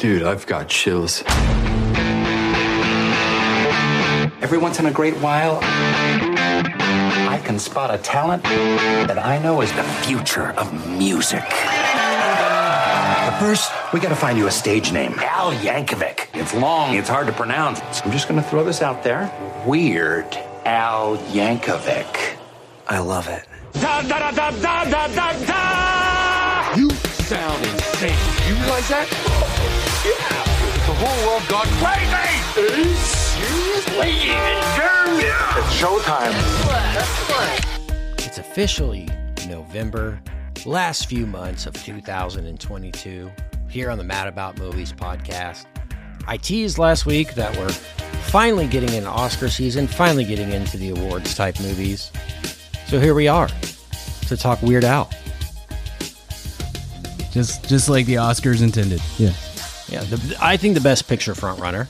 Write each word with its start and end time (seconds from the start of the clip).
Dude, 0.00 0.22
I've 0.22 0.46
got 0.46 0.66
chills. 0.66 1.22
Every 4.40 4.56
once 4.56 4.80
in 4.80 4.86
a 4.86 4.90
great 4.90 5.12
while, 5.18 5.58
I 5.62 7.38
can 7.44 7.58
spot 7.58 7.94
a 7.94 7.98
talent 7.98 8.42
that 8.44 9.18
I 9.18 9.36
know 9.42 9.60
is 9.60 9.70
the 9.74 9.82
future 9.82 10.52
of 10.52 10.72
music. 10.88 11.44
But 11.50 13.38
first, 13.40 13.70
we 13.92 14.00
gotta 14.00 14.16
find 14.16 14.38
you 14.38 14.46
a 14.46 14.50
stage 14.50 14.90
name. 14.90 15.12
Al 15.18 15.52
Yankovic. 15.56 16.28
It's 16.32 16.54
long, 16.54 16.94
it's 16.94 17.10
hard 17.10 17.26
to 17.26 17.34
pronounce. 17.34 17.80
So 17.98 18.06
I'm 18.06 18.10
just 18.10 18.26
gonna 18.26 18.42
throw 18.42 18.64
this 18.64 18.80
out 18.80 19.02
there. 19.02 19.30
Weird 19.66 20.34
Al 20.64 21.18
Yankovic. 21.28 22.38
I 22.88 23.00
love 23.00 23.28
it. 23.28 23.46
Da 23.74 24.00
da 24.00 24.30
da 24.30 24.30
da 24.30 24.50
da 24.50 24.84
da 24.84 25.08
da 25.08 25.32
da! 25.44 26.74
You 26.74 26.88
sound 26.88 27.62
insane. 27.66 28.16
You 28.48 28.54
realize 28.54 28.88
that? 28.88 29.79
Yeah. 30.04 30.44
The 30.86 30.94
whole 30.96 31.28
world 31.28 31.46
gone 31.48 31.66
crazy. 31.76 32.94
Seriously? 32.96 34.32
It's 35.56 35.76
showtime. 35.78 36.32
It's 38.26 38.38
officially 38.38 39.08
November, 39.46 40.22
last 40.64 41.06
few 41.06 41.26
months 41.26 41.66
of 41.66 41.74
2022, 41.74 43.30
here 43.68 43.90
on 43.90 43.98
the 43.98 44.04
Mad 44.04 44.26
About 44.26 44.58
Movies 44.58 44.90
podcast. 44.90 45.66
I 46.26 46.38
teased 46.38 46.78
last 46.78 47.04
week 47.04 47.34
that 47.34 47.54
we're 47.58 47.68
finally 47.68 48.66
getting 48.68 48.94
into 48.94 49.10
Oscar 49.10 49.50
season, 49.50 49.86
finally 49.86 50.24
getting 50.24 50.50
into 50.52 50.78
the 50.78 50.90
awards 50.90 51.34
type 51.34 51.60
movies. 51.60 52.10
So 52.86 52.98
here 52.98 53.12
we 53.12 53.28
are 53.28 53.48
to 54.28 54.36
talk 54.36 54.62
Weird 54.62 54.84
Al. 54.84 55.10
Just 57.32 57.68
just 57.68 57.90
like 57.90 58.06
the 58.06 58.14
Oscars 58.14 58.62
intended. 58.62 59.02
Yeah. 59.18 59.32
Yeah, 59.90 60.02
the, 60.04 60.36
I 60.40 60.56
think 60.56 60.74
the 60.74 60.80
best 60.80 61.08
picture 61.08 61.34
frontrunner. 61.34 61.88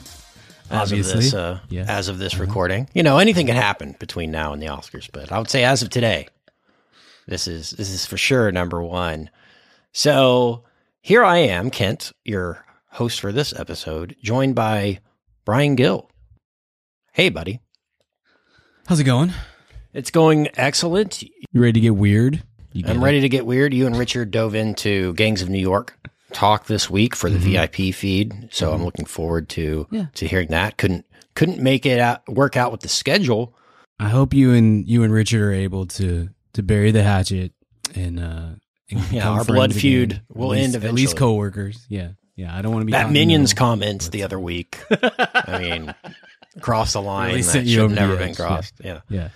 As 0.69 0.89
Obviously. 0.91 1.13
of 1.13 1.19
this, 1.19 1.33
uh, 1.33 1.59
Yeah. 1.69 1.83
as 1.87 2.07
of 2.07 2.17
this 2.17 2.37
recording, 2.37 2.87
you 2.93 3.03
know, 3.03 3.17
anything 3.17 3.45
can 3.45 3.57
happen 3.57 3.95
between 3.99 4.31
now 4.31 4.53
and 4.53 4.61
the 4.61 4.67
Oscars, 4.67 5.09
but 5.11 5.29
I 5.29 5.37
would 5.37 5.49
say 5.49 5.65
as 5.65 5.81
of 5.81 5.89
today, 5.89 6.27
this 7.27 7.45
is 7.45 7.71
this 7.71 7.89
is 7.89 8.05
for 8.05 8.15
sure 8.15 8.49
number 8.53 8.81
one. 8.81 9.29
So 9.91 10.63
here 11.01 11.25
I 11.25 11.39
am, 11.39 11.71
Kent, 11.71 12.13
your 12.23 12.63
host 12.91 13.19
for 13.19 13.33
this 13.33 13.53
episode, 13.59 14.15
joined 14.23 14.55
by 14.55 14.99
Brian 15.43 15.75
Gill. 15.75 16.09
Hey, 17.11 17.27
buddy, 17.29 17.59
How's 18.87 19.01
it 19.01 19.03
going? 19.03 19.33
it's 19.93 20.09
going 20.11 20.47
excellent. 20.55 21.21
You 21.21 21.61
ready 21.61 21.73
to 21.73 21.79
get 21.81 21.95
weird? 21.95 22.43
I'm 22.85 23.01
it? 23.01 23.03
ready 23.05 23.19
to 23.19 23.27
get 23.29 23.45
weird. 23.45 23.73
You 23.73 23.87
and 23.87 23.97
Richard 23.97 24.31
dove 24.31 24.55
into 24.55 25.13
Gangs 25.15 25.41
of 25.41 25.49
New 25.49 25.59
York 25.59 25.97
talk 26.33 26.65
this 26.65 26.89
week 26.89 27.15
for 27.15 27.29
the 27.29 27.37
VIP 27.37 27.93
feed, 27.93 28.49
so 28.51 28.71
I'm 28.73 28.83
looking 28.83 29.05
forward 29.05 29.49
to 29.49 29.87
Yeah. 29.91 30.05
to 30.15 30.27
hearing 30.27 30.47
that. 30.49 30.77
Couldn't 30.77 31.05
couldn't 31.35 31.59
make 31.59 31.85
it 31.85 31.99
out, 31.99 32.27
work 32.27 32.57
out 32.57 32.71
with 32.71 32.81
the 32.81 32.89
schedule. 32.89 33.55
I 33.99 34.09
hope 34.09 34.33
you 34.33 34.53
and 34.53 34.87
you 34.87 35.03
and 35.03 35.13
Richard 35.13 35.41
are 35.41 35.53
able 35.53 35.85
to 35.87 36.29
to 36.53 36.63
bury 36.63 36.91
the 36.91 37.03
hatchet 37.03 37.53
and 37.95 38.19
uh 38.19 38.49
and 38.89 39.01
Yeah, 39.11 39.29
our 39.29 39.45
blood 39.45 39.73
feud 39.73 40.21
will 40.33 40.49
least- 40.49 40.63
end 40.65 40.75
eventually. 40.75 40.89
At 41.03 41.05
least 41.07 41.17
coworkers. 41.17 41.85
Yeah. 41.89 42.09
Yeah. 42.35 42.55
I 42.57 42.61
don't 42.61 42.71
want 42.73 42.81
to 42.81 42.85
be 42.87 42.91
That 42.93 43.11
Minions 43.11 43.53
comments 43.53 44.09
the 44.09 44.23
other 44.23 44.39
week. 44.39 44.79
I 44.91 45.59
mean, 45.59 45.93
cross 46.59 46.93
the 46.93 47.01
line. 47.01 47.41
That 47.41 47.67
should 47.67 47.91
never 47.91 48.17
been 48.17 48.35
crossed. 48.35 48.73
Yeah. 48.83 49.01
Yeah. 49.09 49.19
Yeah, 49.19 49.29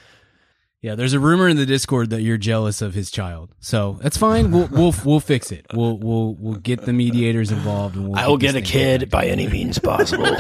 there's 0.94 1.14
a 1.14 1.20
rumor 1.20 1.48
in 1.48 1.58
the 1.58 1.66
Discord 1.66 2.12
that 2.12 2.22
you're 2.22 2.38
jealous 2.38 2.82
of 2.84 2.94
his 2.94 3.10
child. 3.10 3.50
So 3.60 3.98
that's 4.02 4.18
fine. 4.18 4.52
We'll 4.52 4.68
we'll 4.68 4.94
we'll 5.04 5.20
fix 5.20 5.52
it. 5.52 5.66
We'll 5.74 5.98
we'll 5.98 6.36
we'll 6.36 6.60
get 6.60 6.82
the 6.82 6.94
mediators 6.94 7.52
involved 7.52 7.96
and 7.96 8.10
we'll 8.10 8.20
I 8.20 8.28
will 8.28 8.38
get 8.38 8.56
a 8.56 8.62
kid 8.62 9.10
by 9.10 9.26
any 9.26 9.48
means 9.48 9.80
possible. 9.80 10.38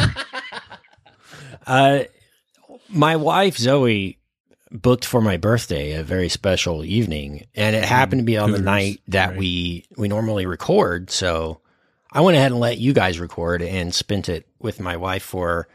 uh, 1.67 2.03
my 2.89 3.15
wife 3.15 3.57
Zoe 3.57 4.19
booked 4.71 5.05
for 5.05 5.21
my 5.21 5.37
birthday 5.37 5.93
a 5.93 6.03
very 6.03 6.29
special 6.29 6.83
evening, 6.83 7.47
and 7.55 7.75
it 7.75 7.83
happened 7.83 8.19
to 8.19 8.25
be 8.25 8.37
on 8.37 8.51
the 8.51 8.61
night 8.61 9.01
that 9.07 9.29
right. 9.29 9.39
we 9.39 9.85
we 9.97 10.07
normally 10.07 10.45
record. 10.45 11.09
So 11.09 11.61
I 12.11 12.21
went 12.21 12.37
ahead 12.37 12.51
and 12.51 12.59
let 12.59 12.77
you 12.77 12.93
guys 12.93 13.19
record 13.19 13.61
and 13.61 13.95
spent 13.95 14.29
it 14.29 14.45
with 14.59 14.79
my 14.79 14.95
wife 14.97 15.23
for 15.23 15.67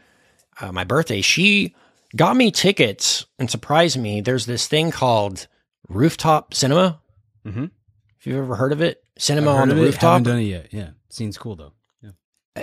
uh, 0.61 0.71
my 0.71 0.83
birthday. 0.85 1.21
She 1.21 1.75
got 2.15 2.35
me 2.35 2.51
tickets 2.51 3.25
and 3.39 3.49
surprised 3.49 3.97
me. 3.97 4.21
There's 4.21 4.45
this 4.45 4.67
thing 4.67 4.91
called 4.91 5.47
rooftop 5.87 6.53
cinema. 6.53 6.99
Mhm. 7.45 7.71
If 8.19 8.27
you've 8.27 8.37
ever 8.37 8.55
heard 8.55 8.71
of 8.71 8.81
it, 8.81 9.03
cinema 9.17 9.51
on 9.51 9.69
the 9.69 9.75
rooftop 9.75 10.01
Haven't 10.03 10.23
done 10.23 10.39
it 10.39 10.43
yet. 10.43 10.67
Yeah. 10.71 10.89
Seems 11.09 11.37
cool 11.37 11.55
though. 11.55 11.73
Yeah. 12.01 12.11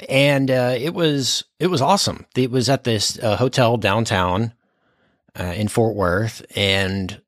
and 0.09 0.51
uh, 0.51 0.75
it 0.79 0.95
was 0.95 1.45
it 1.59 1.67
was 1.69 1.81
awesome. 1.83 2.27
It 2.37 2.51
was 2.51 2.69
at 2.69 2.85
this 2.85 3.19
uh, 3.19 3.37
hotel 3.37 3.77
downtown 3.77 4.53
uh, 5.39 5.45
in 5.57 5.69
Fort 5.69 5.95
Worth, 5.97 6.45
and 6.57 7.21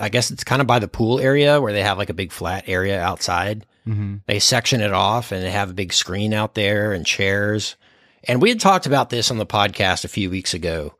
I 0.00 0.08
guess 0.08 0.30
it's 0.30 0.44
kind 0.44 0.60
of 0.60 0.66
by 0.66 0.78
the 0.80 0.88
pool 0.88 1.20
area 1.20 1.60
where 1.60 1.72
they 1.72 1.82
have 1.82 1.98
like 1.98 2.10
a 2.10 2.14
big 2.14 2.32
flat 2.32 2.64
area 2.66 3.00
outside. 3.00 3.66
Mm-hmm. 3.86 4.16
They 4.26 4.38
section 4.40 4.80
it 4.80 4.92
off, 4.92 5.30
and 5.32 5.42
they 5.42 5.50
have 5.50 5.70
a 5.70 5.74
big 5.74 5.92
screen 5.92 6.34
out 6.34 6.54
there 6.54 6.92
and 6.92 7.06
chairs. 7.06 7.76
And 8.24 8.42
we 8.42 8.50
had 8.50 8.60
talked 8.60 8.86
about 8.86 9.10
this 9.10 9.30
on 9.30 9.38
the 9.38 9.46
podcast 9.46 10.04
a 10.04 10.08
few 10.08 10.28
weeks 10.30 10.52
ago. 10.54 10.94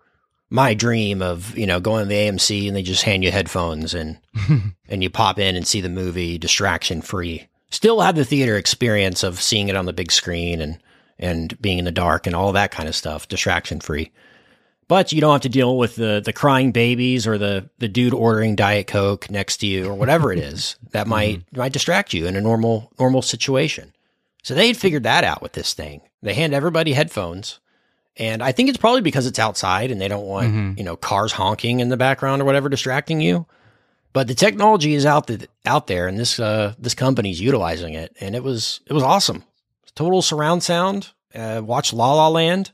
My 0.51 0.75
dream 0.75 1.23
of 1.23 1.57
you 1.57 1.67
know 1.67 1.81
going 1.81 2.05
to 2.05 2.09
the 2.09 2.15
AMC 2.15 2.67
and 2.67 2.77
they 2.77 2.83
just 2.83 3.05
hand 3.05 3.23
you 3.23 3.31
headphones 3.31 3.95
and 3.95 4.19
and 4.89 5.03
you 5.03 5.11
pop 5.11 5.39
in 5.39 5.57
and 5.57 5.67
see 5.67 5.81
the 5.81 5.89
movie 5.89 6.39
distraction 6.39 7.03
free. 7.03 7.49
Still 7.71 8.01
have 8.01 8.17
the 8.17 8.25
theater 8.25 8.57
experience 8.57 9.23
of 9.23 9.41
seeing 9.41 9.69
it 9.69 9.77
on 9.77 9.87
the 9.87 9.93
big 9.93 10.11
screen 10.11 10.61
and 10.61 10.79
and 11.19 11.61
being 11.61 11.79
in 11.79 11.85
the 11.85 11.93
dark 11.93 12.27
and 12.27 12.35
all 12.35 12.53
that 12.53 12.71
kind 12.71 12.89
of 12.89 12.97
stuff, 12.97 13.29
distraction 13.29 13.79
free. 13.79 14.11
But 14.89 15.13
you 15.13 15.21
don't 15.21 15.33
have 15.33 15.43
to 15.43 15.49
deal 15.49 15.79
with 15.79 15.95
the 15.95 16.21
the 16.25 16.33
crying 16.33 16.73
babies 16.73 17.27
or 17.29 17.39
the 17.39 17.71
the 17.79 17.87
dude 17.87 18.13
ordering 18.13 18.57
diet 18.57 18.89
coke 18.89 19.31
next 19.31 19.59
to 19.59 19.67
you 19.67 19.87
or 19.87 19.95
whatever 19.95 20.33
it 20.33 20.41
is 20.41 20.75
that 20.91 21.07
might 21.07 21.39
mm-hmm. 21.39 21.61
might 21.61 21.73
distract 21.73 22.13
you 22.13 22.27
in 22.27 22.35
a 22.35 22.41
normal 22.41 22.91
normal 22.99 23.23
situation. 23.23 23.93
So 24.43 24.55
they 24.55 24.67
had 24.67 24.77
figured 24.77 25.05
that 25.05 25.23
out 25.23 25.43
with 25.43 25.53
this 25.53 25.75
thing. 25.75 26.01
They 26.23 26.35
hand 26.35 26.55
everybody 26.55 26.95
headphones. 26.95 27.61
And 28.21 28.43
I 28.43 28.53
think 28.53 28.69
it's 28.69 28.79
probably 28.79 29.01
because 29.01 29.27
it's 29.27 29.39
outside 29.39 29.91
and 29.91 30.01
they 30.01 30.07
don't 30.07 30.27
want, 30.27 30.53
Mhm. 30.53 30.79
you 30.79 30.85
know, 30.85 30.95
cars 30.95 31.33
honking 31.33 31.81
in 31.81 31.89
the 31.89 31.97
background 31.97 32.41
or 32.43 32.45
whatever 32.45 32.69
distracting 32.69 33.21
you. 33.21 33.47
But 34.13 34.29
the 34.29 34.35
technology 34.35 34.95
is 34.95 35.07
out 35.07 35.27
the, 35.27 35.49
out 35.65 35.87
there, 35.87 36.07
and 36.07 36.19
this 36.19 36.39
uh, 36.39 36.75
this 36.79 36.95
company's 36.95 37.41
utilizing 37.41 37.95
it, 37.95 38.15
and 38.21 38.35
it 38.37 38.43
was 38.45 38.81
it 38.87 38.93
was 38.93 39.03
awesome. 39.03 39.45
Total 39.95 40.21
surround 40.23 40.63
sound. 40.63 41.09
Uh, 41.35 41.61
watch 41.65 41.93
La 41.93 42.13
La 42.15 42.29
Land. 42.29 42.73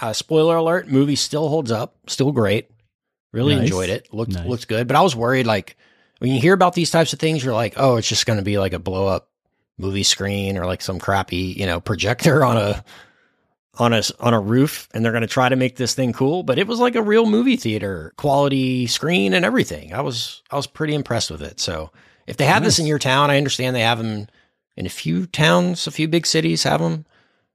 Uh, 0.00 0.12
spoiler 0.12 0.56
alert: 0.56 0.88
movie 0.88 1.16
still 1.16 1.48
holds 1.48 1.70
up, 1.72 1.94
still 2.06 2.32
great. 2.32 2.70
Really 3.32 3.54
Nice. 3.56 3.64
enjoyed 3.64 3.90
it. 3.90 4.06
Looked 4.14 4.32
Nice. 4.32 4.46
looked 4.46 4.68
good, 4.68 4.86
but 4.86 4.96
I 4.96 5.00
was 5.02 5.14
worried. 5.16 5.46
Like 5.46 5.76
when 6.20 6.30
you 6.32 6.40
hear 6.40 6.54
about 6.54 6.74
these 6.74 6.90
types 6.92 7.12
of 7.12 7.18
things, 7.18 7.44
you're 7.44 7.52
like, 7.54 7.74
oh, 7.76 7.96
it's 7.96 8.08
just 8.08 8.24
going 8.26 8.38
to 8.38 8.44
be 8.44 8.58
like 8.58 8.72
a 8.72 8.78
blow 8.78 9.08
up 9.08 9.28
movie 9.76 10.04
screen 10.04 10.56
or 10.56 10.66
like 10.66 10.80
some 10.82 11.00
crappy 11.00 11.52
you 11.58 11.66
know 11.66 11.80
projector 11.80 12.44
on 12.50 12.56
a 12.56 12.84
on 13.78 13.92
a 13.92 14.02
on 14.20 14.34
a 14.34 14.40
roof 14.40 14.88
and 14.94 15.04
they're 15.04 15.12
going 15.12 15.22
to 15.22 15.26
try 15.26 15.48
to 15.48 15.56
make 15.56 15.76
this 15.76 15.94
thing 15.94 16.12
cool 16.12 16.42
but 16.42 16.58
it 16.58 16.66
was 16.66 16.78
like 16.78 16.94
a 16.94 17.02
real 17.02 17.26
movie 17.26 17.56
theater 17.56 18.12
quality 18.16 18.86
screen 18.86 19.32
and 19.34 19.44
everything. 19.44 19.92
I 19.92 20.00
was 20.00 20.42
i 20.50 20.56
was 20.56 20.66
pretty 20.66 20.94
impressed 20.94 21.30
with 21.30 21.42
it. 21.42 21.60
So 21.60 21.90
if 22.26 22.36
they 22.36 22.46
have 22.46 22.64
this 22.64 22.78
in 22.78 22.86
your 22.86 22.98
town 22.98 23.30
i 23.30 23.36
understand 23.36 23.74
they 23.74 23.80
have 23.80 23.98
them 23.98 24.28
in 24.76 24.86
a 24.86 24.90
few 24.90 25.26
towns 25.26 25.86
a 25.86 25.90
few 25.90 26.08
big 26.08 26.26
cities 26.26 26.62
have 26.62 26.80
them 26.80 27.04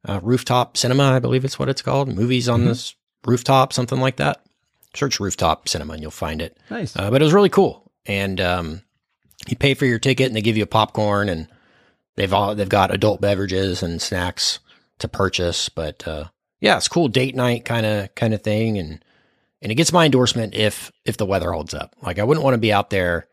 uh, 0.06 0.20
rooftop 0.24 0.78
cinema 0.78 1.04
i 1.12 1.20
believe 1.20 1.46
it's 1.46 1.58
what 1.60 1.70
it's 1.70 1.82
called. 1.82 2.08
Movies 2.14 2.48
on 2.50 2.66
this 2.66 2.96
rooftop 3.26 3.74
something 3.74 4.00
like 4.00 4.18
that. 4.18 4.42
Search 4.96 5.20
rooftop 5.20 5.70
cinema 5.70 5.94
and 5.94 6.02
you'll 6.02 6.12
find 6.12 6.42
it. 6.42 6.58
Nice. 6.70 6.96
uh, 6.96 7.12
but 7.12 7.22
it 7.22 7.26
was 7.26 7.34
really 7.34 7.50
cool. 7.50 7.92
And 8.06 8.42
um, 8.42 8.82
you 9.48 9.56
pay 9.56 9.74
for 9.76 9.86
your 9.86 10.00
ticket 10.00 10.28
and 10.28 10.36
they 10.36 10.42
give 10.42 10.58
you 10.58 10.64
a 10.64 10.68
popcorn 10.68 11.30
and 11.30 11.48
they've 12.16 12.34
all 12.34 12.56
they've 12.56 12.68
got 12.68 12.94
adult 12.94 13.22
beverages 13.22 13.84
and 13.84 14.02
snacks 14.02 14.60
to 15.00 15.08
purchase. 15.08 15.70
But 15.70 16.08
uh, 16.08 16.26
yeah, 16.62 16.78
it's 16.78 16.88
cool 16.88 17.08
date 17.08 17.36
night 17.36 17.66
kind 17.66 17.86
of 17.86 18.14
kind 18.16 18.34
of 18.34 18.42
thing, 18.42 18.78
and 18.78 19.04
and 19.62 19.72
it 19.72 19.76
gets 19.76 19.92
my 19.92 20.06
endorsement 20.06 20.54
if 20.56 20.92
if 21.06 21.18
the 21.18 21.26
weather 21.26 21.52
holds 21.52 21.74
up. 21.74 21.96
Like 22.02 22.20
I 22.20 22.24
wouldn't 22.24 22.44
want 22.44 22.54
to 22.54 22.60
be 22.60 22.72
out 22.74 22.90
there 22.90 23.28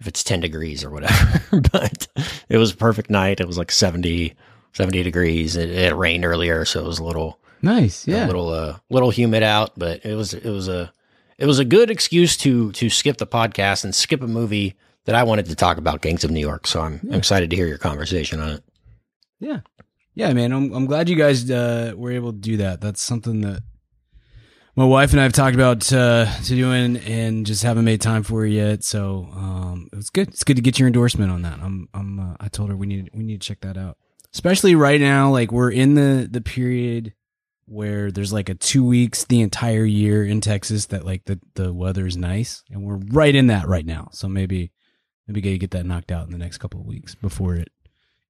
if 0.00 0.06
it's 0.08 0.24
10 0.24 0.40
degrees 0.40 0.82
or 0.84 0.90
whatever, 0.90 1.60
but 1.72 2.08
it 2.48 2.58
was 2.58 2.72
a 2.72 2.76
perfect 2.76 3.10
night. 3.10 3.40
It 3.40 3.46
was 3.46 3.56
like 3.56 3.70
70, 3.70 4.34
70 4.72 5.02
degrees. 5.04 5.54
It, 5.56 5.70
it 5.70 5.94
rained 5.94 6.24
earlier, 6.24 6.64
so 6.64 6.80
it 6.80 6.86
was 6.86 6.98
a 6.98 7.04
little 7.04 7.38
Nice. 7.62 8.06
a 8.06 8.10
Yeah. 8.10 8.26
little 8.26 8.48
uh 8.50 8.78
little 8.90 9.10
humid 9.10 9.42
out, 9.42 9.72
but 9.78 10.04
it 10.04 10.14
was 10.14 10.34
it 10.34 10.50
was 10.50 10.68
a 10.68 10.92
it 11.38 11.46
was 11.46 11.58
a 11.58 11.64
good 11.64 11.90
excuse 11.90 12.36
to 12.38 12.72
to 12.72 12.90
skip 12.90 13.16
the 13.18 13.26
podcast 13.26 13.84
and 13.84 13.94
skip 13.94 14.20
a 14.22 14.26
movie 14.26 14.74
that 15.04 15.14
I 15.14 15.22
wanted 15.22 15.46
to 15.46 15.54
talk 15.54 15.76
about, 15.78 16.00
Gangs 16.00 16.24
of 16.24 16.30
New 16.30 16.40
York. 16.40 16.66
So 16.66 16.80
I'm, 16.80 16.98
I'm 17.04 17.14
excited 17.14 17.50
to 17.50 17.56
hear 17.56 17.66
your 17.66 17.78
conversation 17.78 18.40
on 18.40 18.48
it. 18.52 18.64
Yeah. 19.38 19.60
Yeah, 20.14 20.32
man. 20.32 20.52
I'm, 20.52 20.72
I'm 20.72 20.86
glad 20.86 21.08
you 21.08 21.16
guys 21.16 21.50
uh, 21.50 21.92
were 21.96 22.12
able 22.12 22.32
to 22.32 22.38
do 22.38 22.58
that. 22.58 22.80
That's 22.80 23.00
something 23.00 23.40
that 23.40 23.62
my 24.76 24.84
wife 24.84 25.12
and 25.12 25.20
I 25.20 25.24
have 25.24 25.32
talked 25.32 25.54
about 25.54 25.92
uh, 25.92 26.26
to 26.26 26.54
doing 26.54 26.96
and 26.98 27.46
just 27.46 27.62
haven't 27.62 27.84
made 27.84 28.00
time 28.00 28.22
for 28.22 28.44
yet. 28.44 28.84
So 28.84 29.28
um, 29.32 29.88
it's 29.92 30.10
good. 30.10 30.28
It's 30.28 30.44
good 30.44 30.56
to 30.56 30.62
get 30.62 30.78
your 30.78 30.86
endorsement 30.86 31.30
on 31.30 31.42
that. 31.42 31.58
I'm, 31.60 31.88
I'm, 31.94 32.20
uh, 32.20 32.36
I 32.40 32.48
told 32.48 32.70
her 32.70 32.76
we 32.76 32.86
need, 32.86 33.10
we 33.12 33.24
need 33.24 33.40
to 33.40 33.46
check 33.46 33.60
that 33.60 33.76
out. 33.76 33.98
Especially 34.32 34.74
right 34.74 35.00
now, 35.00 35.30
like 35.30 35.52
we're 35.52 35.70
in 35.70 35.94
the, 35.94 36.28
the 36.28 36.40
period 36.40 37.14
where 37.66 38.10
there's 38.10 38.32
like 38.32 38.48
a 38.48 38.54
two 38.54 38.84
weeks 38.84 39.24
the 39.24 39.40
entire 39.40 39.84
year 39.84 40.24
in 40.24 40.40
Texas 40.40 40.86
that 40.86 41.04
like 41.04 41.24
the, 41.24 41.40
the 41.54 41.72
weather 41.72 42.06
is 42.06 42.16
nice. 42.16 42.62
And 42.70 42.84
we're 42.84 43.00
right 43.10 43.34
in 43.34 43.46
that 43.48 43.68
right 43.68 43.86
now. 43.86 44.08
So 44.12 44.28
maybe, 44.28 44.72
maybe 45.26 45.40
get 45.40 45.58
get 45.58 45.70
that 45.72 45.86
knocked 45.86 46.12
out 46.12 46.26
in 46.26 46.32
the 46.32 46.38
next 46.38 46.58
couple 46.58 46.80
of 46.80 46.86
weeks 46.86 47.14
before 47.14 47.54
it 47.54 47.70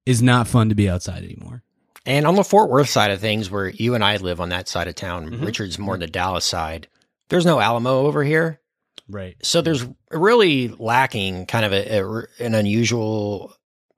is 0.06 0.22
not 0.22 0.46
fun 0.46 0.68
to 0.68 0.74
be 0.74 0.88
outside 0.88 1.24
anymore. 1.24 1.62
And 2.06 2.26
on 2.26 2.34
the 2.34 2.44
Fort 2.44 2.70
Worth 2.70 2.88
side 2.88 3.10
of 3.10 3.20
things, 3.20 3.50
where 3.50 3.68
you 3.68 3.94
and 3.94 4.04
I 4.04 4.16
live 4.18 4.40
on 4.40 4.50
that 4.50 4.68
side 4.68 4.88
of 4.88 4.94
town, 4.94 5.30
Mhm. 5.30 5.44
Richard's 5.46 5.78
more 5.78 5.96
the 5.96 6.06
Dallas 6.06 6.44
side. 6.44 6.86
There's 7.30 7.46
no 7.46 7.60
Alamo 7.60 8.06
over 8.06 8.22
here. 8.22 8.60
Right. 9.08 9.36
So 9.42 9.60
there's 9.62 9.84
really 10.10 10.68
lacking 10.68 11.46
kind 11.46 11.64
of 11.64 11.72
a, 11.72 11.98
a- 11.98 12.44
an 12.44 12.54
unusual 12.54 13.54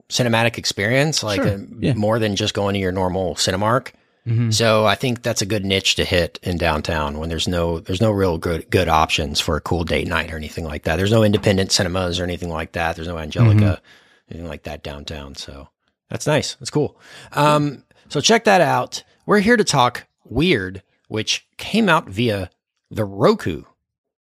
cinematic 0.08 0.56
experience, 0.58 1.22
like 1.22 1.42
Sure. 1.42 1.54
a, 1.54 1.60
Yeah. 1.80 1.94
more 1.94 2.18
than 2.18 2.36
just 2.36 2.54
going 2.54 2.74
to 2.74 2.80
your 2.80 2.92
normal 2.92 3.34
Cinemark. 3.34 3.88
Mm-hmm. 4.26 4.50
So 4.50 4.84
I 4.86 4.96
think 4.96 5.22
that's 5.22 5.42
a 5.42 5.46
good 5.46 5.64
niche 5.64 5.94
to 5.96 6.04
hit 6.04 6.38
in 6.42 6.58
downtown 6.58 7.18
when 7.18 7.28
there's 7.28 7.46
no 7.46 7.78
there's 7.78 8.00
no 8.00 8.10
real 8.10 8.38
good 8.38 8.68
good 8.70 8.88
options 8.88 9.38
for 9.38 9.56
a 9.56 9.60
cool 9.60 9.84
date 9.84 10.08
night 10.08 10.32
or 10.32 10.36
anything 10.36 10.64
like 10.64 10.82
that. 10.84 10.96
There's 10.96 11.12
no 11.12 11.22
independent 11.22 11.70
cinemas 11.70 12.18
or 12.18 12.24
anything 12.24 12.48
like 12.50 12.72
that. 12.72 12.96
There's 12.96 13.06
no 13.06 13.18
Angelika, 13.18 13.80
anything 14.28 14.48
like 14.48 14.64
that 14.64 14.82
downtown. 14.82 15.36
So 15.36 15.68
that's 16.10 16.26
nice. 16.26 16.54
That's 16.56 16.70
cool. 16.70 16.98
Um, 17.32 17.84
so 18.08 18.20
check 18.20 18.44
that 18.44 18.60
out. 18.60 19.02
We're 19.26 19.40
here 19.40 19.56
to 19.56 19.64
talk 19.64 20.06
Weird, 20.24 20.82
which 21.08 21.46
came 21.56 21.88
out 21.88 22.08
via 22.08 22.50
the 22.90 23.04
Roku 23.04 23.64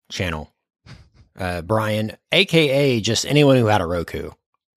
channel. 0.08 0.52
Uh, 1.38 1.62
Brian, 1.62 2.16
aka 2.32 3.00
just 3.00 3.26
anyone 3.26 3.56
who 3.56 3.66
had 3.66 3.80
a 3.80 3.86
Roku, 3.86 4.30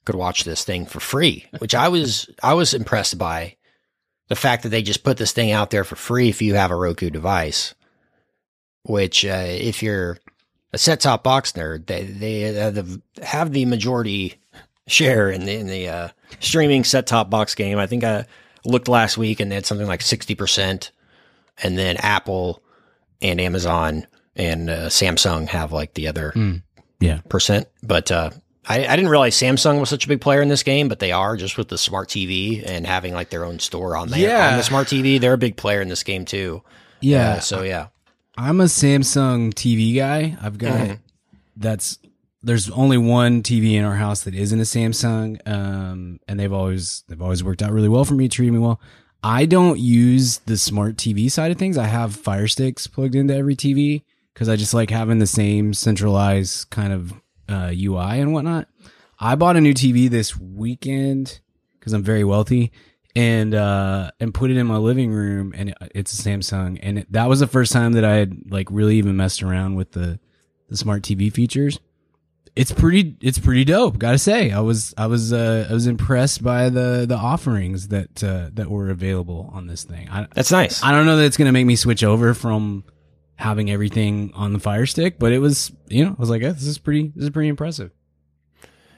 could 0.06 0.16
watch 0.16 0.44
this 0.44 0.64
thing 0.64 0.86
for 0.86 1.00
free, 1.00 1.46
which 1.60 1.76
I 1.76 1.88
was 1.88 2.30
I 2.42 2.56
was 2.56 2.74
impressed 2.74 3.18
by 3.18 3.58
the 4.28 4.36
fact 4.36 4.64
that 4.64 4.70
they 4.70 4.82
just 4.82 5.04
put 5.04 5.18
this 5.18 5.32
thing 5.32 5.52
out 5.52 5.70
there 5.70 5.84
for 5.84 5.96
free 5.96 6.30
if 6.30 6.42
you 6.42 6.56
have 6.56 6.72
a 6.72 6.76
Roku 6.76 7.10
device. 7.10 7.76
Which, 8.84 9.26
uh, 9.26 9.46
if 9.46 9.84
you're 9.84 10.18
a 10.74 10.78
set-top 10.78 11.24
box 11.24 11.52
nerd, 11.52 11.86
they 11.86 12.04
they 12.04 12.40
have 12.42 12.76
the, 12.76 13.02
have 13.22 13.52
the 13.52 13.66
majority 13.66 14.40
share 14.88 15.30
in 15.30 15.46
the 15.46 15.54
in 15.54 15.68
the 15.68 15.88
uh, 15.88 16.08
streaming 16.40 16.84
set-top 16.84 17.30
box 17.30 17.54
game. 17.56 17.78
I 17.78 17.86
think 17.86 18.04
I 18.04 18.26
looked 18.66 18.88
last 18.88 19.18
week 19.18 19.40
and 19.40 19.52
they 19.52 19.56
had 19.56 19.66
something 19.66 19.88
like 19.88 20.02
sixty 20.02 20.36
percent, 20.36 20.92
and 21.62 21.78
then 21.78 21.98
Apple 21.98 22.62
and 23.22 23.40
Amazon 23.42 24.08
and 24.36 24.70
uh, 24.70 24.88
Samsung 24.88 25.48
have 25.50 25.72
like 25.72 25.94
the 25.96 26.08
other 26.08 26.34
Yeah. 27.00 27.20
percent. 27.30 27.68
But 27.84 28.10
uh, 28.12 28.30
I, 28.68 28.86
I 28.88 28.96
didn't 28.96 29.10
realize 29.12 29.36
Samsung 29.36 29.80
was 29.80 29.90
such 29.90 30.06
a 30.06 30.08
big 30.08 30.22
player 30.22 30.42
in 30.42 30.48
this 30.50 30.64
game, 30.64 30.88
but 30.88 31.00
they 31.00 31.12
are 31.12 31.36
just 31.36 31.58
with 31.58 31.68
the 31.68 31.78
smart 31.78 32.08
TV 32.10 32.64
and 32.66 32.86
having 32.88 33.14
like 33.14 33.30
their 33.30 33.44
own 33.44 33.60
store 33.60 33.98
on 33.98 34.10
there 34.10 34.20
Yeah. 34.20 34.52
on 34.52 34.58
the 34.58 34.64
smart 34.64 34.88
TV. 34.88 35.20
They're 35.20 35.34
a 35.34 35.38
big 35.38 35.58
player 35.58 35.82
in 35.82 35.90
this 35.90 36.04
game 36.04 36.24
too. 36.26 36.62
Yeah. 37.02 37.34
Uh, 37.36 37.40
so 37.40 37.64
yeah, 37.64 37.88
I'm 38.38 38.62
a 38.62 38.66
Samsung 38.66 39.54
TV 39.54 39.96
guy. 39.96 40.38
I've 40.42 40.58
got 40.58 40.72
Mhm. 40.88 41.00
that's 41.58 42.00
there's 42.42 42.70
only 42.70 42.98
one 42.98 43.44
TV 43.44 43.74
in 43.74 43.84
our 43.84 43.96
house 43.96 44.24
that 44.24 44.34
isn't 44.34 44.60
a 44.60 44.64
Samsung, 44.64 45.46
um, 45.48 46.20
and 46.28 46.40
they've 46.40 46.54
always 46.54 47.04
they've 47.08 47.22
always 47.22 47.44
worked 47.44 47.62
out 47.62 47.72
really 47.72 47.90
well 47.90 48.06
for 48.06 48.14
me, 48.14 48.30
treated 48.30 48.54
me 48.54 48.60
well. 48.60 48.80
I 49.22 49.46
don't 49.46 49.80
use 49.80 50.38
the 50.40 50.58
smart 50.58 50.96
TV 50.96 51.30
side 51.30 51.52
of 51.52 51.58
things. 51.58 51.78
I 51.78 51.88
have 51.88 52.16
Fire 52.16 52.48
Sticks 52.48 52.88
plugged 52.88 53.16
into 53.16 53.36
every 53.36 53.56
TV 53.56 54.04
because 54.34 54.48
I 54.48 54.56
just 54.56 54.74
like 54.74 54.90
having 54.90 55.20
the 55.20 55.28
same 55.28 55.74
centralized 55.74 56.70
kind 56.70 56.94
of 56.94 57.14
uh, 57.50 57.74
UI 57.76 58.22
and 58.22 58.32
whatnot. 58.32 58.70
I 59.20 59.36
bought 59.36 59.58
a 59.58 59.62
new 59.62 59.74
TV 59.74 60.10
this 60.10 60.38
weekend 60.40 61.42
because 61.78 61.92
I'm 61.92 62.04
very 62.04 62.24
wealthy 62.24 62.72
and 63.16 63.56
uh 63.56 64.12
and 64.20 64.34
put 64.34 64.52
it 64.52 64.56
in 64.56 64.68
my 64.68 64.78
living 64.78 65.12
room 65.12 65.52
and 65.58 65.70
it, 65.70 65.78
it's 65.96 66.18
a 66.18 66.30
Samsung 66.30 66.80
and 66.82 67.00
it, 67.00 67.12
that 67.12 67.28
was 67.28 67.40
the 67.40 67.48
first 67.48 67.74
time 67.74 67.94
that 67.94 68.06
I 68.06 68.16
had 68.16 68.44
like 68.50 68.68
really 68.70 68.98
even 68.98 69.18
messed 69.18 69.42
around 69.44 69.76
with 69.76 69.92
the 69.92 70.20
the 70.70 70.78
smart 70.78 71.02
TV 71.02 71.34
features. 71.34 71.80
It's 72.56 72.72
pretty 72.72 73.16
it's 73.22 73.40
pretty 73.40 73.64
dope, 73.64 73.98
got 73.98 74.12
to 74.12 74.18
say. 74.18 74.52
I 74.52 74.60
was 74.60 74.94
I 74.98 75.08
was 75.08 75.32
uh 75.32 75.68
I 75.70 75.74
was 75.74 75.88
impressed 75.88 76.44
by 76.44 76.70
the 76.70 77.06
the 77.08 77.16
offerings 77.16 77.88
that 77.90 78.24
uh 78.24 78.50
that 78.54 78.70
were 78.70 78.90
available 78.90 79.50
on 79.54 79.68
this 79.68 79.84
thing. 79.84 80.10
I 80.10 80.28
that's 80.34 80.52
nice. 80.52 80.84
I 80.84 80.92
don't 80.92 81.06
know 81.06 81.18
that 81.18 81.26
it's 81.26 81.38
going 81.38 81.46
to 81.48 81.52
make 81.52 81.66
me 81.66 81.76
switch 81.76 82.04
over 82.04 82.34
from 82.34 82.84
having 83.36 83.72
everything 83.72 84.32
on 84.36 84.52
the 84.52 84.60
Fire 84.60 84.86
Stick, 84.86 85.18
but 85.20 85.32
it 85.32 85.40
was, 85.40 85.72
you 85.88 86.04
know, 86.04 86.12
I 86.12 86.16
was 86.20 86.30
like, 86.30 86.42
yeah, 86.42 86.50
this 86.52 86.66
is 86.66 86.78
pretty 86.78 87.14
this 87.16 87.24
is 87.26 87.30
pretty 87.30 87.50
impressive. 87.50 87.92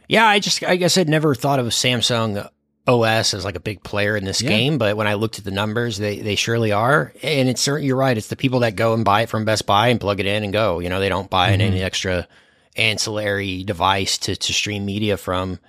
yeah, 0.07 0.25
I 0.25 0.39
just 0.39 0.63
I 0.63 0.75
guess 0.77 0.97
I'd 0.97 1.09
never 1.09 1.35
thought 1.35 1.59
of 1.59 1.67
Samsung 1.67 2.49
OS 2.87 3.35
as 3.35 3.45
like 3.45 3.55
a 3.55 3.59
big 3.59 3.83
player 3.83 4.17
in 4.17 4.25
this 4.25 4.41
Yeah. 4.41 4.49
game, 4.49 4.77
but 4.79 4.97
when 4.97 5.05
I 5.07 5.13
looked 5.13 5.37
at 5.37 5.45
the 5.45 5.51
numbers, 5.51 5.97
they 5.99 6.19
they 6.19 6.35
surely 6.35 6.71
are. 6.71 7.13
And 7.21 7.47
it's 7.47 7.61
certain 7.61 7.85
you're 7.85 7.95
right. 7.95 8.17
It's 8.17 8.27
the 8.27 8.35
people 8.35 8.61
that 8.61 8.75
go 8.75 8.93
and 8.95 9.05
buy 9.05 9.21
it 9.21 9.29
from 9.29 9.45
Best 9.45 9.67
Buy 9.67 9.89
and 9.89 9.99
plug 10.01 10.19
it 10.19 10.25
in 10.25 10.43
and 10.43 10.51
go. 10.51 10.79
You 10.79 10.89
know, 10.89 10.99
they 10.99 11.09
don't 11.09 11.29
buy 11.29 11.49
an 11.51 11.61
any 11.61 11.81
extra 11.83 12.27
ancillary 12.75 13.63
device 13.63 14.17
to 14.19 14.35
to 14.35 14.53
stream 14.53 14.85
media 14.85 15.17
from. 15.17 15.59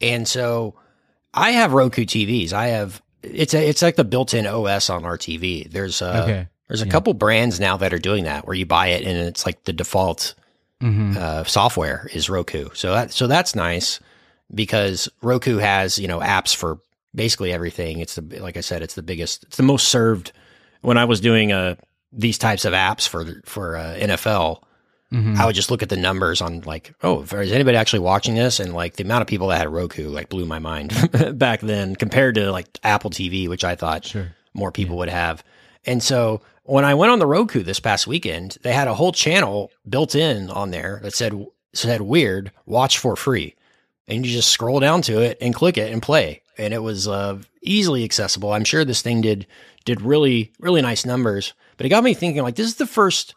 And 0.00 0.26
so 0.28 0.74
I 1.32 1.52
have 1.52 1.72
Roku 1.72 2.04
TVs. 2.04 2.52
I 2.52 2.68
have 2.68 3.02
it's 3.22 3.54
a, 3.54 3.68
it's 3.68 3.80
like 3.82 3.96
the 3.96 4.04
built-in 4.04 4.46
OS 4.46 4.90
on 4.90 5.04
our 5.04 5.16
TV. 5.18 5.70
There's 5.70 6.02
uh 6.02 6.22
Okay. 6.24 6.48
there's 6.68 6.82
a 6.82 6.86
Yeah. 6.86 6.90
couple 6.92 7.14
brands 7.14 7.58
now 7.60 7.76
that 7.78 7.92
are 7.94 7.98
doing 7.98 8.24
that 8.24 8.46
where 8.46 8.56
you 8.56 8.66
buy 8.66 8.88
it 8.88 9.04
and 9.06 9.16
it's 9.18 9.46
like 9.46 9.64
the 9.64 9.72
default 9.72 10.34
Mm-hmm. 10.82 11.16
uh, 11.16 11.44
software 11.44 12.10
is 12.12 12.28
Roku. 12.28 12.68
So 12.74 12.92
that 12.92 13.10
so 13.12 13.26
that's 13.26 13.54
nice 13.54 14.00
because 14.52 15.08
Roku 15.22 15.56
has 15.58 15.98
you 15.98 16.08
know 16.08 16.18
apps 16.18 16.54
for 16.54 16.78
basically 17.14 17.52
everything. 17.52 18.00
It's 18.00 18.16
the 18.16 18.40
like 18.40 18.56
I 18.56 18.60
said, 18.60 18.82
it's 18.82 18.94
the 18.94 19.02
biggest, 19.02 19.44
it's 19.44 19.56
the 19.56 19.62
most 19.62 19.88
served. 19.88 20.32
When 20.82 20.98
I 20.98 21.04
was 21.06 21.20
doing 21.20 21.52
uh 21.52 21.76
these 22.12 22.36
types 22.38 22.64
of 22.66 22.74
apps 22.74 23.08
for 23.08 23.24
for 23.46 23.76
uh, 23.76 23.94
NFL, 23.98 24.62
Mm-hmm. 25.12 25.40
I 25.40 25.46
would 25.46 25.54
just 25.54 25.70
look 25.70 25.82
at 25.82 25.88
the 25.90 25.96
numbers 25.96 26.40
on 26.40 26.62
like, 26.62 26.92
oh, 27.02 27.22
is 27.22 27.52
anybody 27.52 27.76
actually 27.76 28.00
watching 28.00 28.34
this? 28.34 28.58
And 28.58 28.74
like 28.74 28.96
the 28.96 29.04
amount 29.04 29.22
of 29.22 29.28
people 29.28 29.48
that 29.48 29.58
had 29.58 29.68
Roku 29.72 30.08
like 30.08 30.28
blew 30.28 30.44
my 30.44 30.58
mind 30.58 30.92
back 31.38 31.60
then 31.60 31.94
compared 31.94 32.34
to 32.36 32.50
like 32.50 32.66
Apple 32.82 33.10
TV, 33.10 33.48
which 33.48 33.62
I 33.64 33.76
thought 33.76 34.04
Sure. 34.06 34.34
more 34.54 34.72
people 34.72 34.96
would 34.96 35.08
have. 35.10 35.44
And 35.84 36.02
so 36.02 36.40
when 36.64 36.84
I 36.84 36.94
went 36.94 37.12
on 37.12 37.18
the 37.20 37.26
Roku 37.26 37.62
this 37.62 37.78
past 37.78 38.06
weekend, 38.06 38.56
they 38.62 38.72
had 38.72 38.88
a 38.88 38.94
whole 38.94 39.12
channel 39.12 39.70
built 39.88 40.14
in 40.14 40.50
on 40.50 40.70
there 40.70 40.98
that 41.02 41.14
said 41.14 41.46
said 41.74 42.00
weird, 42.00 42.50
watch 42.66 42.98
for 42.98 43.14
free. 43.16 43.54
And 44.08 44.24
you 44.26 44.32
just 44.32 44.50
scroll 44.50 44.80
down 44.80 45.02
to 45.02 45.20
it 45.20 45.38
and 45.40 45.54
click 45.54 45.76
it 45.78 45.92
and 45.92 46.02
play. 46.02 46.42
And 46.58 46.72
it 46.74 46.82
was 46.82 47.06
uh, 47.08 47.40
easily 47.62 48.04
accessible. 48.04 48.52
I'm 48.52 48.64
sure 48.64 48.84
this 48.84 49.02
thing 49.02 49.20
did 49.20 49.46
did 49.84 50.00
really 50.00 50.52
really 50.58 50.82
nice 50.82 51.04
numbers. 51.04 51.52
But 51.76 51.86
it 51.86 51.90
got 51.90 52.02
me 52.04 52.14
thinking 52.14 52.42
like 52.42 52.56
this 52.56 52.66
is 52.66 52.76
the 52.76 52.86
first 52.86 53.34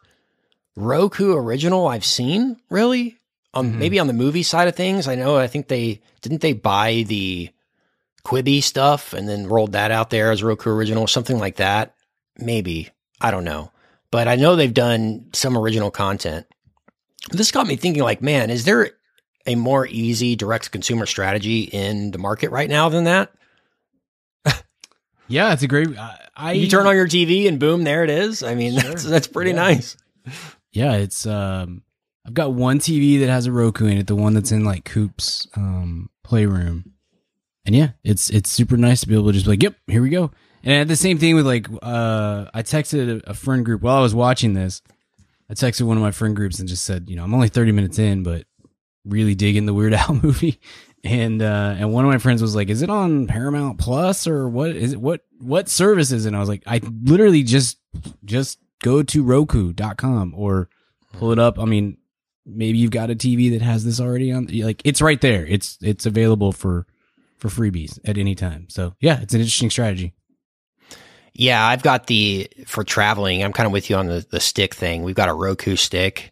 Roku 0.78 1.34
original 1.36 1.88
I've 1.88 2.06
seen, 2.06 2.58
really. 2.70 3.18
On 3.54 3.74
Mhm. 3.74 3.78
maybe 3.80 4.00
on 4.00 4.06
the 4.08 4.14
movie 4.14 4.44
side 4.44 4.68
of 4.68 4.76
things. 4.76 5.08
I 5.08 5.16
know 5.16 5.36
I 5.38 5.48
think 5.48 5.68
they 5.68 6.02
didn't 6.22 6.42
they 6.42 6.54
buy 6.54 7.04
the 7.08 7.50
Quibi 8.24 8.62
stuff 8.62 9.14
and 9.14 9.28
then 9.28 9.48
rolled 9.48 9.72
that 9.72 9.90
out 9.90 10.10
there 10.12 10.32
as 10.32 10.44
Roku 10.44 10.70
original, 10.70 11.08
something 11.08 11.40
like 11.40 11.56
that. 11.56 11.96
Maybe. 12.38 12.90
I 13.20 13.32
don't 13.32 13.44
know. 13.46 13.72
But 14.12 14.28
I 14.28 14.36
know 14.36 14.56
they've 14.56 14.74
done 14.74 15.30
some 15.34 15.58
original 15.58 15.90
content. 15.90 16.46
This 17.32 17.52
got 17.52 17.66
me 17.68 17.76
thinking 17.78 18.04
like, 18.04 18.22
man, 18.22 18.50
is 18.52 18.64
there 18.66 18.92
a 19.48 19.56
more 19.56 19.88
easy 19.88 20.36
direct 20.36 20.72
consumer 20.72 21.06
strategy 21.08 21.62
in 21.62 22.12
the 22.12 22.18
market 22.20 22.52
right 22.52 22.70
now 22.70 22.90
than 22.90 23.06
that? 23.06 23.32
Yeah, 25.30 25.52
it's 25.52 25.64
a 25.64 25.68
great. 25.68 25.98
I, 25.98 26.20
I 26.38 26.52
you 26.54 26.70
turn 26.70 26.88
on 26.88 26.96
your 26.96 27.08
TV 27.08 27.50
and 27.50 27.60
boom, 27.60 27.84
there 27.84 28.06
it 28.06 28.10
is. 28.10 28.44
I 28.44 28.56
mean, 28.56 28.76
that's 28.76 29.04
that's 29.04 29.28
pretty 29.28 29.50
Yeah. 29.52 29.58
nice. 29.58 29.98
Yeah, 30.78 30.94
it's 30.94 31.26
um 31.26 31.82
I've 32.24 32.36
got 32.36 32.54
one 32.54 32.78
TV 32.78 33.20
that 33.22 33.30
has 33.30 33.48
a 33.48 33.52
Roku 33.52 33.88
in 33.88 33.98
it, 33.98 34.06
the 34.06 34.16
one 34.16 34.36
that's 34.36 34.52
in 34.52 34.64
like 34.64 34.86
Coop's 34.86 35.48
um 35.56 36.12
playroom. 36.24 36.94
and 37.66 37.76
yeah, 37.76 37.92
it's 38.04 38.30
it's 38.30 38.52
super 38.52 38.78
nice 38.78 39.02
to 39.02 39.08
be 39.08 39.16
able 39.16 39.26
to 39.26 39.34
just 39.34 39.46
be 39.46 39.54
like, 39.54 39.64
yep, 39.64 39.76
here 39.88 40.04
we 40.04 40.10
go. 40.10 40.30
And 40.64 40.76
I 40.76 40.78
had 40.78 40.88
the 40.88 40.96
same 40.96 41.18
thing 41.18 41.34
with 41.34 41.48
like, 41.48 41.68
uh, 41.82 42.46
I 42.54 42.62
texted 42.62 43.24
a, 43.26 43.34
friend 43.34 43.66
group 43.66 43.82
while 43.82 43.98
I 43.98 44.02
was 44.02 44.14
watching 44.14 44.54
this. 44.54 44.82
I 45.50 45.54
texted 45.54 45.84
one 45.84 45.98
of 45.98 46.04
my 46.04 46.12
friend 46.12 46.36
groups 46.36 46.60
and 46.60 46.68
just 46.68 46.84
said, 46.84 47.10
you 47.10 47.16
know, 47.16 47.24
I'm 47.24 47.34
only 47.34 47.48
30 47.48 47.72
minutes 47.72 48.00
in, 48.00 48.22
but 48.22 48.46
really 49.06 49.34
digging 49.34 49.66
the 49.66 49.74
Weird 49.74 49.94
Al 49.96 50.14
movie. 50.14 50.60
And 51.04 51.42
uh, 51.42 51.76
and 51.78 51.92
one 51.92 52.06
of 52.06 52.12
my 52.12 52.18
friends 52.18 52.42
was 52.42 52.56
like, 52.56 52.70
"Is 52.70 52.82
it 52.82 52.90
on 52.90 53.28
Paramount 53.28 53.78
Plus 53.78 54.28
or 54.28 54.50
what 54.50 54.72
is 54.72 54.94
it? 54.94 55.02
What 55.02 55.22
what 55.40 55.70
services?" 55.70 56.26
And 56.26 56.36
I 56.36 56.40
was 56.40 56.50
like, 56.50 56.64
"I 56.68 56.82
literally 57.04 57.44
just 57.44 57.78
just 58.26 58.60
go 58.84 59.04
to 59.04 59.24
Roku.com 59.24 60.34
or 60.36 60.70
pull 61.14 61.32
it 61.32 61.40
up. 61.40 61.60
I 61.60 61.66
mean, 61.66 61.98
maybe 62.46 62.78
you've 62.78 62.92
got 62.92 63.10
a 63.10 63.16
TV 63.16 63.52
that 63.52 63.62
has 63.62 63.84
this 63.84 64.00
already 64.00 64.32
on. 64.32 64.48
Like 64.48 64.82
it's 64.86 65.02
right 65.02 65.20
there. 65.22 65.46
It's 65.46 65.78
it's 65.82 66.06
available 66.06 66.52
for 66.52 66.86
for 67.38 67.50
freebies 67.50 68.00
at 68.06 68.18
any 68.18 68.36
time. 68.36 68.68
So 68.70 68.94
yeah, 69.00 69.20
it's 69.22 69.34
an 69.34 69.42
interesting 69.42 69.70
strategy. 69.70 70.14
Yeah, 71.34 71.64
I've 71.66 71.84
got 71.84 72.08
the 72.08 72.50
for 72.66 72.84
traveling. 72.84 73.44
I'm 73.44 73.54
kind 73.54 73.68
of 73.68 73.74
with 73.74 73.90
you 73.90 73.96
on 73.96 74.08
the 74.08 74.26
the 74.30 74.40
stick 74.40 74.74
thing. 74.74 75.04
We've 75.04 75.16
got 75.16 75.30
a 75.30 75.34
Roku 75.34 75.76
stick, 75.76 76.32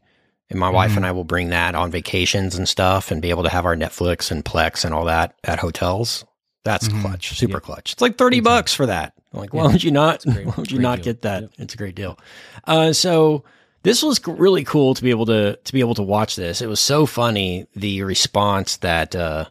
and 0.49 0.59
my 0.59 0.69
wife 0.69 0.95
and 0.97 1.05
I 1.05 1.11
will 1.11 1.23
bring 1.23 1.49
that 1.49 1.75
on 1.75 1.91
vacations 1.91 2.55
and 2.55 2.67
stuff, 2.67 3.11
and 3.11 3.21
be 3.21 3.29
able 3.29 3.43
to 3.43 3.49
have 3.49 3.65
our 3.65 3.75
Netflix 3.75 4.31
and 4.31 4.43
Plex 4.43 4.83
and 4.83 4.93
all 4.95 5.05
that 5.05 5.35
at 5.43 5.59
hotels. 5.59 6.25
That's 6.63 6.87
Mhm. 6.87 7.01
clutch, 7.01 7.37
super 7.37 7.57
Yeah. 7.57 7.59
clutch. 7.59 7.93
It's 7.93 8.01
like 8.01 8.17
thirty 8.17 8.39
bucks 8.39 8.73
for 8.73 8.87
that. 8.87 9.13
I'm 9.35 9.41
like, 9.41 9.53
why 9.53 9.65
Yeah. 9.65 9.71
would 9.73 9.83
you 9.83 9.91
not? 9.91 10.23
Great- 10.23 10.45
why 10.47 10.53
would 10.57 10.71
you 10.71 10.79
not 10.79 10.97
deal. 10.97 11.03
get 11.05 11.21
that? 11.23 11.41
Yep. 11.43 11.51
It's 11.59 11.73
a 11.73 11.77
great 11.77 11.95
deal. 11.95 12.17
Uh, 12.63 12.93
so 12.93 13.43
this 13.83 14.01
was 14.01 14.25
really 14.25 14.63
cool 14.63 14.93
to 14.95 15.03
be 15.03 15.09
able 15.11 15.25
to 15.27 15.57
to 15.57 15.73
be 15.73 15.81
able 15.81 15.95
to 15.95 16.01
watch 16.03 16.35
this. 16.35 16.61
It 16.61 16.67
was 16.67 16.79
so 16.79 17.05
funny 17.05 17.67
the 17.75 18.03
response 18.03 18.77
that 18.77 19.15
uh, 19.15 19.45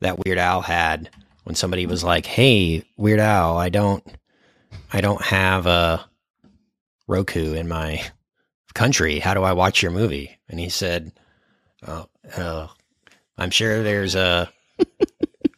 that 0.00 0.24
Weird 0.24 0.38
Al 0.38 0.60
had 0.62 1.10
when 1.44 1.54
somebody 1.56 1.86
was 1.86 2.04
like, 2.04 2.26
"Hey, 2.26 2.84
Weird 2.96 3.20
Al, 3.20 3.56
I 3.56 3.70
don't, 3.70 4.04
I 4.92 5.00
don't 5.00 5.22
have 5.22 5.66
a 5.66 6.04
Roku 7.08 7.54
in 7.54 7.66
my 7.68 8.02
country. 8.74 9.18
How 9.18 9.34
do 9.34 9.42
I 9.42 9.52
watch 9.54 9.82
your 9.82 9.90
movie?" 9.92 10.38
And 10.48 10.60
he 10.60 10.68
said, 10.68 11.12
uh, 11.86 12.04
uh, 12.36 12.68
"I'm 13.38 13.50
sure 13.50 13.82
there's 13.82 14.14
a." 14.14 14.50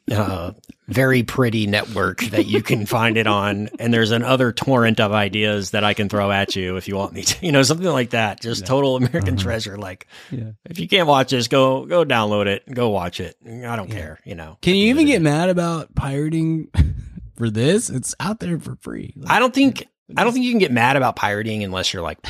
Uh, 0.09 0.53
very 0.89 1.25
pretty 1.25 1.67
network 1.67 2.21
that 2.27 2.47
you 2.47 2.63
can 2.63 2.87
find 2.87 3.17
it 3.17 3.27
on, 3.27 3.69
and 3.79 3.93
there's 3.93 4.13
another 4.13 4.53
torrent 4.53 5.01
of 5.01 5.13
ideas 5.13 5.73
that 5.73 5.83
I 5.83 5.95
can 5.95 6.09
throw 6.09 6.31
at 6.31 6.55
you 6.55 6.77
if 6.77 6.87
you 6.87 6.97
want 6.97 7.13
me 7.13 7.23
to, 7.23 7.37
you 7.47 7.53
know, 7.53 7.63
something 7.63 7.87
like 7.87 8.11
that. 8.11 8.41
Just 8.41 8.67
total 8.67 8.97
American 8.97 9.35
uh-huh. 9.35 9.43
treasure. 9.43 9.77
Like, 9.77 10.07
Yeah. 10.31 10.53
if 10.65 10.79
you 10.79 10.89
can't 10.89 11.09
watch 11.09 11.31
this, 11.31 11.49
go 11.49 11.87
go 11.87 12.05
download 12.05 12.47
it, 12.47 12.73
go 12.73 12.91
watch 12.91 13.21
it. 13.21 13.37
I 13.45 13.77
don't 13.77 13.91
care, 13.91 14.21
you 14.25 14.35
know. 14.35 14.59
Can 14.63 14.77
you 14.77 14.91
even 14.91 15.07
get 15.07 15.23
mad 15.23 15.49
about 15.49 15.95
pirating 15.95 16.69
for 17.37 17.51
this? 17.51 17.91
It's 17.91 18.15
out 18.21 18.41
there 18.41 18.61
for 18.61 18.77
free. 18.77 19.15
Like, 19.17 19.33
I 19.33 19.39
don't 19.41 19.55
think 19.55 19.87
I 20.17 20.23
don't 20.23 20.33
think 20.33 20.45
you 20.45 20.53
can 20.53 20.61
get 20.61 20.73
mad 20.73 20.97
about 20.97 21.17
pirating 21.17 21.65
unless 21.65 21.93
you're 21.93 22.03
like 22.03 22.19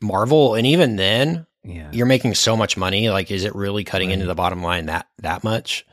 Marvel, 0.00 0.54
and 0.54 0.66
even 0.66 0.96
then, 0.96 1.46
yeah, 1.64 1.90
you're 1.92 2.06
making 2.06 2.34
so 2.34 2.56
much 2.56 2.76
money. 2.76 3.10
Like, 3.10 3.30
is 3.30 3.44
it 3.44 3.54
really 3.54 3.82
cutting 3.82 4.10
into 4.10 4.26
the 4.26 4.34
bottom 4.34 4.62
line 4.62 4.86
that 4.86 5.08
that 5.18 5.42
much? 5.42 5.84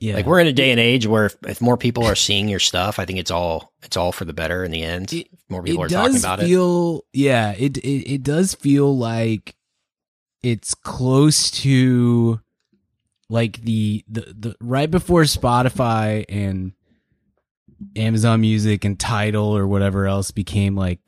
Yeah. 0.00 0.14
Like, 0.14 0.26
we're 0.26 0.40
in 0.40 0.46
a 0.46 0.52
day 0.52 0.70
and 0.70 0.80
age 0.80 1.06
where 1.06 1.26
if, 1.26 1.36
if 1.46 1.60
more 1.60 1.76
people 1.76 2.04
are 2.04 2.14
seeing 2.14 2.48
your 2.48 2.58
stuff, 2.58 2.98
I 2.98 3.04
think 3.04 3.18
it's 3.18 3.30
all 3.30 3.72
it's 3.82 3.96
all 3.96 4.12
for 4.12 4.24
the 4.24 4.32
better 4.32 4.64
in 4.64 4.70
the 4.70 4.82
end. 4.82 5.12
It- 5.12 5.28
more 5.48 5.62
people 5.62 5.82
it 5.82 5.86
are 5.86 5.88
talking 5.88 6.16
about 6.16 6.40
it. 6.40 6.46
feel, 6.46 7.04
Yeah, 7.12 7.52
it, 7.58 7.76
it 7.78 8.14
it 8.14 8.22
does 8.22 8.54
feel 8.54 8.96
like 8.96 9.56
it's 10.42 10.74
close 10.74 11.50
to 11.62 12.40
like 13.28 13.60
the 13.62 14.04
the 14.08 14.20
the 14.38 14.56
right 14.60 14.90
before 14.90 15.22
Spotify 15.22 16.24
and 16.28 16.72
Amazon 17.96 18.40
Music 18.40 18.84
and 18.84 18.98
Tidal 18.98 19.56
or 19.56 19.66
whatever 19.66 20.06
else 20.06 20.30
became 20.30 20.76
like 20.76 21.00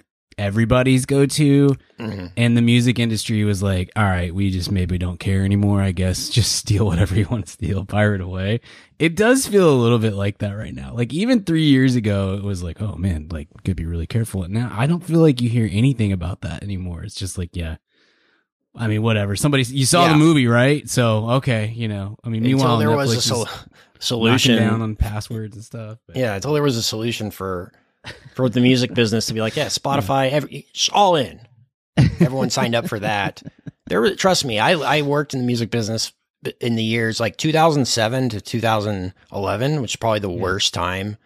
everybody's 0.42 1.06
go 1.06 1.24
to 1.26 1.76
Mhm. 1.98 2.32
and 2.36 2.56
the 2.56 2.62
music 2.62 2.98
industry 2.98 3.44
was 3.44 3.62
like 3.62 3.90
all 3.96 4.02
right 4.04 4.34
we 4.34 4.50
just 4.50 4.70
maybe 4.70 4.98
don't 4.98 5.20
care 5.20 5.44
anymore 5.44 5.80
i 5.80 5.92
guess. 5.92 6.28
Just 6.38 6.52
steal 6.56 6.84
whatever 6.86 7.14
you 7.14 7.26
want 7.30 7.46
to 7.46 7.52
steal 7.52 7.84
pirate 7.84 8.20
away. 8.20 8.60
It 8.98 9.14
does 9.16 9.46
feel 9.46 9.70
a 9.70 9.80
little 9.82 9.98
bit 9.98 10.12
like 10.14 10.38
that 10.38 10.52
right 10.52 10.74
now. 10.74 10.94
Like 10.94 11.12
even 11.12 11.44
three 11.44 11.64
years 11.64 11.94
ago 11.96 12.34
it 12.34 12.42
was 12.42 12.62
like 12.62 12.80
oh 12.82 12.96
man 12.96 13.28
like 13.30 13.48
could 13.64 13.76
be 13.76 13.86
really 13.86 14.06
careful. 14.06 14.42
And 14.42 14.52
now 14.54 14.72
i 14.76 14.86
don't 14.86 15.04
feel 15.04 15.20
like 15.20 15.40
you 15.40 15.48
hear 15.48 15.68
anything 15.72 16.12
about 16.12 16.40
that 16.42 16.62
anymore. 16.62 17.02
It's 17.04 17.14
just 17.14 17.38
like 17.38 17.54
yeah. 17.56 17.76
I 18.74 18.86
mean 18.88 19.02
whatever. 19.02 19.36
Somebody 19.36 19.64
you 19.64 19.84
saw 19.86 20.06
Yeah. 20.06 20.12
the 20.12 20.18
movie 20.18 20.46
right? 20.46 20.88
So 20.88 21.30
okay 21.38 21.72
you 21.76 21.88
know. 21.88 22.16
I 22.24 22.28
mean 22.30 22.42
meanwhile 22.42 22.74
Until 22.74 22.88
there 22.88 22.96
was 22.96 23.12
a 23.14 23.20
sol- 23.20 23.48
solution 23.98 24.56
down 24.56 24.82
on 24.82 24.96
passwords 24.96 25.56
and 25.56 25.64
stuff 25.64 25.98
but- 26.06 26.16
Yeah, 26.16 26.34
until 26.34 26.52
there 26.54 26.62
was 26.62 26.76
a 26.76 26.82
solution 26.82 27.30
for 27.30 27.72
for 28.34 28.48
the 28.48 28.60
music 28.60 28.94
business 28.94 29.26
to 29.26 29.34
be 29.34 29.40
like, 29.40 29.56
yeah, 29.56 29.66
Spotify, 29.66 30.30
every, 30.30 30.66
all 30.92 31.16
in. 31.16 31.40
Everyone 31.96 32.50
signed 32.50 32.74
up 32.74 32.88
for 32.88 32.98
that. 33.00 33.42
There, 33.86 34.14
trust 34.16 34.44
me, 34.44 34.58
I 34.58 34.72
I 34.72 35.02
worked 35.02 35.34
in 35.34 35.40
the 35.40 35.46
music 35.46 35.70
business 35.70 36.12
in 36.60 36.74
the 36.76 36.82
years 36.82 37.20
like 37.20 37.36
2007 37.36 38.30
to 38.30 38.40
2011, 38.40 39.80
which 39.82 39.92
is 39.92 39.96
probably 39.96 40.18
the 40.20 40.30
worst 40.30 40.72
time 40.74 41.16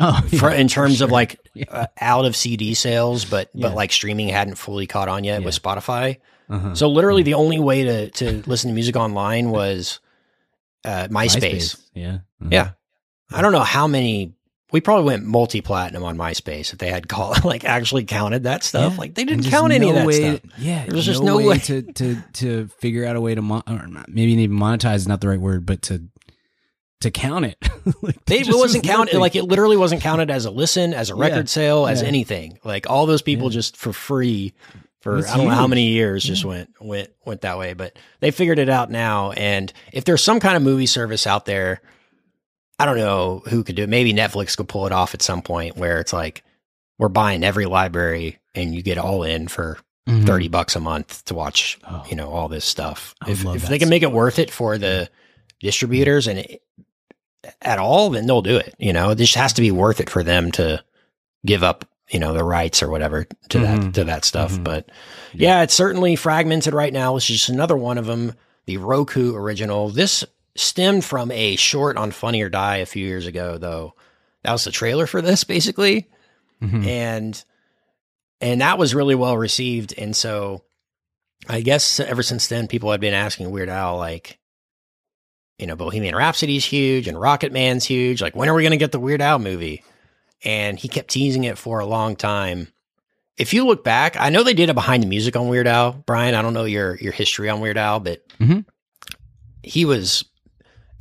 oh 0.00 0.20
for, 0.38 0.50
in 0.50 0.68
terms 0.68 1.00
of 1.00 1.08
sure. 1.08 1.12
like 1.12 1.40
Yeah. 1.54 1.64
uh, 1.70 1.86
out 2.00 2.24
of 2.26 2.36
CD 2.36 2.74
sales, 2.74 3.24
but 3.24 3.48
Yeah. 3.54 3.68
but 3.68 3.74
like 3.76 3.90
streaming 3.92 4.28
hadn't 4.28 4.56
fully 4.56 4.86
caught 4.86 5.08
on 5.08 5.24
yet 5.24 5.42
with 5.42 5.60
Spotify. 5.60 6.18
Uh-huh. 6.50 6.74
So 6.74 6.88
literally, 6.90 7.22
the 7.22 7.34
only 7.34 7.58
way 7.58 7.84
to 7.84 8.10
to 8.10 8.42
listen 8.46 8.68
to 8.70 8.74
music 8.74 8.96
online 8.96 9.50
was 9.50 10.00
uh, 10.84 11.08
MySpace. 11.10 11.80
yeah 11.94 12.18
Uh-huh. 12.40 12.48
Yeah. 12.52 12.70
I 13.32 13.40
don't 13.40 13.52
know 13.52 13.60
how 13.60 13.86
many. 13.86 14.34
We 14.74 14.80
probably 14.80 15.04
went 15.04 15.24
multi 15.24 15.60
platinum 15.60 16.02
on 16.02 16.18
MySpace 16.18 16.72
if 16.72 16.80
they 16.80 16.90
had 16.90 17.08
call 17.08 17.32
like 17.44 17.64
actually 17.64 18.02
counted 18.04 18.42
that 18.42 18.64
stuff. 18.64 18.94
Yeah. 18.94 18.98
Like 18.98 19.14
they 19.14 19.24
didn't 19.24 19.44
count 19.44 19.72
any 19.72 19.88
of 19.88 19.94
that 19.94 20.04
way 20.04 20.36
stuff. 20.38 20.50
yeah, 20.58 20.84
There 20.84 20.96
was 20.96 21.06
just 21.06 21.22
no 21.22 21.36
way. 21.36 21.58
to 21.60 21.82
to 21.92 22.16
to 22.34 22.66
figure 22.80 23.06
out 23.06 23.14
a 23.14 23.20
way 23.20 23.36
to 23.36 23.40
mon- 23.40 23.62
or 23.68 23.86
not, 23.86 24.08
maybe 24.08 24.32
even 24.32 24.56
monetize 24.58 24.96
is 24.96 25.06
not 25.06 25.20
the 25.20 25.28
right 25.28 25.40
word, 25.40 25.64
but 25.64 25.80
to 25.82 26.02
to 27.02 27.10
count 27.12 27.44
it. 27.44 27.56
like, 28.02 28.24
They, 28.24 28.40
it 28.40 28.48
wasn't 28.48 28.84
was 28.84 28.90
counted 28.92 29.18
like 29.20 29.36
it 29.36 29.44
literally 29.44 29.76
wasn't 29.76 30.02
counted 30.02 30.28
as 30.28 30.44
a 30.44 30.50
listen, 30.50 30.92
as 30.92 31.08
a 31.08 31.14
Yeah. 31.14 31.20
record 31.20 31.48
sale, 31.48 31.86
as 31.86 32.02
Yeah. 32.02 32.08
anything. 32.08 32.58
Like 32.64 32.90
all 32.90 33.06
those 33.06 33.22
people 33.22 33.50
Yeah. 33.50 33.54
just 33.54 33.76
for 33.76 33.92
free 33.92 34.54
for 35.02 35.18
I 35.18 35.36
don't 35.36 35.46
know 35.46 35.54
how 35.54 35.68
many 35.68 35.88
years 35.90 36.24
just 36.24 36.44
went 36.44 36.70
went 36.80 37.10
went 37.24 37.42
that 37.42 37.58
way. 37.58 37.74
But 37.74 37.96
they 38.18 38.32
figured 38.32 38.58
it 38.58 38.68
out 38.68 38.90
now. 38.90 39.30
And 39.30 39.72
if 39.92 40.04
there's 40.04 40.24
some 40.24 40.40
kind 40.40 40.56
of 40.56 40.64
movie 40.64 40.86
service 40.86 41.28
out 41.28 41.44
there, 41.44 41.80
I 42.78 42.86
don't 42.86 42.96
know 42.98 43.42
who 43.48 43.62
could 43.64 43.76
do 43.76 43.84
it. 43.84 43.88
Maybe 43.88 44.12
Netflix 44.12 44.56
could 44.56 44.68
pull 44.68 44.86
it 44.86 44.92
off 44.92 45.14
at 45.14 45.22
some 45.22 45.42
point 45.42 45.76
where 45.76 46.00
it's 46.00 46.12
like 46.12 46.42
we're 46.98 47.08
buying 47.08 47.44
every 47.44 47.66
library 47.66 48.38
and 48.54 48.74
you 48.74 48.82
get 48.82 48.98
all 48.98 49.22
in 49.22 49.48
for 49.48 49.78
Mhm. 50.08 50.26
30 50.26 50.48
bucks 50.48 50.76
a 50.76 50.80
month 50.80 51.24
to 51.26 51.34
watch, 51.34 51.78
Oh. 51.88 52.04
you 52.08 52.14
know, 52.16 52.28
all 52.30 52.48
this 52.48 52.64
stuff. 52.64 53.14
I 53.22 53.30
If, 53.30 53.44
if 53.44 53.68
they 53.68 53.78
can 53.78 53.88
make 53.88 54.02
it 54.02 54.12
worth 54.12 54.38
it 54.38 54.50
for 54.50 54.76
the 54.76 55.08
distributors 55.60 56.26
and 56.26 56.40
it, 56.40 56.62
at 57.62 57.78
all, 57.78 58.10
then 58.10 58.26
they'll 58.26 58.42
do 58.42 58.56
it. 58.56 58.74
You 58.78 58.92
know, 58.92 59.10
it 59.10 59.18
just 59.18 59.34
has 59.34 59.52
to 59.54 59.62
be 59.62 59.70
worth 59.70 60.00
it 60.00 60.10
for 60.10 60.22
them 60.22 60.50
to 60.52 60.82
give 61.46 61.62
up, 61.62 61.84
you 62.10 62.18
know, 62.18 62.32
the 62.34 62.44
rights 62.44 62.82
or 62.82 62.90
whatever 62.90 63.24
to 63.50 63.58
Mhm. 63.58 63.62
that, 63.84 63.94
to 63.94 64.04
that 64.04 64.24
stuff. 64.24 64.52
Mhm. 64.52 64.64
But 64.64 64.90
yeah, 65.32 65.62
it's 65.62 65.74
certainly 65.74 66.16
fragmented 66.16 66.74
right 66.74 66.92
now. 66.92 67.16
It's 67.16 67.26
just 67.26 67.48
another 67.48 67.76
one 67.76 67.98
of 67.98 68.06
them. 68.06 68.34
The 68.66 68.78
Roku 68.78 69.34
original. 69.34 69.90
This 69.90 70.24
stemmed 70.56 71.04
from 71.04 71.30
a 71.30 71.56
short 71.56 71.96
on 71.96 72.10
Funny 72.10 72.42
or 72.42 72.48
Die 72.48 72.76
a 72.76 72.86
few 72.86 73.06
years 73.06 73.26
ago, 73.26 73.58
though. 73.58 73.94
That 74.42 74.52
was 74.52 74.64
the 74.64 74.70
trailer 74.70 75.06
for 75.06 75.20
this, 75.22 75.44
basically 75.44 76.08
Mhm. 76.62 76.86
and 76.86 77.44
and 78.40 78.60
that 78.60 78.78
was 78.78 78.94
really 78.94 79.14
well 79.14 79.36
received 79.36 79.92
and 79.98 80.14
so 80.14 80.62
i 81.48 81.60
guess 81.60 81.98
ever 82.00 82.22
since 82.22 82.46
then 82.46 82.68
people 82.68 82.90
had 82.90 83.00
been 83.00 83.12
asking 83.14 83.50
weird 83.50 83.68
al 83.68 83.96
like 83.96 84.38
you 85.58 85.66
know 85.66 85.76
bohemian 85.76 86.14
rhapsody's 86.14 86.64
huge 86.64 87.06
and 87.08 87.20
rocket 87.20 87.52
man's 87.52 87.84
huge 87.84 88.22
like 88.22 88.34
when 88.36 88.48
are 88.48 88.54
we 88.54 88.62
going 88.62 88.70
to 88.70 88.76
get 88.76 88.92
the 88.92 89.00
weird 89.00 89.20
al 89.20 89.38
movie 89.38 89.82
and 90.44 90.78
he 90.78 90.88
kept 90.88 91.10
teasing 91.10 91.44
it 91.44 91.58
for 91.58 91.80
a 91.80 91.86
long 91.86 92.14
time 92.16 92.68
if 93.36 93.52
you 93.52 93.66
look 93.66 93.82
back 93.84 94.16
i 94.18 94.30
know 94.30 94.42
they 94.42 94.54
did 94.54 94.70
a 94.70 94.74
behind 94.74 95.02
the 95.02 95.06
music 95.08 95.34
on 95.36 95.48
weird 95.48 95.66
al 95.66 95.92
brian 95.92 96.34
i 96.34 96.40
don't 96.42 96.54
know 96.54 96.64
your 96.64 96.96
your 96.96 97.12
history 97.12 97.48
on 97.50 97.60
weird 97.60 97.76
al 97.78 97.98
but 98.00 98.22
Mhm. 98.38 98.64
he 99.62 99.84
was 99.84 100.24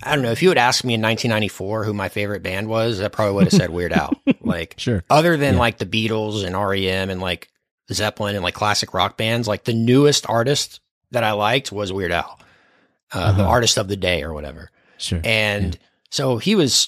i 0.05 0.13
don't 0.15 0.23
know 0.23 0.31
if 0.31 0.41
you 0.41 0.49
had 0.49 0.57
asked 0.57 0.83
me 0.83 0.93
in 0.93 1.01
1994 1.01 1.83
who 1.85 1.93
my 1.93 2.09
favorite 2.09 2.43
band 2.43 2.67
was 2.67 3.01
i 3.01 3.07
probably 3.07 3.33
would 3.35 3.43
have 3.45 3.53
said 3.53 3.69
weird 3.69 3.93
al 3.93 4.13
like 4.41 4.75
Sure. 4.77 5.03
other 5.09 5.37
than 5.37 5.55
Yeah. 5.55 5.59
like 5.59 5.77
the 5.77 5.85
Beatles 5.85 6.43
and 6.45 6.55
REM 6.55 7.09
and 7.09 7.21
like 7.21 7.49
Zeppelin 7.91 8.35
and 8.35 8.43
like 8.43 8.53
classic 8.53 8.93
rock 8.93 9.17
bands, 9.17 9.45
like 9.47 9.65
the 9.65 9.73
newest 9.73 10.27
artist 10.29 10.79
that 11.11 11.23
I 11.23 11.33
liked 11.33 11.69
was 11.71 11.91
Weird 11.91 12.11
Al, 12.13 12.39
uh, 13.11 13.33
the 13.33 13.41
Uh-huh. 13.43 13.51
artist 13.51 13.77
of 13.77 13.89
the 13.89 13.97
day 13.97 14.23
or 14.23 14.33
whatever. 14.33 14.71
Sure. 14.97 15.19
And 15.23 15.77
so 16.09 16.37
he 16.37 16.55
was, 16.55 16.87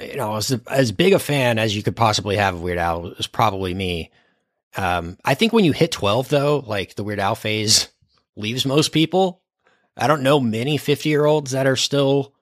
you 0.00 0.16
know, 0.16 0.34
as 0.36 0.50
as 0.68 0.90
big 0.92 1.12
a 1.12 1.18
fan 1.20 1.58
as 1.58 1.74
you 1.74 1.82
could 1.84 1.94
possibly 1.96 2.36
have 2.36 2.54
of 2.56 2.62
Weird 2.62 2.78
Al 2.78 3.02
was 3.16 3.26
probably 3.28 3.72
me. 3.74 4.10
Um, 4.76 5.18
I 5.24 5.34
think 5.34 5.52
when 5.52 5.64
you 5.64 5.72
hit 5.72 5.92
twelve, 5.92 6.28
though, 6.28 6.64
like 6.66 6.96
the 6.96 7.04
Weird 7.04 7.20
Al 7.20 7.36
phase 7.36 7.88
leaves 8.36 8.66
most 8.66 8.90
people. 8.92 9.40
I 10.00 10.06
don't 10.06 10.22
know 10.22 10.40
many 10.40 10.76
fifty 10.78 11.08
year 11.10 11.24
olds 11.24 11.52
that 11.52 11.66
are 11.66 11.76
still 11.76 12.32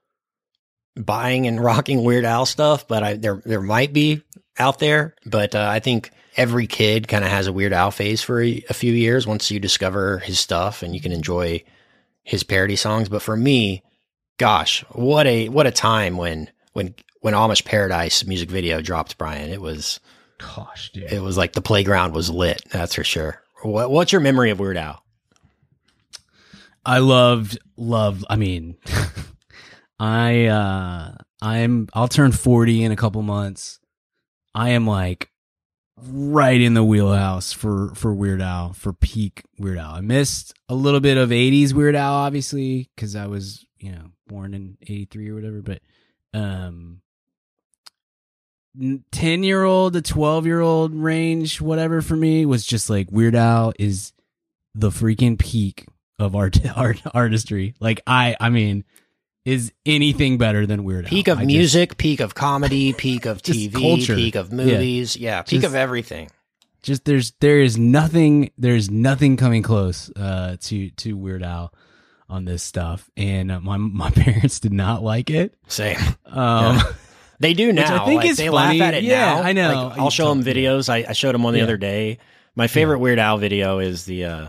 buying 0.96 1.46
and 1.46 1.62
rocking 1.64 2.04
Weird 2.04 2.24
Al 2.24 2.46
stuff, 2.46 2.86
but 2.88 3.02
I, 3.02 3.14
there 3.14 3.42
there 3.44 3.60
might 3.60 3.92
be 3.92 4.22
out 4.58 4.78
there. 4.78 5.14
But 5.26 5.54
uh, 5.54 5.66
I 5.68 5.80
think 5.80 6.10
every 6.36 6.66
kid 6.66 7.08
kind 7.08 7.24
of 7.24 7.30
has 7.30 7.46
a 7.46 7.52
Weird 7.52 7.72
Al 7.72 7.90
phase 7.90 8.22
for 8.22 8.42
a, 8.42 8.64
a 8.68 8.74
few 8.74 8.92
years 8.92 9.26
once 9.26 9.50
you 9.50 9.58
discover 9.60 10.18
his 10.18 10.38
stuff 10.38 10.82
and 10.82 10.94
you 10.94 11.00
can 11.00 11.12
enjoy 11.12 11.62
his 12.22 12.42
parody 12.42 12.76
songs. 12.76 13.08
But 13.08 13.22
for 13.22 13.36
me, 13.36 13.82
gosh, 14.38 14.84
what 14.92 15.26
a 15.26 15.48
what 15.48 15.66
a 15.66 15.72
time 15.72 16.16
when 16.16 16.50
when 16.72 16.94
when 17.20 17.34
Amish 17.34 17.64
Paradise 17.64 18.24
music 18.24 18.50
video 18.50 18.80
dropped, 18.80 19.18
Brian. 19.18 19.50
It 19.50 19.60
was 19.60 20.00
Gosh, 20.38 20.90
dude. 20.92 21.12
it 21.12 21.20
was 21.20 21.36
like 21.36 21.52
the 21.52 21.60
playground 21.60 22.14
was 22.14 22.30
lit. 22.30 22.62
That's 22.70 22.94
for 22.94 23.02
sure. 23.04 23.42
What, 23.62 23.90
what's 23.90 24.12
your 24.12 24.20
memory 24.20 24.50
of 24.50 24.60
Weird 24.60 24.76
Al? 24.76 25.02
I 26.88 27.00
loved 27.00 27.58
loved 27.76 28.24
I 28.30 28.36
mean 28.36 28.78
I 30.00 30.46
uh 30.46 31.16
I'm 31.42 31.86
I'll 31.92 32.08
turn 32.08 32.32
40 32.32 32.82
in 32.82 32.92
a 32.92 32.96
couple 32.96 33.20
months. 33.20 33.78
I 34.54 34.70
am 34.70 34.86
like 34.86 35.30
right 35.98 36.58
in 36.58 36.72
the 36.72 36.82
wheelhouse 36.82 37.52
for 37.52 37.94
for 37.94 38.14
Weird 38.14 38.40
Al, 38.40 38.72
for 38.72 38.94
peak 38.94 39.42
Weird 39.58 39.76
Al. 39.76 39.96
I 39.96 40.00
missed 40.00 40.54
a 40.70 40.74
little 40.74 41.00
bit 41.00 41.18
of 41.18 41.28
80s 41.28 41.74
Weird 41.74 41.94
Al 41.94 42.14
obviously 42.14 42.88
cuz 42.96 43.14
I 43.14 43.26
was, 43.26 43.66
you 43.78 43.92
know, 43.92 44.06
born 44.26 44.54
in 44.54 44.78
83 44.80 45.28
or 45.28 45.34
whatever, 45.34 45.60
but 45.60 45.82
um 46.32 47.02
10 49.12 49.42
year 49.42 49.62
old 49.62 49.92
to 49.92 50.00
12 50.00 50.46
year 50.46 50.60
old 50.60 50.94
range 50.94 51.60
whatever 51.60 52.00
for 52.00 52.16
me 52.16 52.46
was 52.46 52.64
just 52.64 52.88
like 52.88 53.12
Weird 53.12 53.34
Al 53.34 53.74
is 53.78 54.14
the 54.74 54.88
freaking 54.88 55.38
peak 55.38 55.84
of 56.18 56.34
art, 56.34 56.58
art 56.76 57.00
artistry. 57.14 57.74
Like 57.80 58.00
I, 58.06 58.36
I 58.40 58.50
mean, 58.50 58.84
is 59.44 59.72
anything 59.86 60.38
better 60.38 60.66
than 60.66 60.84
Weird 60.84 61.06
Al? 61.06 61.10
Peak 61.10 61.28
of 61.28 61.38
I 61.38 61.42
just- 61.42 61.46
music, 61.46 61.96
peak 61.96 62.20
of 62.20 62.34
comedy, 62.34 62.92
peak 62.98 63.24
of 63.26 63.42
TV, 63.42 63.72
culture. 63.72 64.14
peak 64.14 64.34
of 64.34 64.52
movies. 64.52 65.16
Yeah, 65.16 65.42
peak 65.42 65.60
Just- 65.62 65.66
of 65.66 65.74
everything. 65.74 66.30
Just, 66.82 67.04
there's 67.04 67.32
there 67.40 67.60
is 67.60 67.76
nothing 67.76 68.50
there's 68.56 68.88
nothing 68.88 69.36
coming 69.36 69.62
close 69.64 70.10
uh, 70.16 70.56
to 70.60 70.90
to 70.90 71.16
Weird 71.16 71.42
Al 71.42 71.74
on 72.28 72.44
this 72.44 72.62
stuff, 72.62 73.10
and 73.16 73.50
uh, 73.50 73.58
my 73.60 73.76
my 73.78 74.10
parents 74.14 74.60
did 74.60 74.72
not 74.72 75.02
like 75.02 75.28
it. 75.28 75.54
Same. 75.66 75.98
Um, 76.26 76.80
They 77.40 77.54
do 77.54 77.72
now. 77.72 78.02
I 78.02 78.06
think 78.06 78.22
like, 78.24 78.36
they 78.36 78.48
funny. 78.48 78.78
laugh 78.78 78.88
at 78.88 78.94
it 78.94 79.02
Yeah, 79.04 79.34
now. 79.34 79.42
I 79.42 79.52
know. 79.52 79.88
Like, 79.88 79.98
I'll 79.98 80.10
show 80.10 80.28
them 80.28 80.42
videos. 80.44 80.88
I, 80.88 81.04
I 81.08 81.12
showed 81.12 81.34
them 81.34 81.42
one 81.44 81.52
the 81.52 81.58
Yeah. 81.58 81.64
other 81.64 81.76
day. 81.76 82.18
My 82.56 82.66
favorite 82.66 82.98
Weird 82.98 83.18
Al 83.20 83.38
video 83.38 83.78
is 83.80 84.04
the 84.06 84.24
uh, 84.24 84.48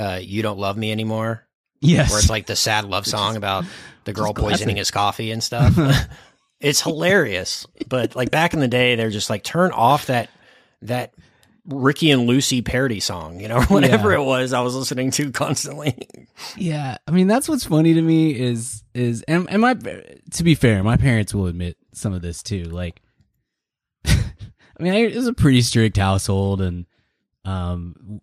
uh, 0.00 0.18
"You 0.22 0.42
Don't 0.42 0.58
Love 0.58 0.76
Me 0.76 0.90
Anymore," 0.90 1.46
Yes, 1.80 2.10
where 2.10 2.18
it's 2.18 2.30
like 2.30 2.46
the 2.46 2.56
sad 2.56 2.84
love 2.86 3.06
song 3.06 3.36
about 3.36 3.64
the 4.04 4.12
girl 4.12 4.32
poisoning 4.34 4.76
his 4.76 4.90
coffee 4.90 5.30
and 5.30 5.42
stuff. 5.42 5.74
it's 6.60 6.80
hilarious. 6.80 7.66
But 7.88 8.16
like 8.16 8.30
back 8.30 8.54
in 8.54 8.60
the 8.60 8.68
day, 8.68 8.94
they're 8.96 9.10
just 9.10 9.30
like 9.30 9.44
turn 9.44 9.70
off 9.72 10.06
that 10.06 10.30
that 10.82 11.12
Ricky 11.66 12.10
and 12.10 12.26
Lucy 12.26 12.62
parody 12.62 13.00
song. 13.00 13.38
You 13.40 13.48
know, 13.48 13.60
whatever 13.68 14.10
Yeah. 14.12 14.20
it 14.20 14.24
was, 14.24 14.52
I 14.52 14.60
was 14.62 14.74
listening 14.74 15.10
to 15.12 15.30
constantly. 15.30 15.96
Yeah, 16.56 16.96
I 17.06 17.10
mean 17.10 17.26
that's 17.26 17.48
what's 17.48 17.64
funny 17.64 17.94
to 17.94 18.02
me 18.02 18.30
is 18.38 18.82
is 18.94 19.22
and, 19.28 19.48
and 19.50 19.60
my 19.62 19.74
to 19.74 20.42
be 20.44 20.54
fair, 20.54 20.82
my 20.82 20.96
parents 20.96 21.34
will 21.34 21.46
admit 21.46 21.76
some 21.92 22.12
of 22.14 22.22
this 22.22 22.42
too. 22.42 22.64
Like, 22.64 23.02
I 24.06 24.82
mean, 24.82 24.94
I, 24.94 24.98
it 25.00 25.14
was 25.16 25.26
a 25.26 25.34
pretty 25.34 25.60
strict 25.62 25.98
household, 25.98 26.62
and 26.62 26.86
um, 27.44 28.20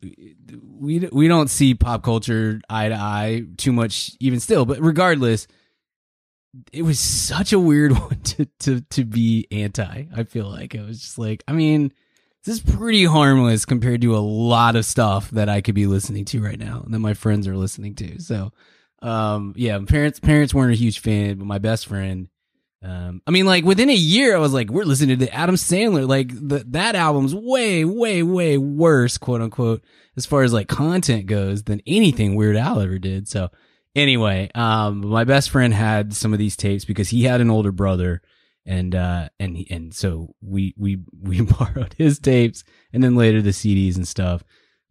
we 0.79 1.07
we 1.11 1.27
don't 1.27 1.49
see 1.49 1.73
pop 1.73 2.03
culture 2.03 2.61
eye 2.69 2.89
to 2.89 2.95
eye 2.95 3.43
too 3.57 3.71
much, 3.71 4.11
even 4.19 4.39
still. 4.39 4.65
But 4.65 4.79
regardless, 4.81 5.47
it 6.71 6.83
was 6.83 6.99
such 6.99 7.53
a 7.53 7.59
weird 7.59 7.91
one 7.99 8.21
to 8.21 8.45
to 8.59 8.81
to 8.81 9.05
be 9.05 9.47
anti. 9.51 10.05
I 10.15 10.23
feel 10.23 10.49
like 10.49 10.75
it 10.75 10.85
was 10.85 11.01
just 11.01 11.17
like, 11.17 11.43
I 11.47 11.53
mean. 11.53 11.93
This 12.45 12.63
is 12.63 12.75
pretty 12.75 13.03
harmless 13.03 13.65
compared 13.65 13.99
to 14.03 14.15
a 14.15 14.19
lot 14.19 14.77
of 14.77 14.85
stuff 14.85 15.29
that 15.31 15.49
I 15.49 15.59
could 15.59 15.75
be 15.75 15.85
listening 15.85 16.23
to 16.25 16.41
right 16.41 16.57
now 16.57 16.81
and 16.85 16.93
that 16.93 16.99
my 16.99 17.13
friends 17.13 17.45
are 17.45 17.57
listening 17.57 17.95
to. 17.95 18.21
So, 18.21 18.53
um, 19.01 19.53
yeah, 19.57 19.77
parents 19.85 20.21
parents 20.21 20.53
weren't 20.53 20.71
a 20.71 20.77
huge 20.77 20.99
fan, 20.99 21.39
but 21.39 21.45
my 21.45 21.57
best 21.57 21.87
friend, 21.87 22.29
um, 22.87 23.21
I 23.27 23.31
mean, 23.31 23.45
like 23.45 23.65
within 23.65 23.89
a 23.89 23.95
year, 23.95 24.35
I 24.35 24.39
was 24.39 24.53
like, 24.53 24.69
we're 24.69 24.85
listening 24.85 25.19
to 25.19 25.33
Adam 25.33 25.55
Sandler. 25.55 26.07
Like 26.07 26.29
the, 26.29 26.63
that 26.69 26.95
album's 26.95 27.35
way, 27.35 27.83
way, 27.83 28.23
way 28.23 28.57
worse, 28.57 29.17
quote 29.17 29.41
unquote, 29.41 29.83
as 30.15 30.25
far 30.25 30.43
as 30.43 30.53
like 30.53 30.69
content 30.69 31.25
goes 31.25 31.63
than 31.63 31.81
anything 31.85 32.35
Weird 32.35 32.55
Al 32.55 32.79
ever 32.79 32.97
did. 32.97 33.27
So, 33.27 33.49
anyway, 33.93 34.49
um, 34.55 35.05
my 35.05 35.25
best 35.25 35.49
friend 35.49 35.73
had 35.73 36.13
some 36.13 36.31
of 36.31 36.39
these 36.39 36.55
tapes 36.55 36.85
because 36.85 37.09
he 37.09 37.23
had 37.23 37.41
an 37.41 37.49
older 37.49 37.73
brother 37.73 38.21
and 38.65 38.93
uh 38.93 39.29
and 39.39 39.65
and 39.69 39.93
so 39.93 40.35
we 40.41 40.75
we 40.77 40.99
we 41.21 41.41
borrowed 41.41 41.95
his 41.97 42.19
tapes 42.19 42.63
and 42.93 43.03
then 43.03 43.15
later 43.15 43.41
the 43.41 43.49
CDs 43.49 43.95
and 43.95 44.07
stuff. 44.07 44.43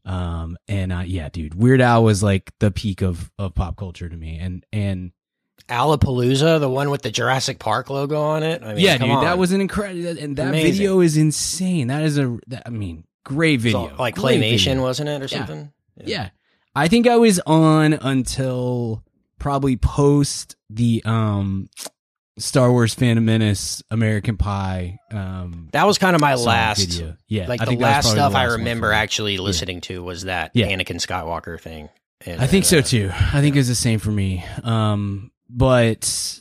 Um 0.04 0.56
and 0.66 0.92
uh 0.92 1.04
yeah, 1.06 1.28
dude, 1.28 1.54
Weird 1.54 1.80
Al 1.80 2.02
was 2.02 2.22
like 2.22 2.52
the 2.59 2.70
peak 2.70 3.02
of 3.02 3.30
of 3.38 3.54
pop 3.54 3.76
culture 3.76 4.09
to 4.09 4.16
me. 4.16 4.38
And 4.38 4.64
and 4.72 5.12
Alapalooza, 5.68 6.60
the 6.60 6.68
one 6.68 6.90
with 6.90 7.02
the 7.02 7.10
Jurassic 7.10 7.58
Park 7.58 7.90
logo 7.90 8.20
on 8.20 8.42
it. 8.42 8.62
I 8.62 8.74
mean, 8.74 8.78
yeah, 8.84 8.98
dude, 8.98 9.10
on. 9.10 9.24
that 9.24 9.38
was 9.38 9.52
an 9.52 9.60
incredible 9.60 10.06
and 10.22 10.36
that 10.36 10.48
Amazing. 10.48 10.72
video 10.72 11.00
is 11.00 11.16
insane. 11.16 11.88
That 11.88 12.02
is 12.02 12.18
a 12.18 12.38
that, 12.48 12.62
I 12.66 12.70
mean, 12.70 13.04
great 13.24 13.60
video. 13.60 13.94
like 13.98 14.14
Great 14.16 14.40
claymation, 14.40 14.64
video. 14.64 14.82
wasn't 14.82 15.08
it, 15.08 15.22
or 15.22 15.24
Yeah. 15.24 15.38
something? 15.38 15.72
Yeah. 16.04 16.28
I 16.74 16.88
think 16.88 17.06
I 17.08 17.16
was 17.16 17.40
on 17.46 17.94
until 17.94 19.02
probably 19.38 19.76
post 19.76 20.56
the 20.70 21.02
um 21.04 21.68
Star 22.38 22.70
Wars 22.70 22.92
Phantom 22.94 23.24
Menace 23.24 23.82
American 23.90 24.36
Pie 24.36 24.98
um 25.10 25.68
That 25.72 25.86
was 25.86 25.96
kind 25.98 26.14
of 26.14 26.20
my 26.20 26.34
last, 26.34 26.80
video. 26.90 27.16
Yeah. 27.28 27.48
like 27.48 27.60
I 27.62 27.64
the 27.64 27.70
think 27.70 27.80
that 27.80 27.86
was 27.96 28.04
last 28.06 28.10
stuff 28.12 28.32
the 28.32 28.38
I 28.38 28.42
last 28.44 28.50
one 28.52 28.58
remember 28.60 28.92
actually 28.92 29.38
listening 29.38 29.80
to 29.82 30.02
was 30.02 30.24
that 30.24 30.50
Yeah. 30.54 30.66
Anakin 30.68 30.96
Skywalker 31.04 31.58
thing. 31.60 31.88
And, 32.24 32.40
I 32.40 32.46
think 32.46 32.64
so 32.66 32.78
uh, 32.78 32.82
too. 32.82 33.10
I 33.12 33.40
think 33.40 33.56
it 33.56 33.58
was 33.58 33.68
the 33.68 33.74
same 33.74 33.98
for 33.98 34.10
me. 34.10 34.44
Um, 34.62 35.30
but 35.48 36.40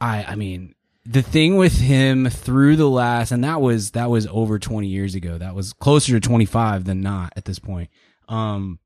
I, 0.00 0.24
I 0.24 0.34
mean, 0.34 0.74
the 1.04 1.22
thing 1.22 1.56
with 1.56 1.78
him 1.78 2.28
through 2.28 2.76
the 2.76 2.88
last, 2.88 3.32
and 3.32 3.42
that 3.44 3.60
was 3.60 3.92
that 3.92 4.10
was 4.10 4.26
over 4.26 4.58
twenty 4.58 4.88
years 4.88 5.14
ago. 5.14 5.38
That 5.38 5.54
was 5.54 5.72
closer 5.72 6.12
to 6.12 6.20
twenty 6.20 6.44
five 6.44 6.84
than 6.84 7.00
not 7.00 7.32
at 7.36 7.44
this 7.44 7.58
point. 7.58 7.90
Um, 8.28 8.78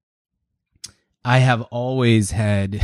I 1.25 1.39
have 1.39 1.63
always 1.63 2.31
had 2.31 2.75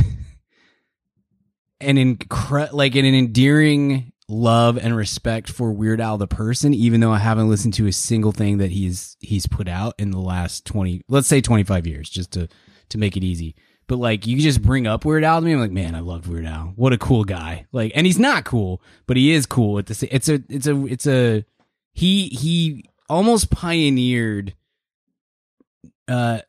an 1.79 1.95
incre- 1.95 2.73
like 2.73 2.95
an 2.95 3.05
endearing 3.05 4.11
love 4.27 4.77
and 4.77 4.95
respect 4.95 5.49
for 5.49 5.71
Weird 5.71 6.01
Al 6.01 6.17
the 6.17 6.27
person, 6.27 6.73
even 6.73 6.99
though 6.99 7.11
I 7.11 7.19
haven't 7.19 7.49
listened 7.49 7.73
to 7.75 7.87
a 7.87 7.93
single 7.93 8.31
thing 8.31 8.57
that 8.57 8.71
he's 8.71 9.15
he's 9.19 9.47
put 9.47 9.67
out 9.67 9.95
in 9.97 10.11
the 10.11 10.19
last 10.19 10.65
twenty, 10.65 11.01
let's 11.07 11.27
say 11.27 11.41
twenty 11.41 11.63
five 11.63 11.87
years, 11.87 12.09
just 12.09 12.31
to 12.33 12.49
to 12.89 12.97
make 12.97 13.15
it 13.15 13.23
easy. 13.23 13.55
But 13.89 13.97
like 13.97 14.25
you 14.25 14.39
just 14.39 14.61
bring 14.61 14.87
up 14.87 15.03
Weird 15.03 15.25
Al 15.25 15.41
to 15.41 15.45
me, 15.45 15.51
I'm 15.51 15.59
like, 15.59 15.71
man, 15.71 15.95
I 15.95 15.99
loved 15.99 16.27
Weird 16.27 16.45
Al. 16.45 16.71
What 16.77 16.93
a 16.93 16.97
cool 16.97 17.25
guy. 17.25 17.65
Like, 17.73 17.91
and 17.95 18.05
he's 18.05 18.19
not 18.19 18.45
cool, 18.45 18.81
but 19.07 19.17
he 19.17 19.31
is 19.33 19.45
cool 19.45 19.77
at 19.79 19.87
the 19.87 19.93
same. 19.95 20.09
It's 20.13 20.29
a, 20.29 20.41
it's 20.47 20.67
a, 20.67 20.85
it's 20.85 21.07
a. 21.07 21.43
He 21.91 22.27
he 22.29 22.85
almost 23.09 23.49
pioneered, 23.49 24.53
uh, 26.07 26.39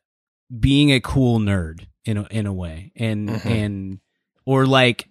being 0.57 0.91
a 0.91 0.99
cool 1.01 1.39
nerd 1.39 1.87
in 2.05 2.17
a 2.17 2.27
in 2.31 2.45
a 2.45 2.53
way, 2.53 2.91
and 2.95 3.27
Mhm. 3.29 3.45
and 3.45 3.99
or 4.45 4.65
like 4.65 5.07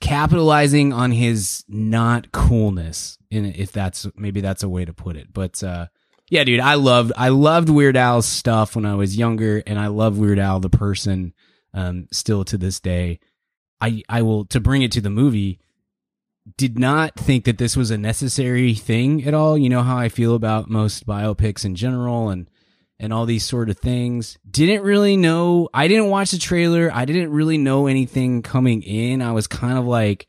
capitalizing 0.00 0.92
on 0.92 1.10
his 1.10 1.64
not 1.68 2.30
coolness 2.32 3.18
in 3.30 3.46
if 3.46 3.72
that's 3.72 4.06
maybe 4.14 4.40
that's 4.42 4.62
a 4.62 4.68
way 4.68 4.84
to 4.84 4.92
put 4.92 5.16
it 5.16 5.32
but 5.32 5.62
uh 5.64 5.86
yeah 6.28 6.44
dude 6.44 6.60
i 6.60 6.74
loved 6.74 7.12
i 7.16 7.30
loved 7.30 7.70
weird 7.70 7.96
al's 7.96 8.26
stuff 8.26 8.76
when 8.76 8.84
i 8.84 8.94
was 8.94 9.16
younger 9.16 9.62
and 9.66 9.78
i 9.78 9.86
love 9.86 10.18
weird 10.18 10.38
al 10.38 10.60
the 10.60 10.68
person 10.68 11.32
um 11.76 12.08
still 12.10 12.44
to 12.44 12.58
this 12.58 12.80
day 12.80 13.20
i 13.80 14.02
i 14.08 14.20
will 14.20 14.44
to 14.44 14.58
bring 14.58 14.82
it 14.82 14.90
to 14.90 15.00
the 15.00 15.10
movie 15.10 15.60
did 16.56 16.78
not 16.78 17.14
think 17.16 17.44
that 17.44 17.58
this 17.58 17.76
was 17.76 17.90
a 17.90 17.98
necessary 17.98 18.74
thing 18.74 19.24
at 19.24 19.34
all 19.34 19.56
you 19.56 19.68
know 19.68 19.82
how 19.82 19.96
i 19.96 20.08
feel 20.08 20.34
about 20.34 20.68
most 20.68 21.06
biopics 21.06 21.64
in 21.64 21.76
general 21.76 22.28
and 22.28 22.50
and 22.98 23.12
all 23.12 23.26
these 23.26 23.44
sort 23.44 23.68
of 23.68 23.78
things. 23.78 24.38
Didn't 24.50 24.82
really 24.82 25.18
know. 25.18 25.68
I 25.74 25.86
didn't 25.86 26.08
watch 26.08 26.30
the 26.30 26.38
trailer. 26.38 26.90
I 26.90 27.04
didn't 27.04 27.30
really 27.30 27.58
know 27.58 27.88
anything 27.88 28.40
coming 28.40 28.82
in. 28.82 29.20
I 29.20 29.32
was 29.32 29.46
kind 29.46 29.76
of 29.76 29.84
like, 29.84 30.26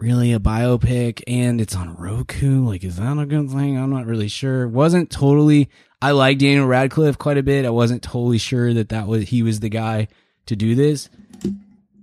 really 0.00 0.32
a 0.32 0.40
biopic 0.40 1.22
and 1.26 1.60
it's 1.60 1.76
on 1.76 1.94
Roku? 1.94 2.66
Like, 2.66 2.82
is 2.84 2.96
that 2.96 3.18
a 3.18 3.26
good 3.26 3.50
thing? 3.50 3.78
I'm 3.78 3.90
not 3.90 4.06
really 4.06 4.28
sure. 4.28 4.66
Wasn't 4.66 5.10
totally. 5.10 5.68
I 6.02 6.12
like 6.12 6.38
Daniel 6.38 6.66
Radcliffe 6.66 7.18
quite 7.18 7.38
a 7.38 7.42
bit. 7.42 7.66
I 7.66 7.70
wasn't 7.70 8.02
totally 8.02 8.38
sure 8.38 8.72
that 8.74 8.88
that 8.88 9.06
was 9.06 9.28
he 9.28 9.42
was 9.42 9.60
the 9.60 9.68
guy 9.68 10.08
to 10.50 10.56
do 10.56 10.74
this. 10.74 11.08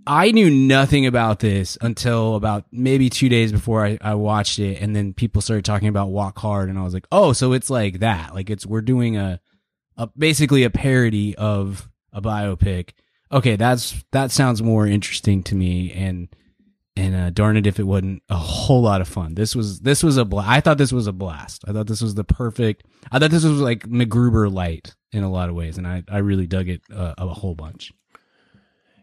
I 0.07 0.31
knew 0.31 0.49
nothing 0.49 1.05
about 1.05 1.39
this 1.39 1.77
until 1.81 2.35
about 2.35 2.65
maybe 2.71 3.09
two 3.09 3.27
days 3.27 3.51
before 3.51 3.85
I, 3.85 3.97
I 4.01 4.15
watched 4.15 4.57
it, 4.57 4.81
and 4.81 4.95
then 4.95 5.13
people 5.13 5.41
started 5.41 5.65
talking 5.65 5.89
about 5.89 6.09
Walk 6.09 6.39
Hard, 6.39 6.69
and 6.69 6.79
I 6.79 6.83
was 6.83 6.93
like, 6.93 7.07
oh, 7.11 7.33
so 7.33 7.51
it's 7.51 7.69
like 7.69 7.99
that. 7.99 8.33
Like 8.33 8.49
it's 8.49 8.65
we're 8.65 8.81
doing 8.81 9.17
a 9.17 9.41
a 9.97 10.07
basically 10.17 10.63
a 10.63 10.69
parody 10.69 11.35
of 11.35 11.89
a 12.13 12.21
biopic. 12.21 12.91
Okay, 13.31 13.57
that's 13.57 14.01
that 14.11 14.31
sounds 14.31 14.63
more 14.63 14.87
interesting 14.87 15.43
to 15.43 15.55
me 15.55 15.91
and 15.91 16.29
and 16.95 17.15
uh, 17.15 17.29
darn 17.29 17.57
it 17.57 17.67
if 17.67 17.77
it 17.77 17.83
wasn't 17.83 18.23
a 18.29 18.37
whole 18.37 18.81
lot 18.81 19.01
of 19.01 19.09
fun. 19.09 19.35
This 19.35 19.57
was 19.57 19.81
this 19.81 20.03
was 20.03 20.15
a 20.15 20.23
bla- 20.23 20.45
I 20.47 20.61
thought 20.61 20.77
this 20.77 20.93
was 20.93 21.07
a 21.07 21.13
blast. 21.13 21.65
I 21.67 21.73
thought 21.73 21.87
this 21.87 22.01
was 22.01 22.15
the 22.15 22.23
perfect. 22.23 22.85
I 23.11 23.19
thought 23.19 23.31
this 23.31 23.43
was 23.43 23.59
like 23.59 23.81
MacGruber 23.81 24.51
light 24.51 24.95
in 25.11 25.23
a 25.23 25.29
lot 25.29 25.49
of 25.49 25.55
ways, 25.55 25.77
and 25.77 25.85
I 25.85 26.03
I 26.09 26.19
really 26.19 26.47
dug 26.47 26.69
it 26.69 26.81
uh, 26.93 27.15
a 27.17 27.27
whole 27.27 27.55
bunch. 27.55 27.91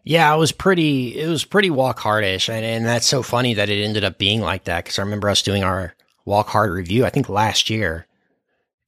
Yeah, 0.06 0.34
it 0.34 0.38
was 0.38 0.52
pretty. 0.52 1.18
It 1.18 1.28
was 1.28 1.44
pretty 1.44 1.70
walk 1.70 1.98
hardish, 1.98 2.48
and 2.50 2.64
and 2.64 2.84
that's 2.84 3.06
so 3.06 3.22
funny 3.22 3.54
that 3.54 3.70
it 3.70 3.82
ended 3.82 4.04
up 4.04 4.18
being 4.18 4.40
like 4.42 4.64
that 4.64 4.84
because 4.84 4.98
I 4.98 5.02
remember 5.02 5.30
us 5.30 5.42
doing 5.42 5.64
our 5.64 5.94
walk 6.26 6.48
hard 6.48 6.70
review. 6.72 7.06
I 7.06 7.10
think 7.10 7.28
last 7.30 7.70
year, 7.70 8.06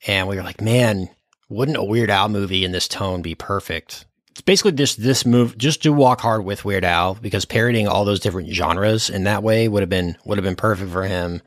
and 0.07 0.29
we 0.29 0.37
were 0.37 0.43
like, 0.43 0.61
man, 0.61 1.09
wouldn't 1.49 1.79
a 1.79 1.83
Weird 1.83 2.11
Al 2.11 2.29
movie 2.29 2.65
in 2.67 2.73
this 2.73 2.87
tone 2.87 3.23
be 3.23 3.35
perfect? 3.35 4.05
It's 4.33 4.43
basically 4.43 4.73
just 4.73 5.03
this 5.03 5.25
move. 5.25 5.57
Just 5.57 5.81
do 5.83 5.91
walk 5.91 6.21
hard 6.21 6.45
with 6.45 6.67
Weird 6.67 6.85
Al 6.85 7.15
because 7.15 7.47
parodying 7.47 7.89
all 7.89 8.05
those 8.05 8.21
different 8.21 8.51
genres 8.51 9.09
in 9.09 9.25
that 9.25 9.43
way 9.43 9.69
would 9.69 9.81
have 9.81 9.89
been 9.89 10.19
would 10.27 10.37
have 10.37 10.45
been 10.45 10.55
perfect 10.57 10.93
for 10.93 11.05
him. 11.05 11.41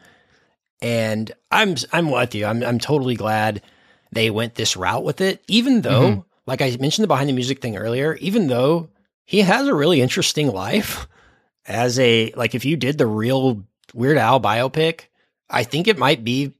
And 0.81 1.31
I'm 1.51 1.75
I'm 1.93 2.09
with 2.09 2.33
you. 2.33 2.45
I'm 2.47 2.63
I'm 2.63 2.79
totally 2.79 3.15
glad 3.15 3.61
they 4.11 4.31
went 4.31 4.55
this 4.55 4.75
route 4.75 5.03
with 5.03 5.21
it, 5.21 5.43
even 5.47 5.81
though, 5.81 6.01
Mhm. 6.01 6.25
like 6.47 6.63
I 6.63 6.75
mentioned 6.79 7.03
the 7.03 7.07
behind 7.07 7.29
the 7.29 7.33
music 7.33 7.61
thing 7.61 7.77
earlier, 7.77 8.15
even 8.15 8.47
though 8.47 8.89
he 9.29 9.41
has 9.41 9.67
a 9.67 9.75
really 9.75 10.01
interesting 10.01 10.47
life 10.47 11.07
as 11.67 11.99
a 11.99 12.31
like 12.35 12.55
if 12.55 12.65
you 12.65 12.75
did 12.75 12.97
the 12.97 13.05
real 13.05 13.63
Weird 13.93 14.17
Al 14.17 14.39
biopic, 14.39 15.01
I 15.49 15.63
think 15.63 15.87
it 15.87 15.97
might 15.99 16.23
be 16.23 16.53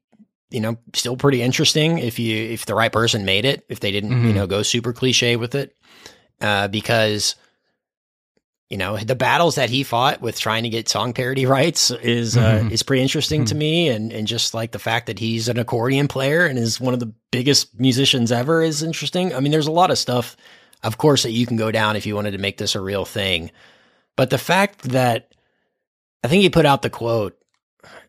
you 0.52 0.60
know 0.60 0.78
still 0.94 1.18
pretty 1.18 1.42
interesting 1.42 1.98
if 1.98 2.20
you 2.20 2.36
if 2.38 2.68
the 2.68 2.76
right 2.76 2.92
person 2.92 3.26
made 3.26 3.46
it 3.46 3.66
if 3.70 3.80
they 3.80 3.92
didn't 3.92 4.12
you 4.24 4.32
Mhm. 4.32 4.36
know 4.36 4.48
go 4.48 4.62
super 4.62 4.94
cliche 4.94 5.36
with 5.36 5.56
it 5.56 5.76
uh, 6.42 6.68
because 6.68 7.36
you 8.70 8.78
know 8.78 8.98
the 8.98 9.16
battles 9.16 9.56
that 9.56 9.70
he 9.72 9.82
fought 9.84 10.22
with 10.22 10.40
trying 10.40 10.62
to 10.64 10.70
get 10.70 10.88
song 10.90 11.14
parody 11.14 11.46
rights 11.48 11.90
is 11.90 12.38
uh, 12.38 12.62
Mhm. 12.66 12.72
is 12.72 12.84
pretty 12.84 13.02
interesting 13.02 13.46
to 13.46 13.56
me 13.56 13.90
and 13.90 14.12
and 14.14 14.28
just 14.28 14.54
like 14.54 14.72
the 14.72 14.80
fact 14.80 15.08
that 15.08 15.18
he's 15.20 15.48
an 15.50 15.58
accordion 15.58 16.08
player 16.08 16.46
and 16.46 16.60
is 16.60 16.80
one 16.80 16.94
of 16.94 17.00
the 17.00 17.12
biggest 17.32 17.80
musicians 17.80 18.32
ever 18.32 18.62
is 18.62 18.84
interesting. 18.84 19.34
I 19.34 19.40
mean, 19.40 19.52
there's 19.52 19.68
a 19.68 19.72
lot 19.72 19.90
of 19.92 19.98
stuff, 19.98 20.36
of 20.84 20.98
course, 20.98 21.24
that 21.24 21.32
you 21.32 21.46
can 21.46 21.58
go 21.58 21.72
down 21.72 21.96
if 21.96 22.06
you 22.06 22.16
wanted 22.16 22.32
to 22.32 22.38
make 22.38 22.58
this 22.58 22.76
a 22.76 22.82
real 22.82 23.06
thing, 23.06 23.52
but 24.16 24.30
the 24.30 24.38
fact 24.38 24.84
that 24.84 25.34
I 26.24 26.28
think 26.28 26.42
he 26.42 26.50
put 26.50 26.66
out 26.66 26.82
the 26.82 26.90
quote, 26.90 27.38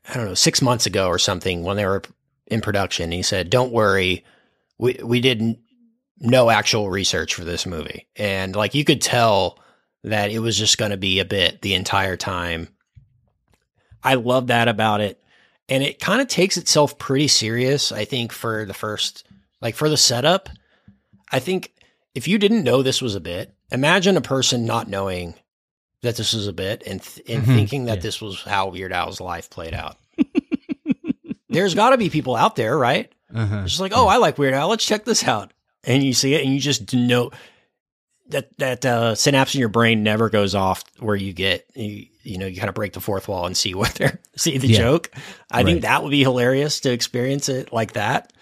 I 0.09 0.15
don't 0.15 0.27
know, 0.27 0.35
six 0.35 0.61
months 0.63 0.87
ago 0.87 1.09
or 1.09 1.19
something 1.19 1.63
when 1.63 1.77
they 1.77 1.87
were 1.87 2.03
in 2.47 2.61
production. 2.61 3.13
He 3.13 3.23
said, 3.23 3.51
"Don't 3.51 3.73
worry, 3.73 4.25
we 4.79 4.99
we 5.03 5.21
didn't 5.21 5.61
no 6.19 6.51
actual 6.51 6.91
research 6.91 7.35
for 7.35 7.45
this 7.45 7.65
movie," 7.65 8.09
and 8.17 8.57
like 8.57 8.75
you 8.75 8.85
could 8.85 9.01
tell 9.01 9.59
that 10.03 10.31
it 10.31 10.41
was 10.41 10.57
just 10.59 10.79
going 10.79 10.91
to 10.91 10.97
be 10.97 11.21
a 11.21 11.25
bit 11.25 11.63
the 11.63 11.75
entire 11.75 12.17
time. 12.17 12.69
I 14.03 14.15
love 14.15 14.49
that 14.49 14.69
about 14.69 15.01
it. 15.01 15.23
And 15.69 15.83
it 15.83 16.01
kind 16.01 16.21
of 16.21 16.29
takes 16.29 16.57
itself 16.57 16.99
pretty 16.99 17.29
serious, 17.29 17.93
I 17.93 18.05
think, 18.05 18.33
for 18.33 18.65
the 18.65 18.75
first, 18.75 19.25
like 19.61 19.77
for 19.77 19.89
the 19.89 19.97
setup. 19.97 20.49
I 21.31 21.39
think 21.39 21.73
if 22.15 22.27
you 22.29 22.39
didn't 22.39 22.65
know 22.65 22.83
this 22.83 23.01
was 23.03 23.15
a 23.15 23.21
bit, 23.21 23.55
imagine 23.71 24.17
a 24.17 24.21
person 24.21 24.65
not 24.67 24.89
knowing 24.89 25.35
that 26.03 26.17
this 26.17 26.33
was 26.33 26.47
a 26.47 26.53
bit 26.53 26.83
and, 26.87 27.03
th- 27.03 27.29
and 27.29 27.43
Mhm. 27.45 27.55
thinking 27.55 27.85
that 27.85 27.97
Yeah. 27.97 28.03
this 28.03 28.21
was 28.21 28.41
how 28.43 28.69
Weird 28.69 28.93
Al's 28.93 29.21
life 29.21 29.51
played 29.51 29.75
out. 29.75 29.97
There's 31.49 31.75
got 31.75 31.91
to 31.91 31.99
be 31.99 32.11
people 32.11 32.37
out 32.37 32.57
there, 32.57 32.77
right? 32.79 33.11
Uh-huh. 33.35 33.61
It's 33.63 33.73
just 33.73 33.81
like, 33.81 33.93
oh, 33.95 34.07
I 34.07 34.17
like 34.19 34.39
Weird 34.39 34.55
Al. 34.55 34.69
Let's 34.69 34.85
check 34.87 35.05
this 35.05 35.27
out. 35.27 35.53
And 35.85 36.03
you 36.03 36.13
see 36.13 36.35
it, 36.35 36.45
and 36.45 36.53
you 36.55 36.61
just 36.61 36.93
know 36.95 37.31
that 38.29 38.57
that 38.59 38.85
uh, 38.85 39.15
synapse 39.17 39.55
in 39.55 39.61
your 39.61 39.69
brain 39.71 40.03
never 40.05 40.29
goes 40.31 40.55
off 40.55 40.85
where 41.01 41.17
you 41.17 41.33
get 41.33 41.67
you, 41.75 42.07
you 42.23 42.39
know 42.39 42.47
you 42.47 42.57
kind 42.57 42.69
of 42.69 42.75
break 42.77 42.93
the 42.93 43.01
fourth 43.01 43.27
wall 43.29 43.47
and 43.47 43.57
see 43.57 43.75
what 43.75 43.95
they're 43.95 44.21
see 44.37 44.59
the 44.59 44.69
Yeah. 44.69 44.77
joke. 44.79 45.11
I 45.51 45.59
Right. 45.59 45.67
think 45.67 45.83
that 45.83 46.03
would 46.05 46.11
be 46.11 46.21
hilarious 46.23 46.81
to 46.81 46.93
experience 46.93 47.49
it 47.49 47.73
like 47.73 47.95
that. 47.95 48.33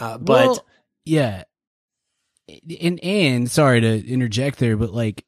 Uh, 0.00 0.16
but 0.18 0.46
Well, 0.46 0.66
yeah, 1.04 1.44
and 2.80 2.98
and 3.02 3.50
sorry 3.50 3.80
to 3.80 4.06
interject 4.06 4.58
there, 4.58 4.76
but 4.76 4.92
like 4.92 5.24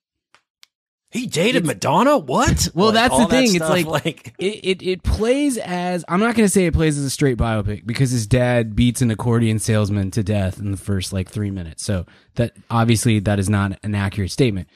he 1.12 1.26
dated 1.26 1.66
Madonna. 1.66 2.18
What? 2.18 2.68
Well, 2.74 2.92
Like, 2.92 2.94
that's 2.94 3.18
the 3.18 3.26
thing. 3.26 3.52
that 3.58 3.62
It's 3.62 3.68
like, 3.68 3.86
like- 3.86 4.34
it, 4.38 4.44
it 4.64 4.82
it 4.82 5.02
plays 5.02 5.58
as 5.58 6.04
I'm 6.08 6.20
not 6.20 6.36
going 6.36 6.46
to 6.46 6.48
say 6.52 6.66
it 6.66 6.72
plays 6.74 6.96
as 6.96 7.04
a 7.04 7.10
straight 7.10 7.36
biopic 7.36 7.84
because 7.84 8.10
his 8.12 8.26
dad 8.28 8.76
beats 8.76 9.02
an 9.02 9.10
accordion 9.10 9.58
salesman 9.58 10.12
to 10.12 10.22
death 10.22 10.58
in 10.60 10.70
the 10.70 10.76
first 10.76 11.12
like 11.12 11.28
three 11.28 11.50
minutes. 11.50 11.84
So 11.84 12.06
that 12.36 12.52
obviously 12.70 13.18
that 13.20 13.38
is 13.40 13.48
not 13.50 13.76
an 13.82 13.94
accurate 13.96 14.30
statement. 14.30 14.68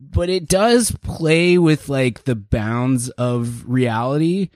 But 0.00 0.30
it 0.30 0.48
does 0.48 0.90
play 1.02 1.58
with 1.58 1.90
like 1.90 2.24
the 2.24 2.34
bounds 2.34 3.10
of 3.10 3.68
reality 3.68 4.48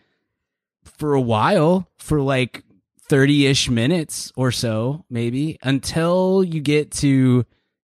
for 0.84 1.12
a 1.12 1.20
while, 1.20 1.86
for 1.98 2.22
like 2.22 2.63
30 3.08 3.46
ish 3.46 3.68
minutes 3.68 4.32
or 4.36 4.50
so, 4.50 5.04
maybe, 5.10 5.58
until 5.62 6.42
you 6.42 6.60
get 6.60 6.90
to 6.90 7.44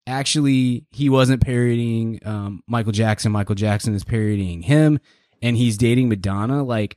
actually 0.07 0.85
he 0.91 1.09
wasn't 1.09 1.43
parodying 1.43 2.21
um, 2.25 2.63
Michael 2.67 2.93
Jackson. 2.93 3.33
Michael 3.33 3.55
Jackson 3.55 3.95
is 3.95 4.05
parodying 4.05 4.63
him, 4.63 4.99
and 5.41 5.57
he's 5.57 5.77
dating 5.77 6.09
Madonna. 6.09 6.63
Like, 6.63 6.97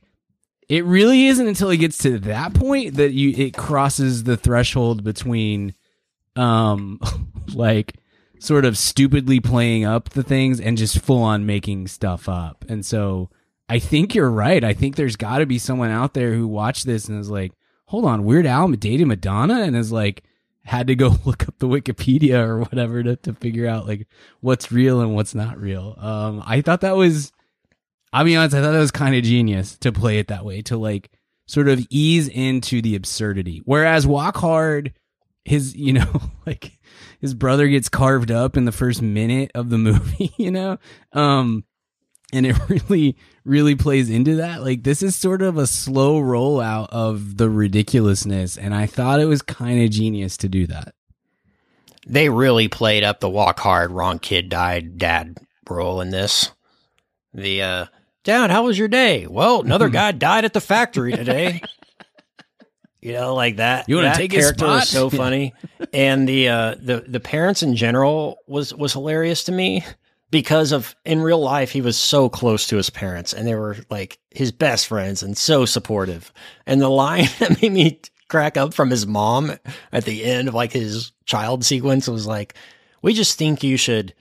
it 0.68 0.84
really 0.84 1.26
isn't 1.26 1.46
until 1.46 1.70
he 1.70 1.78
gets 1.78 1.98
to 1.98 2.18
that 2.20 2.54
point 2.54 2.94
that 2.94 3.12
you 3.12 3.30
it 3.30 3.56
crosses 3.56 4.24
the 4.24 4.36
threshold 4.36 5.04
between, 5.04 5.74
um, 6.34 7.00
like 7.54 7.94
sort 8.38 8.64
of 8.64 8.76
stupidly 8.76 9.40
playing 9.40 9.84
up 9.84 10.10
the 10.10 10.22
things 10.22 10.60
and 10.60 10.76
just 10.76 11.00
full 11.00 11.22
on 11.22 11.46
making 11.46 11.88
stuff 11.88 12.28
up. 12.28 12.64
And 12.68 12.84
so 12.84 13.30
I 13.68 13.78
think 13.78 14.14
you're 14.14 14.30
right. 14.30 14.62
I 14.62 14.74
think 14.74 14.96
there's 14.96 15.16
got 15.16 15.38
to 15.38 15.46
be 15.46 15.58
someone 15.58 15.90
out 15.90 16.14
there 16.14 16.34
who 16.34 16.46
watched 16.46 16.86
this 16.86 17.08
and 17.08 17.18
is 17.18 17.30
like, 17.30 17.52
hold 17.86 18.04
on, 18.04 18.24
Weird 18.24 18.46
Al 18.46 18.68
dated 18.68 19.06
Madonna 19.06 19.62
and 19.62 19.76
is 19.76 19.92
like, 19.92 20.24
had 20.64 20.88
to 20.88 20.96
go 20.96 21.14
look 21.24 21.48
up 21.48 21.58
the 21.58 21.68
Wikipedia 21.68 22.46
or 22.46 22.60
whatever 22.60 23.02
to, 23.02 23.16
to 23.16 23.32
figure 23.34 23.66
out 23.66 23.86
like 23.86 24.06
what's 24.40 24.72
real 24.72 25.00
and 25.00 25.14
what's 25.14 25.34
not 25.34 25.58
real. 25.58 25.96
Um, 25.98 26.42
I 26.44 26.60
thought 26.60 26.80
that 26.82 26.96
was, 26.96 27.32
I'll 28.12 28.24
be 28.24 28.36
honest, 28.36 28.54
I 28.54 28.62
thought 28.62 28.72
that 28.72 28.78
was 28.78 28.90
kind 28.90 29.14
of 29.14 29.22
genius 29.24 29.76
to 29.78 29.92
play 29.92 30.18
it 30.18 30.28
that 30.28 30.44
way, 30.44 30.62
to 30.62 30.76
like 30.76 31.10
sort 31.46 31.68
of 31.68 31.84
ease 31.88 32.28
into 32.28 32.82
the 32.82 32.96
absurdity. 32.96 33.62
Whereas 33.64 34.06
Walk 34.06 34.36
Hard, 34.36 34.92
his, 35.44 35.76
you 35.76 35.92
know, 35.92 36.20
like 36.46 36.78
his 37.20 37.34
brother 37.34 37.68
gets 37.68 37.88
carved 37.88 38.30
up 38.30 38.56
in 38.56 38.64
the 38.64 38.72
first 38.72 39.00
minute 39.00 39.52
of 39.54 39.70
the 39.70 39.78
movie, 39.78 40.34
you 40.36 40.50
know? 40.50 40.78
Um, 41.12 41.64
and 42.32 42.46
it 42.46 42.56
really, 42.68 43.16
really 43.44 43.74
plays 43.74 44.10
into 44.10 44.36
that. 44.36 44.62
Like 44.62 44.82
this 44.82 45.02
is 45.02 45.14
sort 45.16 45.42
of 45.42 45.56
a 45.56 45.66
slow 45.66 46.20
rollout 46.20 46.88
of 46.90 47.36
the 47.36 47.48
ridiculousness, 47.48 48.56
and 48.56 48.74
I 48.74 48.86
thought 48.86 49.20
it 49.20 49.26
was 49.26 49.42
kind 49.42 49.82
of 49.82 49.90
genius 49.90 50.36
to 50.38 50.48
do 50.48 50.66
that. 50.66 50.94
they 52.06 52.28
really 52.28 52.68
played 52.68 53.04
up 53.04 53.20
the 53.20 53.30
walk 53.30 53.58
hard, 53.60 53.90
wrong 53.90 54.18
kid 54.18 54.48
died, 54.48 54.98
dad 54.98 55.38
role 55.68 56.00
in 56.00 56.10
this. 56.10 56.50
The 57.34 57.62
uh, 57.62 57.86
dad, 58.24 58.50
how 58.50 58.64
was 58.64 58.78
your 58.78 58.88
day? 58.88 59.26
Well, 59.26 59.60
another 59.62 59.88
guy 59.90 60.12
died 60.12 60.44
at 60.44 60.52
the 60.52 60.60
factory 60.60 61.12
today. 61.12 61.60
you 63.02 63.12
know, 63.12 63.34
like 63.34 63.56
that. 63.56 63.88
You 63.88 63.96
wanna 63.96 64.08
that 64.08 64.16
take 64.16 64.32
his 64.32 64.44
character 64.44 64.66
was 64.66 64.88
spot? 64.88 65.10
so 65.10 65.10
funny, 65.16 65.54
and 65.92 66.28
the 66.28 66.48
uh, 66.48 66.74
the 66.80 67.04
the 67.06 67.20
parents 67.20 67.62
in 67.62 67.76
general 67.76 68.38
was 68.46 68.74
was 68.74 68.92
hilarious 68.92 69.44
to 69.44 69.52
me 69.52 69.84
because 70.30 70.72
of 70.72 70.96
in 71.04 71.20
real 71.20 71.40
life 71.40 71.70
he 71.70 71.80
was 71.80 71.96
so 71.96 72.28
close 72.28 72.66
to 72.68 72.76
his 72.76 72.90
parents 72.90 73.32
and 73.32 73.46
they 73.46 73.54
were 73.54 73.76
like 73.90 74.18
his 74.30 74.52
best 74.52 74.86
friends 74.88 75.22
and 75.22 75.36
so 75.36 75.64
supportive. 75.64 76.32
And 76.66 76.80
the 76.80 76.88
line 76.88 77.28
that 77.38 77.62
made 77.62 77.72
me 77.72 78.00
crack 78.28 78.56
up 78.56 78.74
from 78.74 78.90
his 78.90 79.06
mom 79.06 79.52
at 79.92 80.04
the 80.04 80.24
end 80.24 80.48
of 80.48 80.54
like 80.54 80.72
his 80.72 81.12
child 81.24 81.64
sequence 81.64 82.08
was 82.08 82.26
like, 82.26 82.54
"We 83.02 83.14
just 83.14 83.38
think 83.38 83.62
you 83.62 83.76
should 83.76 84.14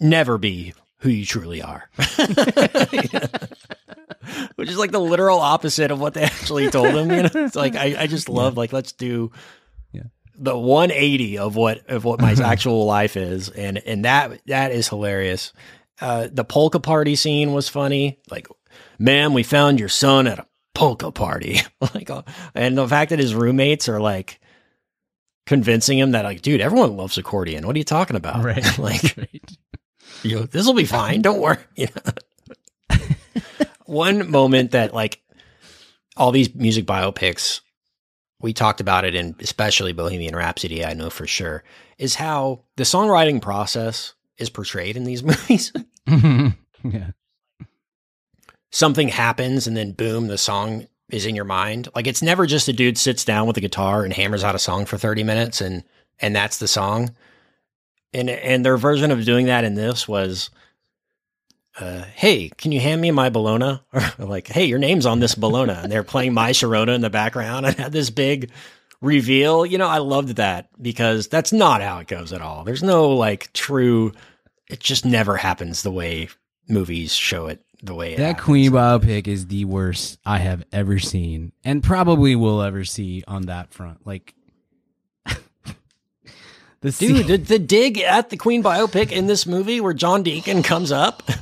never 0.00 0.36
be 0.38 0.74
who 0.98 1.10
you 1.10 1.24
truly 1.24 1.62
are." 1.62 1.88
Which 4.56 4.68
is 4.68 4.78
like 4.78 4.90
the 4.90 4.98
literal 5.00 5.38
opposite 5.38 5.92
of 5.92 6.00
what 6.00 6.14
they 6.14 6.22
actually 6.22 6.68
told 6.70 6.88
him. 6.88 7.10
You 7.10 7.22
know, 7.22 7.30
it's 7.34 7.54
like 7.54 7.76
I, 7.76 8.02
I 8.02 8.06
just 8.08 8.28
love 8.28 8.56
like 8.56 8.72
let's 8.72 8.92
do. 8.92 9.30
The 10.38 10.56
180 10.56 11.38
of 11.38 11.56
what 11.56 11.88
of 11.88 12.04
what 12.04 12.20
my 12.20 12.32
actual 12.44 12.84
life 12.86 13.16
is, 13.16 13.48
and 13.48 13.78
and 13.78 14.04
that 14.04 14.40
that 14.46 14.72
is 14.72 14.88
hilarious. 14.88 15.52
Uh, 16.00 16.28
the 16.30 16.44
polka 16.44 16.78
party 16.78 17.16
scene 17.16 17.52
was 17.52 17.68
funny. 17.68 18.18
Like, 18.30 18.48
ma'am, 18.98 19.32
we 19.32 19.42
found 19.42 19.80
your 19.80 19.88
son 19.88 20.26
at 20.26 20.38
a 20.38 20.46
polka 20.74 21.10
party. 21.10 21.60
like, 21.94 22.10
uh, 22.10 22.22
and 22.54 22.76
the 22.76 22.86
fact 22.86 23.10
that 23.10 23.18
his 23.18 23.34
roommates 23.34 23.88
are 23.88 24.00
like 24.00 24.40
convincing 25.46 25.98
him 25.98 26.10
that 26.10 26.24
like, 26.24 26.42
dude, 26.42 26.60
everyone 26.60 26.96
loves 26.96 27.16
accordion. 27.16 27.66
What 27.66 27.76
are 27.76 27.78
you 27.78 27.84
talking 27.84 28.16
about? 28.16 28.44
Right. 28.44 28.64
Like, 28.78 29.16
you 30.22 30.36
know, 30.36 30.42
this 30.42 30.66
will 30.66 30.74
be 30.74 30.84
fine. 30.84 31.22
Don't 31.22 31.40
worry. 31.40 31.58
You 31.76 31.88
know? 32.90 32.98
One 33.86 34.30
moment 34.30 34.72
that 34.72 34.92
like 34.92 35.22
all 36.16 36.32
these 36.32 36.54
music 36.54 36.86
biopics, 36.86 37.60
we 38.40 38.52
talked 38.52 38.80
about 38.80 39.04
it 39.04 39.14
in 39.14 39.34
especially 39.40 39.92
Bohemian 39.92 40.36
Rhapsody, 40.36 40.84
I 40.84 40.94
know 40.94 41.10
for 41.10 41.26
sure, 41.26 41.64
is 41.98 42.16
how 42.16 42.60
the 42.76 42.84
songwriting 42.84 43.40
process 43.40 44.14
is 44.38 44.50
portrayed 44.50 44.96
in 44.96 45.04
these 45.04 45.22
movies. 45.22 45.72
yeah. 46.06 47.10
something 48.70 49.08
happens 49.08 49.66
and 49.66 49.76
then 49.76 49.92
boom, 49.92 50.28
the 50.28 50.38
song 50.38 50.86
is 51.10 51.26
in 51.26 51.34
your 51.34 51.44
mind. 51.44 51.88
Like 51.94 52.06
it's 52.06 52.22
never 52.22 52.46
just 52.46 52.68
a 52.68 52.72
dude 52.72 52.98
sits 52.98 53.24
down 53.24 53.46
with 53.46 53.56
a 53.56 53.60
guitar 53.60 54.04
and 54.04 54.12
hammers 54.12 54.44
out 54.44 54.54
a 54.54 54.58
song 54.58 54.86
for 54.86 54.98
30 54.98 55.24
minutes 55.24 55.60
and 55.60 55.82
and 56.18 56.34
that's 56.34 56.58
the 56.58 56.68
song. 56.68 57.14
And 58.12 58.30
and 58.30 58.64
their 58.64 58.76
version 58.76 59.10
of 59.10 59.24
doing 59.24 59.46
that 59.46 59.64
in 59.64 59.74
this 59.74 60.06
was 60.06 60.50
uh, 61.78 62.04
hey, 62.14 62.48
can 62.56 62.72
you 62.72 62.80
hand 62.80 63.00
me 63.00 63.10
my 63.10 63.28
Bologna? 63.28 63.80
Or 64.18 64.24
like, 64.26 64.48
hey, 64.48 64.64
your 64.64 64.78
name's 64.78 65.06
on 65.06 65.20
this 65.20 65.34
Bologna. 65.34 65.72
And 65.72 65.92
they're 65.92 66.02
playing 66.02 66.34
My 66.34 66.50
Sharona 66.50 66.94
in 66.94 67.00
the 67.00 67.10
background 67.10 67.66
and 67.66 67.76
had 67.76 67.92
this 67.92 68.10
big 68.10 68.50
reveal. 69.00 69.66
You 69.66 69.78
know, 69.78 69.88
I 69.88 69.98
loved 69.98 70.36
that 70.36 70.68
because 70.80 71.28
that's 71.28 71.52
not 71.52 71.82
how 71.82 71.98
it 71.98 72.08
goes 72.08 72.32
at 72.32 72.40
all. 72.40 72.64
There's 72.64 72.82
no 72.82 73.10
like 73.10 73.52
true, 73.52 74.12
it 74.68 74.80
just 74.80 75.04
never 75.04 75.36
happens 75.36 75.82
the 75.82 75.90
way 75.90 76.28
movies 76.68 77.14
show 77.14 77.46
it 77.46 77.62
the 77.82 77.94
way 77.94 78.14
it 78.14 78.16
That 78.16 78.26
happens. 78.26 78.44
Queen 78.44 78.72
biopic 78.72 79.28
is 79.28 79.46
the 79.46 79.64
worst 79.64 80.18
I 80.24 80.38
have 80.38 80.64
ever 80.72 80.98
seen, 80.98 81.52
and 81.64 81.82
probably 81.82 82.34
will 82.36 82.62
ever 82.62 82.84
see 82.84 83.22
on 83.28 83.42
that 83.42 83.72
front. 83.72 84.06
Like, 84.06 84.34
the 85.26 86.90
Dude, 86.90 87.26
the, 87.26 87.36
the 87.36 87.58
dig 87.58 87.98
at 87.98 88.30
the 88.30 88.36
Queen 88.36 88.62
biopic 88.62 89.12
in 89.12 89.26
this 89.26 89.46
movie 89.46 89.80
where 89.80 89.94
John 89.94 90.22
Deacon 90.22 90.62
comes 90.62 90.90
up. 90.90 91.22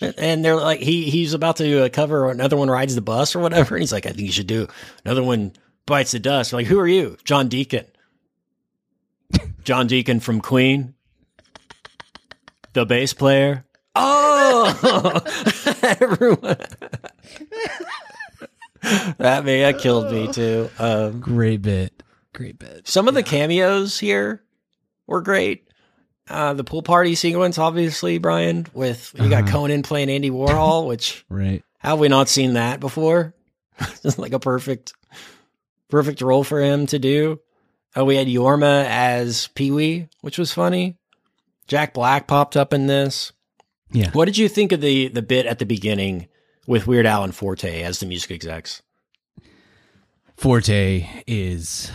And 0.00 0.44
they're 0.44 0.56
like, 0.56 0.80
he 0.80 1.10
he's 1.10 1.34
about 1.34 1.56
to 1.56 1.84
uh, 1.84 1.88
cover 1.88 2.30
another 2.30 2.56
one 2.56 2.70
rides 2.70 2.94
the 2.94 3.00
bus 3.00 3.34
or 3.34 3.40
whatever. 3.40 3.74
And 3.74 3.82
he's 3.82 3.92
like, 3.92 4.06
I 4.06 4.10
think 4.10 4.20
you 4.20 4.32
should 4.32 4.46
do 4.46 4.68
another 5.04 5.22
one 5.22 5.52
bites 5.86 6.12
the 6.12 6.20
dust. 6.20 6.52
We're 6.52 6.60
like, 6.60 6.66
who 6.66 6.78
are 6.78 6.86
you? 6.86 7.16
John 7.24 7.48
Deacon. 7.48 7.86
John 9.64 9.86
Deacon 9.86 10.20
from 10.20 10.40
Queen, 10.40 10.94
the 12.72 12.86
bass 12.86 13.12
player. 13.12 13.66
Oh, 13.94 15.20
everyone. 15.82 16.40
that 19.18 19.44
man, 19.44 19.44
that 19.44 19.78
killed 19.78 20.10
me 20.12 20.32
too. 20.32 20.70
Um, 20.78 21.20
great 21.20 21.60
bit, 21.62 22.02
great 22.32 22.58
bit. 22.58 22.88
some 22.88 23.08
of 23.08 23.14
the 23.14 23.22
cameos 23.22 23.98
here 23.98 24.42
were 25.06 25.20
great. 25.20 25.67
Uh, 26.28 26.52
the 26.54 26.64
pool 26.64 26.82
party 26.82 27.14
sequence, 27.14 27.58
obviously, 27.58 28.18
Brian, 28.18 28.66
with 28.74 29.12
you 29.18 29.28
got 29.30 29.44
Uh-huh. 29.44 29.52
Conan 29.52 29.82
playing 29.82 30.10
Andy 30.10 30.30
Warhol, 30.30 30.86
which 30.86 31.24
Right. 31.30 31.62
how 31.78 31.90
have 31.90 31.98
we 32.00 32.08
not 32.08 32.28
seen 32.28 32.54
that 32.54 32.80
before? 32.80 33.34
Just 34.02 34.18
like 34.18 34.32
a 34.32 34.40
perfect, 34.40 34.92
perfect 35.88 36.20
role 36.20 36.44
for 36.44 36.60
him 36.60 36.86
to 36.88 36.98
do. 36.98 37.40
Oh, 37.96 38.04
we 38.04 38.16
had 38.16 38.26
Jorma 38.26 38.84
as 38.86 39.48
Pee 39.54 39.70
Wee, 39.70 40.08
which 40.20 40.36
was 40.38 40.52
funny. 40.52 40.96
Jack 41.66 41.94
Black 41.94 42.26
popped 42.26 42.56
up 42.56 42.72
in 42.72 42.86
this. 42.86 43.32
Yeah. 43.90 44.10
What 44.12 44.26
did 44.26 44.36
you 44.36 44.48
think 44.48 44.72
of 44.72 44.80
the 44.80 45.08
the 45.08 45.22
bit 45.22 45.46
at 45.46 45.58
the 45.58 45.64
beginning 45.66 46.28
with 46.66 46.86
Weird 46.86 47.06
Al 47.06 47.24
and 47.24 47.34
Forte 47.34 47.82
as 47.82 48.00
the 48.00 48.06
music 48.06 48.30
execs? 48.30 48.82
Forte 50.36 51.06
is 51.26 51.90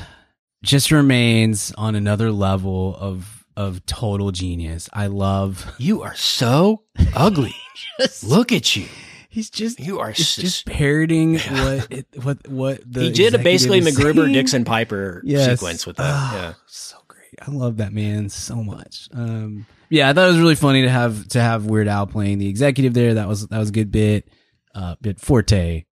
just 0.64 0.92
remains 0.92 1.72
on 1.78 1.96
another 1.96 2.32
level 2.32 2.96
of 3.00 3.43
of 3.56 3.86
total 3.86 4.32
genius. 4.32 4.90
I 4.94 5.08
love. 5.08 5.66
You 5.80 6.02
are 6.04 6.16
so 6.16 6.84
ugly. 7.16 7.56
just, 8.00 8.24
Look 8.24 8.52
at 8.52 8.76
you. 8.76 8.86
He's 9.30 9.50
just 9.50 9.80
You 9.80 10.00
are 10.00 10.12
it's 10.12 10.36
just 10.36 10.66
parroting 10.68 11.40
what 11.40 11.92
it, 11.92 12.08
what 12.22 12.48
what 12.48 12.82
the 12.86 13.02
he 13.02 13.12
did 13.12 13.34
a 13.34 13.40
basically 13.40 13.80
is 13.80 13.86
MacGruber. 13.98 14.32
Dixon 14.32 14.64
Piper 14.64 15.22
Yes. 15.26 15.50
sequence 15.60 15.88
with 15.88 15.98
that. 15.98 16.06
Ah, 16.06 16.36
yeah. 16.36 16.54
so 16.68 16.98
great. 17.08 17.34
I 17.42 17.50
love 17.50 17.78
that 17.78 17.92
man 17.94 18.30
so 18.30 18.58
much. 18.64 19.10
Um, 19.12 19.66
yeah, 19.90 20.10
I 20.10 20.14
thought 20.14 20.26
it 20.26 20.32
was 20.34 20.40
really 20.40 20.56
funny 20.56 20.84
to 20.84 20.90
have 20.90 21.28
to 21.30 21.42
have 21.42 21.66
Weird 21.66 21.88
Al 21.88 22.06
playing 22.08 22.38
the 22.38 22.48
executive 22.48 22.94
there. 22.94 23.16
That 23.16 23.28
was 23.28 23.48
that 23.48 23.58
was 23.58 23.70
a 23.70 23.74
good 23.74 23.92
bit. 23.92 24.28
Uh, 24.76 24.96
bit 25.02 25.20
Forte. 25.20 25.86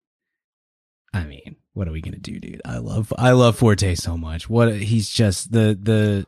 I 1.12 1.24
mean, 1.24 1.56
what 1.72 1.88
are 1.88 1.92
we 1.92 2.00
gonna 2.02 2.18
do, 2.18 2.38
dude? 2.40 2.60
I 2.64 2.78
love 2.78 3.12
I 3.18 3.32
love 3.32 3.56
Forte 3.56 3.94
so 3.94 4.16
much. 4.18 4.48
What 4.50 4.74
he's 4.76 5.08
just 5.08 5.50
the 5.52 5.78
the 5.80 6.26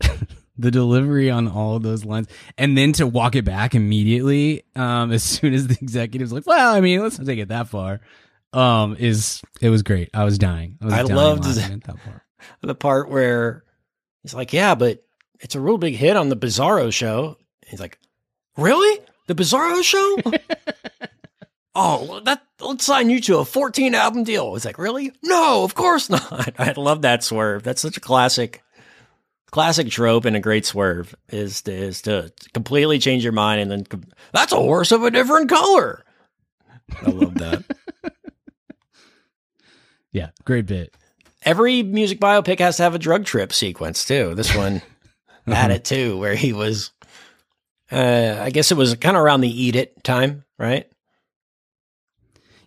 the 0.58 0.70
delivery 0.70 1.30
on 1.30 1.48
all 1.48 1.76
of 1.76 1.82
those 1.82 2.04
lines, 2.04 2.28
and 2.56 2.76
then 2.76 2.92
to 2.94 3.06
walk 3.06 3.36
it 3.36 3.44
back 3.44 3.74
immediately 3.74 4.64
um, 4.76 5.12
as 5.12 5.22
soon 5.22 5.54
as 5.54 5.66
the 5.66 5.78
executive's 5.80 6.32
like, 6.32 6.46
"Well, 6.46 6.74
I 6.74 6.80
mean, 6.80 7.00
let's 7.00 7.18
not 7.18 7.26
take 7.26 7.38
it 7.38 7.48
that 7.48 7.68
far." 7.68 8.00
Um, 8.54 8.96
is 8.98 9.42
it 9.60 9.68
was 9.68 9.82
great. 9.82 10.10
I 10.14 10.24
was 10.24 10.38
dying. 10.38 10.78
I, 10.80 10.84
was 10.84 10.94
I 10.94 11.02
dying 11.02 11.14
loved 11.14 11.44
that 11.44 11.82
part. 11.84 12.20
The 12.60 12.74
part 12.74 13.08
where 13.08 13.64
he's 14.22 14.34
like, 14.34 14.52
Yeah, 14.52 14.74
but 14.74 15.02
it's 15.40 15.54
a 15.54 15.60
real 15.60 15.78
big 15.78 15.94
hit 15.94 16.14
on 16.14 16.28
the 16.28 16.36
Bizarro 16.36 16.92
show. 16.92 17.38
He's 17.66 17.80
like, 17.80 17.98
Really? 18.56 19.00
The 19.28 19.34
Bizarro 19.34 19.82
show? 19.82 20.18
oh, 21.74 22.20
that 22.20 22.42
let's 22.60 22.84
sign 22.84 23.10
you 23.10 23.20
to 23.22 23.38
a 23.38 23.44
14 23.44 23.94
album 23.94 24.24
deal. 24.24 24.54
It's 24.56 24.64
like, 24.64 24.78
really? 24.78 25.12
No, 25.22 25.64
of 25.64 25.74
course 25.74 26.10
not. 26.10 26.54
I 26.58 26.72
love 26.76 27.02
that 27.02 27.24
swerve. 27.24 27.62
That's 27.62 27.80
such 27.82 27.96
a 27.96 28.00
classic 28.00 28.62
classic 29.54 29.88
trope 29.88 30.24
and 30.24 30.34
a 30.34 30.40
great 30.40 30.66
swerve 30.66 31.14
is 31.28 31.62
to, 31.62 31.72
is 31.72 32.02
to 32.02 32.32
completely 32.54 32.98
change 32.98 33.22
your 33.22 33.32
mind 33.32 33.60
and 33.60 33.70
then 33.70 33.84
com- 33.84 34.02
that's 34.32 34.52
a 34.52 34.56
horse 34.56 34.90
of 34.90 35.04
a 35.04 35.12
different 35.12 35.48
color. 35.48 36.04
I 37.06 37.10
love 37.10 37.34
that. 37.34 37.62
Yeah, 40.12 40.30
great 40.44 40.66
bit. 40.66 40.94
Every 41.42 41.82
music 41.82 42.20
biopic 42.20 42.60
has 42.60 42.76
to 42.76 42.84
have 42.84 42.94
a 42.94 43.00
drug 43.00 43.24
trip 43.24 43.52
sequence 43.52 44.04
too. 44.04 44.34
This 44.36 44.54
one 44.54 44.80
had 45.46 45.72
it 45.72 45.84
too, 45.84 46.16
where 46.18 46.36
he 46.36 46.52
was. 46.52 46.92
Uh, 47.90 48.38
I 48.40 48.50
guess 48.50 48.70
it 48.70 48.76
was 48.76 48.94
kind 48.94 49.16
of 49.16 49.22
around 49.24 49.40
the 49.40 49.62
"Eat 49.62 49.74
It" 49.74 50.04
time, 50.04 50.44
right? 50.56 50.88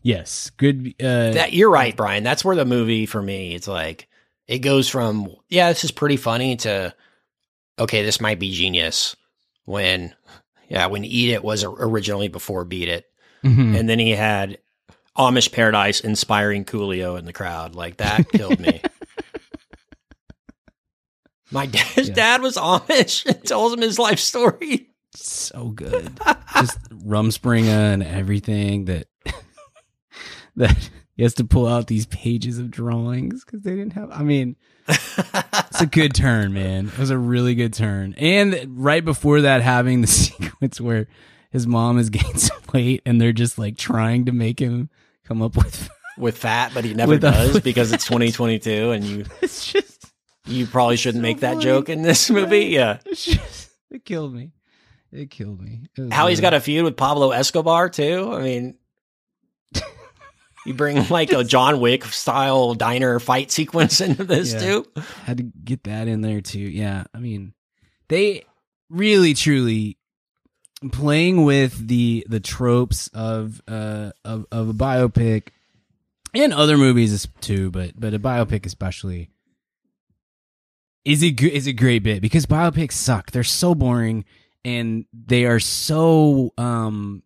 Yes, 0.02 0.50
good. 0.58 0.93
Uh, 1.00 1.32
That 1.32 1.54
you're 1.54 1.71
right, 1.71 1.95
Brian. 1.95 2.23
That's 2.23 2.43
where 2.43 2.56
the 2.58 2.65
movie 2.65 3.06
for 3.06 3.21
me. 3.21 3.56
It's 3.56 3.67
like 3.67 4.10
it 4.47 4.60
goes 4.60 4.88
from 4.89 5.27
yeah, 5.49 5.69
this 5.69 5.83
is 5.83 5.91
pretty 5.91 6.17
funny 6.17 6.55
to 6.57 6.93
okay, 7.79 8.03
this 8.03 8.21
might 8.21 8.39
be 8.39 8.51
genius. 8.51 9.15
When 9.65 10.13
yeah, 10.69 10.86
when 10.88 11.03
"Eat 11.05 11.31
It" 11.31 11.43
was 11.43 11.63
originally 11.63 12.27
before 12.29 12.63
"Beat 12.65 12.89
It," 12.89 13.05
mhm. 13.43 13.77
and 13.77 13.88
then 13.89 13.99
he 13.99 14.12
had 14.12 14.60
Amish 15.17 15.51
Paradise 15.51 15.99
inspiring 15.99 16.63
Coolio 16.65 17.17
in 17.19 17.25
the 17.25 17.33
crowd. 17.33 17.75
Like 17.75 17.97
that 17.97 18.29
killed 18.29 18.60
me. 18.60 18.81
My 21.51 21.65
dad, 21.65 21.86
his 21.88 22.10
Yeah. 22.10 22.13
dad 22.15 22.41
was 22.41 22.55
Amish 22.57 23.25
and 23.25 23.41
tells 23.43 23.73
him 23.73 23.81
his 23.81 23.97
life 23.97 24.19
story. 24.19 24.89
so 25.15 25.69
good. 25.69 26.12
Just 26.55 26.77
Rumspringa 26.91 27.93
and 27.93 28.03
everything 28.03 28.86
that 28.86 29.07
that 30.57 30.89
he 31.17 31.23
has 31.23 31.34
to 31.34 31.43
pull 31.43 31.65
out 31.67 31.88
these 31.88 32.06
pages 32.06 32.60
of 32.60 32.69
drawings 32.69 33.43
because 33.43 33.63
they 33.63 33.71
didn't 33.71 33.93
have. 33.93 34.12
I 34.12 34.21
mean, 34.21 34.56
it's 34.88 35.82
a 35.82 35.88
good 35.88 36.13
turn, 36.13 36.53
man. 36.53 36.88
It 36.89 36.97
was 36.99 37.10
a 37.10 37.17
really 37.17 37.56
good 37.56 37.73
turn. 37.73 38.13
And 38.17 38.75
right 38.77 39.03
before 39.03 39.41
that, 39.41 39.63
having 39.63 40.01
the 40.01 40.08
sequence 40.08 40.80
where 40.80 41.08
his 41.51 41.65
mom 41.65 41.97
is 41.97 42.12
gaining 42.12 42.38
some 42.38 42.62
weight 42.71 43.01
and 43.03 43.19
they're 43.19 43.34
just 43.34 43.58
like 43.58 43.77
trying 43.77 44.25
to 44.25 44.32
make 44.32 44.60
him 44.60 44.91
come 45.25 45.41
up 45.41 45.58
with. 45.58 45.89
with 46.19 46.38
fat, 46.38 46.71
but 46.73 46.86
he 46.86 46.93
never 46.93 47.17
does 47.17 47.60
because 47.63 47.91
it's 47.91 48.06
2022 48.06 48.91
and 48.91 49.03
you 49.03 49.25
It's 49.41 49.71
just, 49.71 50.12
you 50.45 50.67
probably 50.67 50.97
shouldn't 50.97 51.21
So 51.21 51.23
make 51.23 51.39
that 51.39 51.60
joke 51.60 51.89
in 51.89 52.03
this 52.03 52.30
movie. 52.30 52.65
Yeah. 52.65 52.99
it's 53.06 53.25
just, 53.25 53.71
it 53.89 54.06
killed 54.06 54.34
me. 54.36 54.51
It 55.12 55.32
killed 55.32 55.62
me. 55.62 55.89
It 55.97 56.13
How 56.13 56.27
he's 56.27 56.41
got 56.41 56.53
a 56.53 56.60
feud 56.60 56.84
with 56.86 56.95
Pablo 56.97 57.32
Escobar 57.32 57.89
too. 57.89 58.32
I 58.34 58.41
mean, 58.41 58.77
you 60.67 60.73
bring 60.73 61.08
like 61.10 61.32
a 61.32 61.43
John 61.43 61.80
Wick 61.80 62.06
style 62.06 62.73
diner 62.75 63.19
fight 63.19 63.51
sequence 63.51 64.01
into 64.01 64.23
this 64.23 64.53
Yeah. 64.53 64.60
too. 64.60 64.86
had 65.23 65.38
to 65.38 65.43
get 65.43 65.84
that 65.86 66.08
in 66.08 66.21
there 66.21 66.41
too. 66.41 66.60
Yeah, 66.60 67.06
I 67.13 67.19
mean, 67.19 67.53
they 68.10 68.45
really 68.89 69.34
truly 69.34 69.97
playing 70.91 71.43
with 71.43 71.88
the 71.88 72.25
the 72.30 72.39
tropes 72.39 73.08
of 73.13 73.62
uh 73.67 74.12
of 74.23 74.45
of 74.51 74.69
a 74.69 74.73
biopic 74.73 75.47
and 76.34 76.53
other 76.53 76.77
movies 76.77 77.27
too, 77.41 77.71
but 77.71 77.99
but 77.99 78.13
a 78.13 78.19
biopic 78.19 78.65
especially 78.65 79.30
is 81.06 81.23
a 81.23 81.27
is 81.51 81.67
a 81.67 81.73
great 81.73 82.03
bit 82.03 82.21
because 82.21 82.45
biopics 82.45 82.91
suck. 82.93 83.32
They're 83.32 83.43
so 83.43 83.73
boring 83.73 84.25
and 84.65 85.06
they 85.13 85.45
are 85.45 85.60
so 85.60 86.53
um 86.58 87.23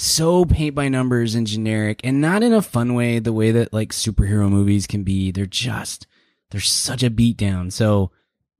so 0.00 0.46
paint 0.46 0.74
by 0.74 0.88
numbers 0.88 1.34
and 1.34 1.46
generic 1.46 2.00
and 2.02 2.22
not 2.22 2.42
in 2.42 2.54
a 2.54 2.62
fun 2.62 2.94
way 2.94 3.18
the 3.18 3.34
way 3.34 3.50
that 3.50 3.72
like 3.72 3.90
superhero 3.90 4.48
movies 4.48 4.86
can 4.86 5.02
be. 5.02 5.30
They're 5.30 5.44
just 5.44 6.06
they're 6.50 6.60
such 6.60 7.02
a 7.02 7.10
beatdown. 7.10 7.70
So 7.70 8.10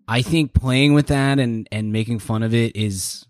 I 0.07 0.21
think 0.21 0.53
playing 0.53 0.93
with 0.93 1.07
that 1.07 1.39
and 1.39 1.67
and 1.73 1.93
making 1.93 2.19
fun 2.19 2.43
of 2.43 2.53
it 2.53 2.77
is 2.77 3.27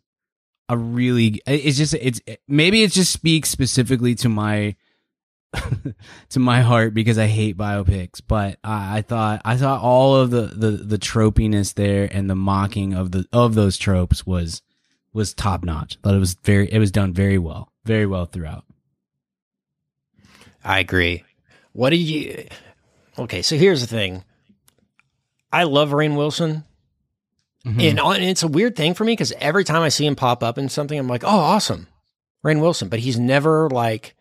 a 0.68 0.76
really 0.76 1.40
it's 1.46 1.78
just 1.78 1.94
it's 1.94 2.20
maybe 2.48 2.82
it 2.82 2.90
just 2.90 3.12
speaks 3.12 3.48
specifically 3.48 4.16
to 4.16 4.28
my 4.28 4.74
to 6.30 6.40
my 6.40 6.62
heart 6.62 6.94
because 6.94 7.16
I 7.16 7.26
hate 7.26 7.56
biopics. 7.56 8.20
But 8.26 8.58
I, 8.64 8.98
I 8.98 9.02
thought 9.02 9.40
I 9.44 9.56
thought 9.56 9.82
all 9.82 10.16
of 10.16 10.30
the 10.30 10.42
the 10.42 10.70
the 10.70 10.98
tropiness 10.98 11.74
there 11.74 12.08
and 12.10 12.28
the 12.28 12.34
mocking 12.34 12.92
of 12.92 13.12
the 13.12 13.26
of 13.32 13.54
those 13.54 13.76
tropes 13.78 14.26
was 14.26 14.62
was 15.12 15.32
top 15.32 15.62
notch. 15.62 15.96
Thought 16.02 16.14
it 16.16 16.18
was 16.18 16.34
very 16.34 16.72
it 16.72 16.78
was 16.80 16.90
done 16.90 17.12
very 17.12 17.38
well. 17.38 17.70
Very 17.90 18.06
well 18.06 18.26
throughout. 18.26 18.64
I 20.62 20.78
agree. 20.78 21.24
What 21.72 21.90
do 21.90 21.96
you? 21.96 22.46
Okay, 23.18 23.42
so 23.42 23.56
here's 23.56 23.80
the 23.80 23.88
thing. 23.88 24.22
I 25.52 25.64
love 25.64 25.90
Rainn 25.90 26.16
Wilson, 26.16 26.62
Mm-hmm. 27.66 27.80
and, 27.80 27.98
and 27.98 28.24
it's 28.24 28.44
a 28.44 28.48
weird 28.48 28.76
thing 28.76 28.94
for 28.94 29.04
me 29.04 29.12
because 29.12 29.32
every 29.32 29.64
time 29.64 29.82
I 29.82 29.88
see 29.88 30.06
him 30.06 30.14
pop 30.14 30.44
up 30.44 30.56
in 30.56 30.68
something, 30.68 30.96
I'm 30.96 31.08
like, 31.08 31.24
oh, 31.24 31.28
awesome, 31.28 31.88
Rainn 32.44 32.60
Wilson. 32.60 32.88
But 32.88 33.00
he's 33.00 33.18
never 33.18 33.68
like 33.68 34.14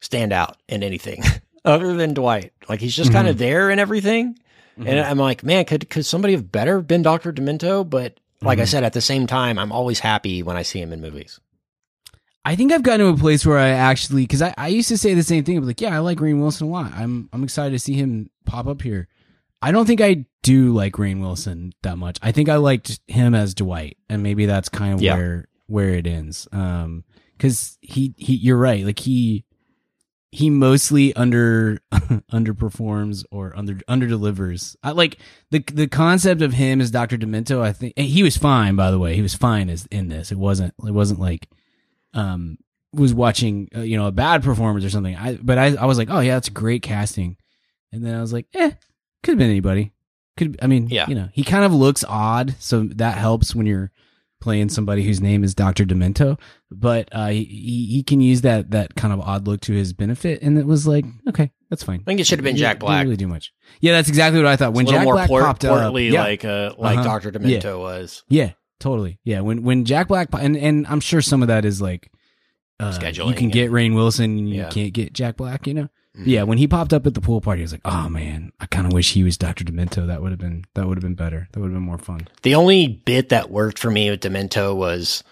stand 0.00 0.32
out 0.32 0.56
in 0.68 0.82
anything 0.82 1.22
other 1.64 1.94
than 1.94 2.14
Dwight. 2.14 2.52
Like 2.68 2.80
he's 2.80 2.96
just 2.96 3.12
kind 3.12 3.28
of 3.28 3.36
mm-hmm. 3.36 3.44
there 3.44 3.70
in 3.70 3.78
everything, 3.78 4.36
and 4.76 4.86
mm-hmm. 4.86 5.08
I'm 5.08 5.18
like, 5.18 5.44
man, 5.44 5.66
could 5.66 5.88
could 5.88 6.04
somebody 6.04 6.34
have 6.34 6.50
better 6.50 6.80
been 6.80 7.02
Doctor 7.02 7.32
Demento? 7.32 7.88
But 7.88 8.18
like 8.42 8.58
I 8.58 8.62
mm-hmm. 8.62 8.70
said, 8.70 8.82
at 8.82 8.92
the 8.92 9.00
same 9.00 9.28
time, 9.28 9.56
I'm 9.56 9.70
always 9.70 10.00
happy 10.00 10.42
when 10.42 10.56
I 10.56 10.62
see 10.62 10.80
him 10.80 10.92
in 10.92 11.00
movies. 11.00 11.38
I 12.46 12.54
think 12.56 12.72
I've 12.72 12.82
gotten 12.84 13.00
to 13.06 13.12
a 13.12 13.16
place 13.16 13.44
where 13.44 13.58
I 13.58 13.68
actually, 13.70 14.22
because 14.22 14.40
I, 14.40 14.54
I 14.56 14.68
used 14.68 14.88
to 14.90 14.96
say 14.96 15.14
the 15.14 15.22
same 15.22 15.42
thing, 15.44 15.58
but 15.60 15.66
like, 15.66 15.80
yeah, 15.80 15.94
I 15.94 15.98
like 15.98 16.18
Rainn 16.18 16.38
Wilson 16.40 16.68
a 16.68 16.70
lot. 16.70 16.92
I'm 16.94 17.28
I'm 17.32 17.42
excited 17.44 17.72
to 17.72 17.78
see 17.78 17.94
him 17.94 18.30
pop 18.44 18.66
up 18.66 18.82
here. 18.82 19.08
I 19.60 19.72
don't 19.72 19.84
think 19.86 20.00
I 20.00 20.26
do 20.42 20.72
like 20.72 20.92
Rainn 20.94 21.20
Wilson 21.20 21.72
that 21.82 21.98
much. 21.98 22.18
I 22.22 22.30
think 22.30 22.48
I 22.48 22.56
liked 22.56 23.00
him 23.08 23.34
as 23.34 23.52
Dwight, 23.54 23.96
and 24.08 24.22
maybe 24.22 24.46
that's 24.46 24.68
kind 24.68 24.94
of 24.94 25.02
Yeah. 25.02 25.16
where 25.16 25.48
where 25.66 25.88
it 25.90 26.06
ends. 26.06 26.46
Um, 26.52 27.02
because 27.36 27.76
he 27.80 28.14
he, 28.16 28.34
you're 28.36 28.56
right. 28.56 28.84
Like 28.84 29.00
he 29.00 29.44
he 30.30 30.48
mostly 30.50 31.14
under 31.16 31.80
underperforms 32.32 33.24
or 33.30 33.56
under 33.56 33.80
under 33.88 34.06
delivers. 34.06 34.76
I 34.82 34.92
like 34.92 35.18
the 35.50 35.64
the 35.72 35.88
concept 35.88 36.42
of 36.42 36.52
him 36.52 36.80
as 36.80 36.90
Doctor 36.90 37.16
Demento. 37.16 37.60
I 37.60 37.72
think 37.72 37.98
he 37.98 38.22
was 38.22 38.36
fine. 38.36 38.76
By 38.76 38.90
the 38.90 38.98
way, 38.98 39.14
he 39.16 39.22
was 39.22 39.34
fine 39.34 39.68
as 39.68 39.86
in 39.86 40.08
this. 40.08 40.30
It 40.30 40.38
wasn't 40.38 40.74
it 40.86 40.92
wasn't 40.92 41.20
like 41.20 41.48
um 42.16 42.58
was 42.92 43.12
watching 43.14 43.68
uh, 43.76 43.80
you 43.80 43.96
know 43.96 44.06
a 44.06 44.12
bad 44.12 44.42
performance 44.42 44.84
or 44.84 44.90
something. 44.90 45.14
I 45.14 45.36
but 45.42 45.58
I 45.58 45.74
I 45.76 45.84
was 45.86 45.98
like, 45.98 46.08
oh 46.10 46.20
yeah, 46.20 46.34
that's 46.34 46.48
great 46.48 46.82
casting. 46.82 47.36
And 47.92 48.04
then 48.04 48.14
I 48.14 48.20
was 48.20 48.32
like, 48.32 48.46
eh, 48.54 48.72
could 49.22 49.32
have 49.32 49.38
been 49.38 49.50
anybody. 49.50 49.92
Could 50.36 50.58
I 50.60 50.66
mean, 50.66 50.88
Yeah. 50.90 51.06
you 51.08 51.14
know, 51.14 51.28
he 51.32 51.44
kind 51.44 51.64
of 51.64 51.72
looks 51.72 52.04
odd, 52.08 52.54
so 52.58 52.82
that 52.96 53.16
helps 53.16 53.54
when 53.54 53.66
you're 53.66 53.90
playing 54.40 54.68
somebody 54.68 55.02
whose 55.02 55.20
name 55.20 55.42
is 55.44 55.54
Doctor 55.54 55.84
Demento. 55.84 56.38
But 56.70 57.08
uh, 57.12 57.28
he 57.28 57.44
he 57.90 58.02
can 58.02 58.20
use 58.20 58.42
that 58.42 58.70
that 58.72 58.94
kind 58.96 59.14
of 59.14 59.20
odd 59.20 59.46
look 59.46 59.60
to 59.62 59.72
his 59.72 59.92
benefit, 59.94 60.42
and 60.42 60.58
it 60.58 60.66
was 60.66 60.86
like, 60.86 61.06
okay, 61.28 61.50
that's 61.70 61.82
fine. 61.82 62.00
I 62.00 62.04
think 62.04 62.20
it 62.20 62.26
should 62.26 62.38
have 62.38 62.44
been 62.44 62.56
Jack 62.56 62.76
didn't 62.76 62.88
Black. 62.88 63.04
really 63.04 63.16
do 63.16 63.28
much. 63.28 63.52
Yeah, 63.80 63.92
that's 63.92 64.08
exactly 64.10 64.38
what 64.42 64.48
I 64.48 64.56
thought. 64.56 64.74
When 64.74 64.86
Jack 64.86 65.04
more 65.04 65.14
Black 65.14 65.28
port- 65.28 65.44
popped 65.44 65.64
up, 65.64 65.78
portly, 65.80 66.10
yeah, 66.10 66.22
like 66.22 66.44
uh, 66.44 66.74
like 66.76 66.98
Uh-huh. 66.98 67.04
Doctor 67.08 67.30
Demento 67.32 67.78
was. 67.78 68.24
yeah, 68.28 68.52
totally. 68.80 69.18
Yeah, 69.24 69.40
when 69.40 69.62
when 69.62 69.84
Jack 69.84 70.08
Black 70.08 70.28
and 70.32 70.56
and 70.56 70.86
I'm 70.86 71.00
sure 71.00 71.20
some 71.22 71.42
of 71.42 71.48
that 71.48 71.64
is 71.64 71.80
like 71.82 72.10
uh, 72.80 72.92
Scheduling 72.92 73.28
You 73.28 73.34
can 73.34 73.48
get 73.50 73.70
Rainn 73.70 73.94
Wilson, 73.94 74.46
you 74.46 74.56
Yeah. 74.62 74.68
can't 74.68 74.92
get 74.92 75.12
Jack 75.12 75.36
Black. 75.36 75.66
You 75.66 75.74
know. 75.74 75.88
Mm-hmm. 76.16 76.28
Yeah, 76.30 76.42
when 76.44 76.56
he 76.56 76.66
popped 76.66 76.94
up 76.94 77.06
at 77.06 77.12
the 77.12 77.20
pool 77.20 77.42
party, 77.42 77.60
I 77.60 77.64
was 77.64 77.72
like, 77.72 77.82
"Oh 77.84 78.08
man, 78.08 78.50
I 78.58 78.64
kind 78.66 78.86
of 78.86 78.92
wish 78.94 79.12
he 79.12 79.22
was 79.22 79.36
Doctor 79.36 79.64
Demento. 79.64 80.06
That 80.06 80.22
would 80.22 80.30
have 80.32 80.38
been 80.38 80.64
that 80.74 80.86
would 80.88 80.96
have 80.96 81.02
been 81.02 81.14
better. 81.14 81.46
That 81.52 81.60
would 81.60 81.66
have 81.66 81.74
been 81.74 81.82
more 81.82 81.98
fun." 81.98 82.26
The 82.42 82.54
only 82.54 82.86
bit 82.88 83.28
that 83.30 83.50
worked 83.50 83.78
for 83.78 83.90
me 83.90 84.08
with 84.10 84.20
Demento 84.20 84.74
was 84.74 85.22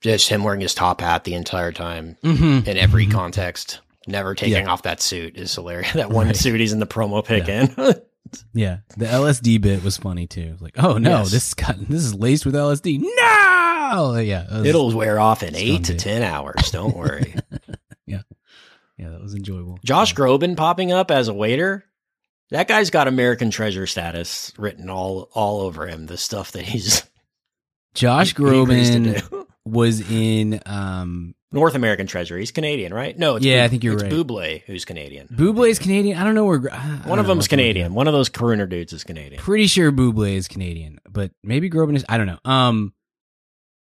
just 0.00 0.30
him 0.30 0.42
wearing 0.42 0.62
his 0.62 0.74
top 0.74 1.02
hat 1.02 1.24
the 1.24 1.34
entire 1.34 1.72
time 1.72 2.16
Mm-hmm. 2.24 2.66
in 2.68 2.76
every 2.78 3.06
context. 3.06 3.80
Never 4.06 4.34
taking 4.34 4.66
off 4.66 4.82
that 4.84 5.02
suit 5.02 5.36
is 5.36 5.54
hilarious. 5.54 5.92
That 5.94 6.08
one 6.10 6.28
Right. 6.28 6.36
suit 6.36 6.58
he's 6.58 6.72
in 6.72 6.80
the 6.80 6.86
promo 6.86 7.22
pic 7.22 7.46
Yeah. 7.46 7.66
in. 7.76 7.94
Yeah, 8.52 8.78
the 8.96 9.06
LSD 9.06 9.60
bit 9.60 9.82
was 9.84 9.96
funny 9.96 10.26
too. 10.26 10.56
Like, 10.60 10.74
oh 10.82 10.98
no, 10.98 11.18
Yes. 11.18 11.30
this 11.30 11.54
got 11.54 11.78
this 11.88 12.02
is 12.04 12.14
laced 12.14 12.46
with 12.46 12.54
LSD. 12.54 13.00
No, 13.00 14.16
yeah, 14.16 14.42
that 14.48 14.58
was- 14.58 14.66
It'll 14.66 14.92
wear 14.96 15.18
off 15.20 15.42
in 15.42 15.54
eight 15.56 15.84
to 15.84 15.94
ten 15.94 16.22
hours. 16.22 16.70
Don't 16.70 16.96
worry. 16.96 17.34
yeah, 18.06 18.22
yeah, 18.96 19.08
that 19.10 19.20
was 19.22 19.34
enjoyable. 19.34 19.78
Josh 19.84 20.14
Groban 20.14 20.56
popping 20.56 20.92
up 20.92 21.10
as 21.10 21.28
a 21.28 21.34
waiter. 21.34 21.84
That 22.50 22.66
guy's 22.68 22.90
got 22.90 23.06
American 23.08 23.50
treasure 23.50 23.86
status 23.86 24.52
written 24.58 24.90
all 24.90 25.28
all 25.34 25.60
over 25.60 25.86
him. 25.86 26.06
The 26.06 26.16
stuff 26.16 26.52
that 26.52 26.62
he's 26.64 27.04
Josh 27.94 28.34
Groban 28.36 29.46
was 29.64 30.00
in 30.10 30.60
um 30.66 31.34
North 31.52 31.74
American 31.74 32.06
treasure. 32.06 32.38
He's 32.38 32.52
Canadian, 32.52 32.94
right? 32.94 33.18
No, 33.18 33.36
it's 33.36 33.44
Yeah, 33.44 33.60
Bu- 33.60 33.64
I 33.64 33.68
think 33.68 33.84
you're 33.84 33.94
it's 33.94 34.02
right. 34.04 34.12
Bublé 34.12 34.62
who's 34.66 34.84
Canadian. 34.84 35.26
Bublé's 35.28 35.78
Canadian. 35.80 36.16
I 36.16 36.24
don't 36.24 36.34
know 36.36 36.44
where 36.44 36.60
I 36.72 36.78
One 37.06 37.18
of 37.18 37.26
know 37.26 37.34
them's. 37.34 37.48
Canadian. 37.48 37.92
One 37.94 38.06
of 38.06 38.12
those 38.14 38.28
crooner 38.30 38.68
dudes 38.68 38.92
is 38.92 39.02
Canadian. 39.04 39.42
Pretty 39.42 39.66
sure 39.66 39.90
Bublé 39.90 40.34
is 40.36 40.46
Canadian, 40.46 41.00
but 41.08 41.32
maybe 41.42 41.68
Groban 41.68 41.96
is. 41.96 42.04
I 42.08 42.18
don't 42.18 42.26
know. 42.26 42.38
Um, 42.44 42.92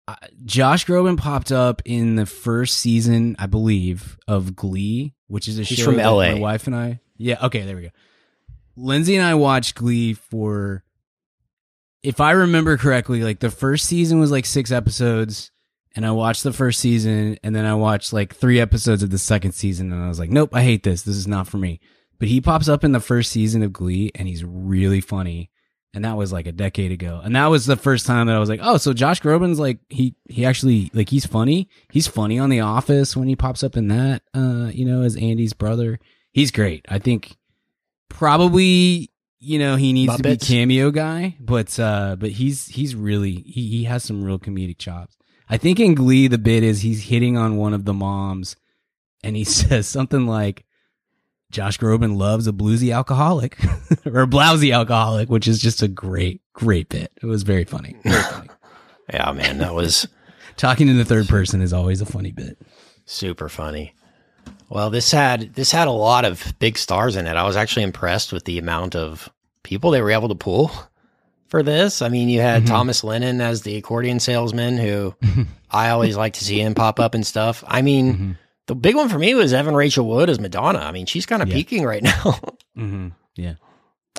uh, 0.06 0.16
Josh 0.44 0.84
Groban 0.84 1.16
popped 1.16 1.50
up 1.52 1.80
in 1.86 2.16
the 2.16 2.26
first 2.26 2.76
season, 2.78 3.36
I 3.38 3.46
believe, 3.46 4.18
of 4.28 4.54
Glee, 4.54 5.14
which 5.28 5.48
is 5.48 5.58
a 5.58 5.62
He's 5.62 5.78
show 5.78 5.86
from 5.86 5.96
LA. 5.96 6.32
My 6.32 6.34
wife 6.34 6.66
and 6.66 6.76
I. 6.76 7.00
Yeah. 7.16 7.38
Okay. 7.46 7.62
There 7.62 7.76
we 7.76 7.82
go. 7.82 7.88
Lindsay 8.76 9.16
and 9.16 9.24
I 9.24 9.36
watched 9.36 9.76
Glee 9.76 10.12
for, 10.12 10.84
if 12.02 12.20
I 12.20 12.32
remember 12.32 12.76
correctly, 12.76 13.22
like 13.22 13.38
the 13.40 13.50
first 13.50 13.86
season 13.86 14.18
was 14.20 14.30
like 14.30 14.44
six 14.44 14.70
episodes. 14.70 15.50
And 15.96 16.04
I 16.04 16.10
watched 16.10 16.42
the 16.42 16.52
first 16.52 16.80
season, 16.80 17.38
and 17.44 17.54
then 17.54 17.64
I 17.64 17.74
watched 17.74 18.12
like 18.12 18.34
three 18.34 18.58
episodes 18.58 19.02
of 19.02 19.10
the 19.10 19.18
second 19.18 19.52
season, 19.52 19.92
and 19.92 20.02
I 20.02 20.08
was 20.08 20.18
like, 20.18 20.30
"Nope, 20.30 20.50
I 20.52 20.62
hate 20.62 20.82
this. 20.82 21.02
This 21.02 21.16
is 21.16 21.28
not 21.28 21.46
for 21.46 21.58
me." 21.58 21.80
But 22.18 22.28
he 22.28 22.40
pops 22.40 22.68
up 22.68 22.82
in 22.82 22.92
the 22.92 23.00
first 23.00 23.30
season 23.30 23.62
of 23.62 23.72
Glee, 23.72 24.10
and 24.14 24.26
he's 24.26 24.44
really 24.44 25.00
funny 25.00 25.50
and 25.94 26.04
that 26.04 26.16
was 26.16 26.32
like 26.32 26.46
a 26.46 26.52
decade 26.52 26.90
ago. 26.90 27.20
And 27.22 27.36
that 27.36 27.46
was 27.46 27.66
the 27.66 27.76
first 27.76 28.04
time 28.04 28.26
that 28.26 28.36
I 28.36 28.40
was 28.40 28.48
like, 28.48 28.60
oh, 28.62 28.76
so 28.76 28.92
Josh 28.92 29.22
Groban's 29.22 29.60
like 29.60 29.78
he 29.88 30.16
he 30.28 30.44
actually 30.44 30.90
like 30.92 31.08
he's 31.08 31.24
funny. 31.24 31.68
He's 31.90 32.08
funny 32.08 32.38
on 32.38 32.50
The 32.50 32.60
Office 32.60 33.16
when 33.16 33.28
he 33.28 33.36
pops 33.36 33.62
up 33.62 33.76
in 33.76 33.88
that, 33.88 34.22
uh, 34.34 34.70
you 34.74 34.84
know, 34.84 35.02
as 35.02 35.16
Andy's 35.16 35.52
brother. 35.52 36.00
He's 36.32 36.50
great. 36.50 36.84
I 36.88 36.98
think 36.98 37.36
probably 38.10 39.10
you 39.38 39.58
know 39.58 39.76
he 39.76 39.92
needs 39.92 40.16
to 40.16 40.22
be 40.22 40.30
Muppets. 40.30 40.48
cameo 40.48 40.90
guy, 40.90 41.36
but 41.38 41.78
uh, 41.78 42.16
but 42.18 42.30
he's 42.30 42.66
he's 42.66 42.96
really 42.96 43.44
he 43.46 43.68
he 43.68 43.84
has 43.84 44.02
some 44.02 44.24
real 44.24 44.40
comedic 44.40 44.78
chops. 44.78 45.16
I 45.48 45.56
think 45.56 45.78
in 45.78 45.94
Glee 45.94 46.26
the 46.26 46.38
bit 46.38 46.62
is 46.62 46.80
he's 46.80 47.04
hitting 47.04 47.36
on 47.36 47.56
one 47.56 47.74
of 47.74 47.84
the 47.84 47.94
moms, 47.94 48.56
and 49.22 49.36
he 49.36 49.44
says 49.44 49.86
something 49.86 50.26
like. 50.26 50.64
Josh 51.50 51.78
Groban 51.78 52.16
loves 52.16 52.48
a 52.48 52.52
bluesy 52.52 52.92
alcoholic 52.92 53.56
or 54.06 54.22
a 54.22 54.26
blousy 54.26 54.74
alcoholic, 54.74 55.28
which 55.28 55.46
is 55.46 55.60
just 55.60 55.82
a 55.82 55.86
great, 55.88 56.40
great 56.52 56.88
bit. 56.88 57.12
It 57.22 57.26
was 57.26 57.44
very 57.44 57.62
funny. 57.62 57.94
Very 58.04 58.22
funny. 58.22 58.48
Yeah, 59.12 59.30
man, 59.30 59.58
that 59.58 59.72
was 59.72 60.08
Talking 60.56 60.88
in 60.88 60.98
the 60.98 61.04
third 61.04 61.28
person 61.28 61.60
is 61.60 61.72
always 61.72 62.00
a 62.00 62.06
funny 62.06 62.32
bit. 62.32 62.58
super 63.06 63.48
funny. 63.48 63.94
Well, 64.68 64.90
this 64.90 65.10
had 65.10 65.54
this 65.54 65.70
had 65.72 65.88
a 65.88 65.92
lot 65.92 66.24
of 66.24 66.54
big 66.58 66.78
stars 66.78 67.16
in 67.16 67.26
it. 67.26 67.36
I 67.36 67.44
was 67.44 67.56
actually 67.56 67.82
impressed 67.84 68.32
with 68.32 68.44
the 68.44 68.58
amount 68.58 68.96
of 68.96 69.28
people 69.62 69.90
they 69.90 70.02
were 70.02 70.10
able 70.10 70.28
to 70.28 70.34
pull 70.34 70.70
for 71.54 71.62
this. 71.62 72.02
I 72.02 72.08
mean, 72.08 72.28
you 72.28 72.40
had 72.40 72.66
Thomas 72.66 73.04
Lennon 73.04 73.40
as 73.40 73.62
the 73.62 73.76
accordion 73.76 74.18
salesman, 74.18 74.76
who 74.76 75.14
I 75.70 75.90
always 75.90 76.16
like 76.16 76.32
to 76.34 76.44
see 76.44 76.60
him 76.60 76.74
pop 76.74 76.98
up 76.98 77.14
and 77.14 77.24
stuff. 77.24 77.62
I 77.68 77.80
mean, 77.82 78.36
the 78.66 78.74
big 78.74 78.96
one 78.96 79.08
for 79.08 79.18
me 79.20 79.36
was 79.36 79.52
Evan 79.52 79.76
Rachel 79.76 80.04
Wood 80.08 80.28
as 80.30 80.40
Madonna. 80.40 80.80
I 80.80 80.90
mean, 80.90 81.06
she's 81.06 81.26
kind 81.26 81.42
of 81.42 81.48
Yeah. 81.48 81.54
peaking 81.54 81.84
right 81.84 82.02
now. 82.02 82.12
Mm-hmm. 82.76 83.08
Yeah. 83.36 83.54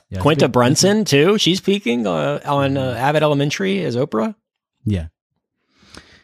yeah. 0.09 0.19
Quinta 0.21 0.47
Brunson 0.47 1.03
too. 1.03 1.37
She's 1.37 1.59
peaking 1.59 2.07
uh, 2.07 2.39
on 2.45 2.77
uh, 2.77 2.93
Abbott 2.97 3.21
Elementary 3.23 3.83
as 3.83 3.97
Oprah. 3.97 4.33
Yeah. 4.85 5.07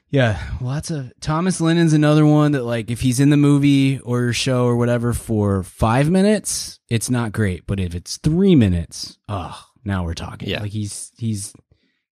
Yeah. 0.10 0.41
Lots 0.62 0.91
of 0.91 1.12
Thomas 1.19 1.60
Lennon's 1.60 1.91
another 1.93 2.26
one 2.26 2.54
that 2.54 2.63
like 2.63 2.89
if 2.89 3.02
he's 3.02 3.19
in 3.19 3.32
the 3.32 3.38
movie 3.38 4.00
or 4.00 4.32
show 4.32 4.65
or 4.65 4.78
whatever 4.78 5.12
for 5.12 5.63
five 5.63 6.10
minutes, 6.10 6.80
it's 6.89 7.10
not 7.10 7.32
great. 7.34 7.67
But 7.67 7.82
if 7.82 7.95
it's 7.95 8.15
three 8.17 8.56
minutes, 8.56 9.17
oh, 9.28 9.62
now 9.84 10.04
we're 10.04 10.13
talking. 10.13 10.50
Yeah. 10.50 10.62
Like 10.62 10.72
he's 10.72 11.12
he's 11.17 11.54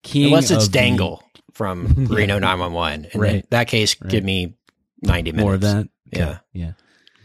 king. 0.03 0.25
Unless 0.25 0.51
it's 0.51 0.65
of 0.65 0.71
the- 0.71 0.77
Dangle 0.77 1.23
from 1.53 2.05
Reno 2.09 2.39
911. 2.39 3.09
In 3.13 3.19
Right. 3.19 3.49
that 3.51 3.67
case, 3.67 3.95
Right. 4.01 4.09
give 4.11 4.23
me 4.23 4.55
90 5.01 5.31
minutes. 5.31 5.43
more 5.43 5.53
of 5.55 5.61
that. 5.61 5.87
Yeah. 6.11 6.39
Yeah. 6.53 6.71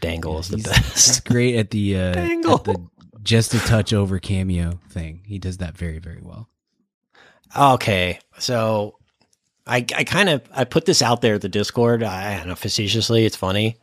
Dangle 0.01 0.39
is 0.39 0.49
the 0.49 0.57
best. 0.57 1.07
He's 1.07 1.19
great 1.21 1.55
at 1.55 1.71
the 1.71 1.97
uh, 1.97 2.13
Dangle. 2.13 2.55
at 2.55 2.63
the 2.65 2.87
just 3.23 3.53
a 3.55 3.59
touch 3.59 3.91
over 3.93 4.19
cameo 4.19 4.79
thing. 4.89 5.23
He 5.25 5.39
does 5.39 5.57
that 5.57 5.75
very 5.77 5.99
very 5.99 6.21
well. 6.21 6.47
Okay, 7.57 8.19
so 8.37 8.97
I 9.65 9.77
I 9.95 10.03
kind 10.03 10.29
of 10.29 10.41
I 10.51 10.63
put 10.65 10.85
this 10.85 11.01
out 11.01 11.21
there 11.21 11.35
at 11.35 11.41
the 11.41 11.49
Discord. 11.49 12.03
I, 12.03 12.33
I 12.33 12.37
don't 12.37 12.47
know 12.49 12.55
facetiously. 12.55 13.25
It's 13.25 13.35
funny. 13.35 13.77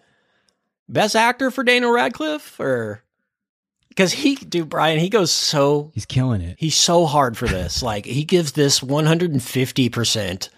Best 0.89 1.17
actor 1.17 1.51
for 1.51 1.65
Daniel 1.65 1.91
Radcliffe, 1.93 2.61
or 2.61 3.03
because 3.93 4.11
he, 4.12 4.36
dude, 4.36 4.70
Brian, 4.70 4.99
he 4.99 5.11
goes 5.11 5.30
so 5.30 5.90
He's 5.93 6.07
killing 6.07 6.40
it. 6.40 6.57
he's 6.59 6.74
so 6.74 7.05
hard 7.05 7.36
for 7.36 7.47
this. 7.47 7.82
like 7.93 8.07
he 8.07 8.24
gives 8.24 8.53
this 8.53 8.82
one 8.82 9.05
hundred 9.05 9.32
and 9.32 9.43
fifty 9.43 9.90
percent 9.90 10.49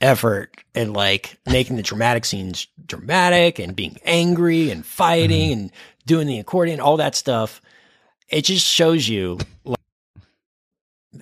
effort 0.00 0.56
and 0.76 0.92
like 0.92 1.38
making 1.44 1.74
the 1.74 1.82
dramatic 1.82 2.24
scenes 2.24 2.68
dramatic 2.86 3.58
and 3.58 3.74
being 3.74 3.96
angry 4.04 4.70
and 4.70 4.86
fighting 4.86 5.50
mm-hmm. 5.50 5.60
and 5.60 5.72
doing 6.06 6.28
the 6.28 6.38
accordion, 6.38 6.78
all 6.78 6.98
that 6.98 7.16
stuff. 7.16 7.60
It 8.28 8.42
just 8.42 8.64
shows 8.64 9.08
you 9.08 9.38
like, 9.64 9.78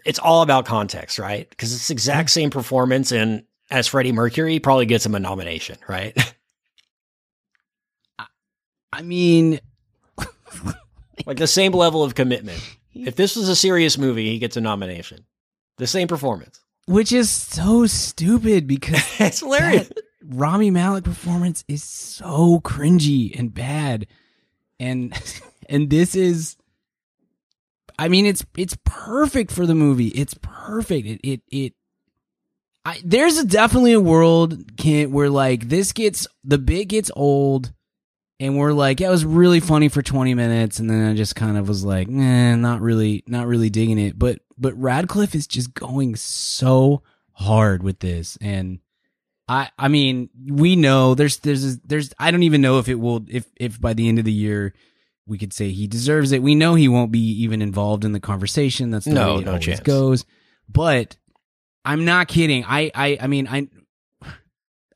it's 0.05 0.19
all 0.19 0.43
about 0.43 0.67
context, 0.67 1.19
right? 1.19 1.49
Because 1.49 1.75
it's 1.75 1.89
the 1.89 1.93
exact 1.93 2.31
same 2.31 2.51
performance 2.51 3.13
and 3.13 3.45
as 3.71 3.87
Freddie 3.87 4.13
Mercury 4.13 4.59
probably 4.59 4.85
gets 4.85 5.07
him 5.07 5.15
a 5.15 5.21
nomination, 5.21 5.79
right? 5.89 6.15
I 8.93 9.03
mean, 9.03 9.61
Like 11.27 11.39
the 11.39 11.47
same 11.47 11.73
level 11.73 12.05
of 12.05 12.15
commitment. 12.15 12.61
If 12.95 13.17
this 13.17 13.37
was 13.37 13.49
a 13.49 13.57
serious 13.57 13.97
movie, 13.97 14.31
he 14.31 14.39
gets 14.39 14.57
a 14.57 14.61
nomination. 14.61 15.25
The 15.79 15.87
same 15.87 16.09
performance. 16.09 16.61
which 16.87 17.13
is 17.13 17.31
so 17.31 17.87
stupid 17.87 18.67
because 18.67 19.03
it's 19.21 19.41
hilarious. 19.41 19.91
Rami 20.23 20.71
Malek 20.71 21.05
performance 21.05 21.65
is 21.69 21.83
so 21.83 22.61
cringy 22.61 23.39
and 23.39 23.53
bad. 23.55 24.07
And 24.79 25.13
and 25.69 25.89
this 25.91 26.15
is 26.15 26.57
I 27.99 28.09
mean 28.09 28.27
it's 28.27 28.45
it's 28.57 28.77
perfect 28.85 29.51
for 29.51 29.67
the 29.67 29.75
movie. 29.75 30.09
It's 30.09 30.35
perfect. 30.43 31.07
It 31.07 31.21
it 31.23 31.43
it 31.51 31.73
I 32.85 33.01
there's 33.05 33.39
a 33.39 33.45
definitely 33.47 33.93
a 33.95 34.01
world 34.01 34.77
can 34.77 35.13
where 35.13 35.31
like 35.31 35.69
this 35.69 35.93
gets 35.93 36.27
the 36.45 36.59
bit 36.59 36.87
gets 36.89 37.11
old 37.17 37.73
and 38.39 38.57
we're 38.59 38.73
like, 38.73 39.01
yeah, 39.01 39.09
it 39.09 39.11
was 39.11 39.25
really 39.25 39.61
funny 39.61 39.89
for 39.89 40.03
20 40.03 40.35
minutes 40.35 40.79
and 40.79 40.89
then 40.91 41.11
I 41.11 41.15
just 41.15 41.35
kind 41.37 41.57
of 41.57 41.69
was 41.69 41.85
like, 41.85 42.09
nah, 42.09 42.55
not 42.57 42.81
really 42.81 43.25
not 43.27 43.47
really 43.47 43.71
digging 43.71 43.99
it. 43.99 44.19
But 44.19 44.41
but 44.59 44.75
Radcliffe 44.81 45.35
is 45.35 45.47
just 45.47 45.75
going 45.75 46.17
so 46.17 47.03
hard 47.33 47.83
with 47.83 47.99
this 48.01 48.37
and 48.41 48.81
I 49.49 49.71
I 49.79 49.89
mean, 49.89 50.29
we 50.49 50.75
know 50.77 51.15
there's 51.15 51.39
there's 51.39 51.79
there's 51.79 52.13
I 52.19 52.31
don't 52.31 52.43
even 52.43 52.61
know 52.61 52.79
if 52.79 52.89
it 52.89 52.97
will 52.97 53.25
if 53.29 53.47
if 53.57 53.81
by 53.81 53.95
the 53.95 54.09
end 54.09 54.19
of 54.19 54.25
the 54.25 54.33
year 54.33 54.75
we 55.27 55.39
could 55.39 55.53
say 55.53 55.71
he 55.71 55.87
deserves 55.87 56.33
it. 56.33 56.43
We 56.43 56.55
know 56.55 56.75
he 56.75 56.89
won't 56.89 57.13
be 57.13 57.43
even 57.43 57.63
involved 57.63 58.05
in 58.05 58.13
the 58.13 58.21
conversation. 58.21 58.91
That's 58.91 59.05
the 59.07 59.13
No, 59.13 59.35
way 59.37 59.41
it 59.41 59.45
no 59.45 59.51
always 59.53 59.65
chance. 59.65 59.81
goes. 59.81 60.25
But 60.69 61.17
I'm 61.85 62.05
not 62.05 62.29
kidding. 62.29 62.65
I 62.67 62.91
I 62.95 63.19
I 63.21 63.27
mean 63.29 63.47
I 63.49 63.69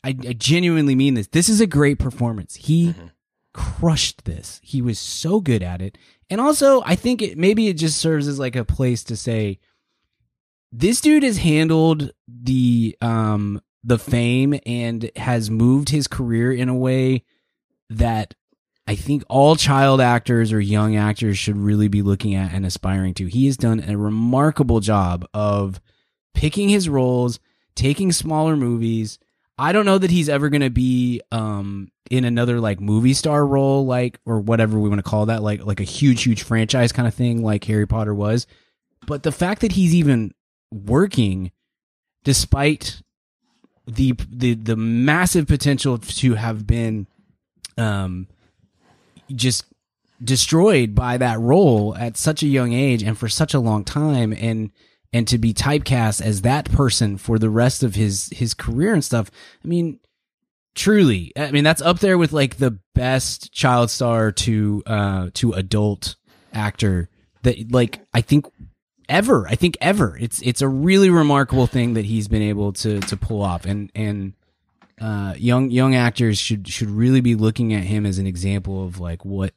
I, 0.02 0.08
I 0.26 0.32
genuinely 0.32 0.94
mean 0.94 1.14
this. 1.14 1.26
This 1.28 1.48
is 1.48 1.60
a 1.60 1.66
great 1.66 1.98
performance. 1.98 2.54
He 2.56 2.88
Mm-hmm. 2.88 3.06
Crushed 3.52 4.24
this. 4.24 4.60
He 4.62 4.82
was 4.82 4.98
so 4.98 5.40
good 5.40 5.62
at 5.62 5.82
it. 5.82 5.98
And 6.28 6.40
also, 6.40 6.82
I 6.84 6.94
think 6.94 7.22
it 7.22 7.38
maybe 7.38 7.68
it 7.68 7.74
just 7.74 7.98
serves 7.98 8.28
as 8.28 8.38
like 8.38 8.56
a 8.56 8.64
place 8.64 9.04
to 9.04 9.16
say 9.16 9.58
this 10.72 11.00
dude 11.00 11.22
has 11.22 11.38
handled 11.38 12.12
the 12.28 12.96
um 13.00 13.60
the 13.82 13.98
fame 13.98 14.58
and 14.66 15.10
has 15.16 15.50
moved 15.50 15.88
his 15.88 16.06
career 16.06 16.52
in 16.52 16.68
a 16.68 16.74
way 16.74 17.24
that 17.88 18.34
I 18.86 18.94
think 18.96 19.24
all 19.28 19.56
child 19.56 20.00
actors 20.00 20.52
or 20.52 20.60
young 20.60 20.96
actors 20.96 21.38
should 21.38 21.56
really 21.56 21.88
be 21.88 22.02
looking 22.02 22.34
at 22.34 22.52
and 22.52 22.66
aspiring 22.66 23.14
to. 23.14 23.26
He 23.26 23.46
has 23.46 23.56
done 23.56 23.80
a 23.80 23.96
remarkable 23.96 24.80
job 24.80 25.26
of 25.32 25.80
picking 26.34 26.68
his 26.68 26.88
roles, 26.88 27.38
taking 27.74 28.12
smaller 28.12 28.56
movies. 28.56 29.18
I 29.60 29.72
don't 29.72 29.84
know 29.84 29.98
that 29.98 30.10
he's 30.10 30.30
ever 30.30 30.48
going 30.48 30.62
to 30.62 30.70
be 30.70 31.20
um 31.30 31.92
in 32.10 32.24
another 32.24 32.58
like 32.60 32.80
movie 32.80 33.12
star 33.12 33.46
role 33.46 33.84
like 33.84 34.18
or 34.24 34.40
whatever 34.40 34.78
we 34.78 34.88
want 34.88 35.00
to 35.00 35.08
call 35.08 35.26
that 35.26 35.42
like 35.42 35.64
like 35.66 35.80
a 35.80 35.84
huge 35.84 36.22
huge 36.22 36.42
franchise 36.42 36.92
kind 36.92 37.06
of 37.06 37.12
thing 37.12 37.44
like 37.44 37.64
Harry 37.64 37.86
Potter 37.86 38.14
was. 38.14 38.46
But 39.06 39.22
the 39.22 39.32
fact 39.32 39.60
that 39.60 39.72
he's 39.72 39.94
even 39.94 40.32
working 40.72 41.52
despite 42.24 43.02
the 43.86 44.14
the 44.30 44.54
the 44.54 44.76
massive 44.76 45.46
potential 45.46 45.98
to 45.98 46.34
have 46.34 46.66
been 46.66 47.06
um 47.76 48.28
just 49.34 49.66
destroyed 50.24 50.94
by 50.94 51.18
that 51.18 51.38
role 51.38 51.94
at 51.96 52.16
such 52.16 52.42
a 52.42 52.46
young 52.46 52.72
age 52.72 53.02
and 53.02 53.18
for 53.18 53.28
such 53.28 53.52
a 53.52 53.60
long 53.60 53.84
time 53.84 54.32
and 54.32 54.70
and 55.12 55.26
to 55.28 55.38
be 55.38 55.52
typecast 55.52 56.22
as 56.22 56.42
that 56.42 56.70
person 56.70 57.16
for 57.16 57.38
the 57.38 57.50
rest 57.50 57.82
of 57.82 57.94
his 57.94 58.28
his 58.32 58.54
career 58.54 58.92
and 58.92 59.04
stuff 59.04 59.30
i 59.64 59.68
mean 59.68 59.98
truly 60.74 61.32
i 61.36 61.50
mean 61.50 61.64
that's 61.64 61.82
up 61.82 61.98
there 61.98 62.16
with 62.16 62.32
like 62.32 62.56
the 62.56 62.78
best 62.94 63.52
child 63.52 63.90
star 63.90 64.30
to 64.30 64.82
uh 64.86 65.28
to 65.34 65.52
adult 65.52 66.16
actor 66.52 67.08
that 67.42 67.72
like 67.72 68.00
i 68.14 68.20
think 68.20 68.46
ever 69.10 69.46
i 69.48 69.54
think 69.54 69.76
ever. 69.80 70.16
It's 70.18 70.40
it's 70.40 70.62
a 70.62 70.68
really 70.68 71.10
remarkable 71.10 71.66
thing 71.66 71.94
that 71.94 72.06
he's 72.06 72.28
been 72.28 72.42
able 72.42 72.72
to 72.74 73.00
to 73.00 73.16
pull 73.16 73.42
off. 73.42 73.66
And 73.66 73.90
and 73.94 74.32
uh 75.00 75.34
young 75.36 75.70
young 75.70 75.94
actors 75.94 76.38
should 76.38 76.68
should 76.68 76.88
really 76.88 77.20
be 77.20 77.34
looking 77.34 77.74
at 77.74 77.82
him 77.82 78.06
as 78.06 78.18
an 78.18 78.26
example 78.26 78.84
of 78.84 79.00
like 79.00 79.24
what 79.24 79.52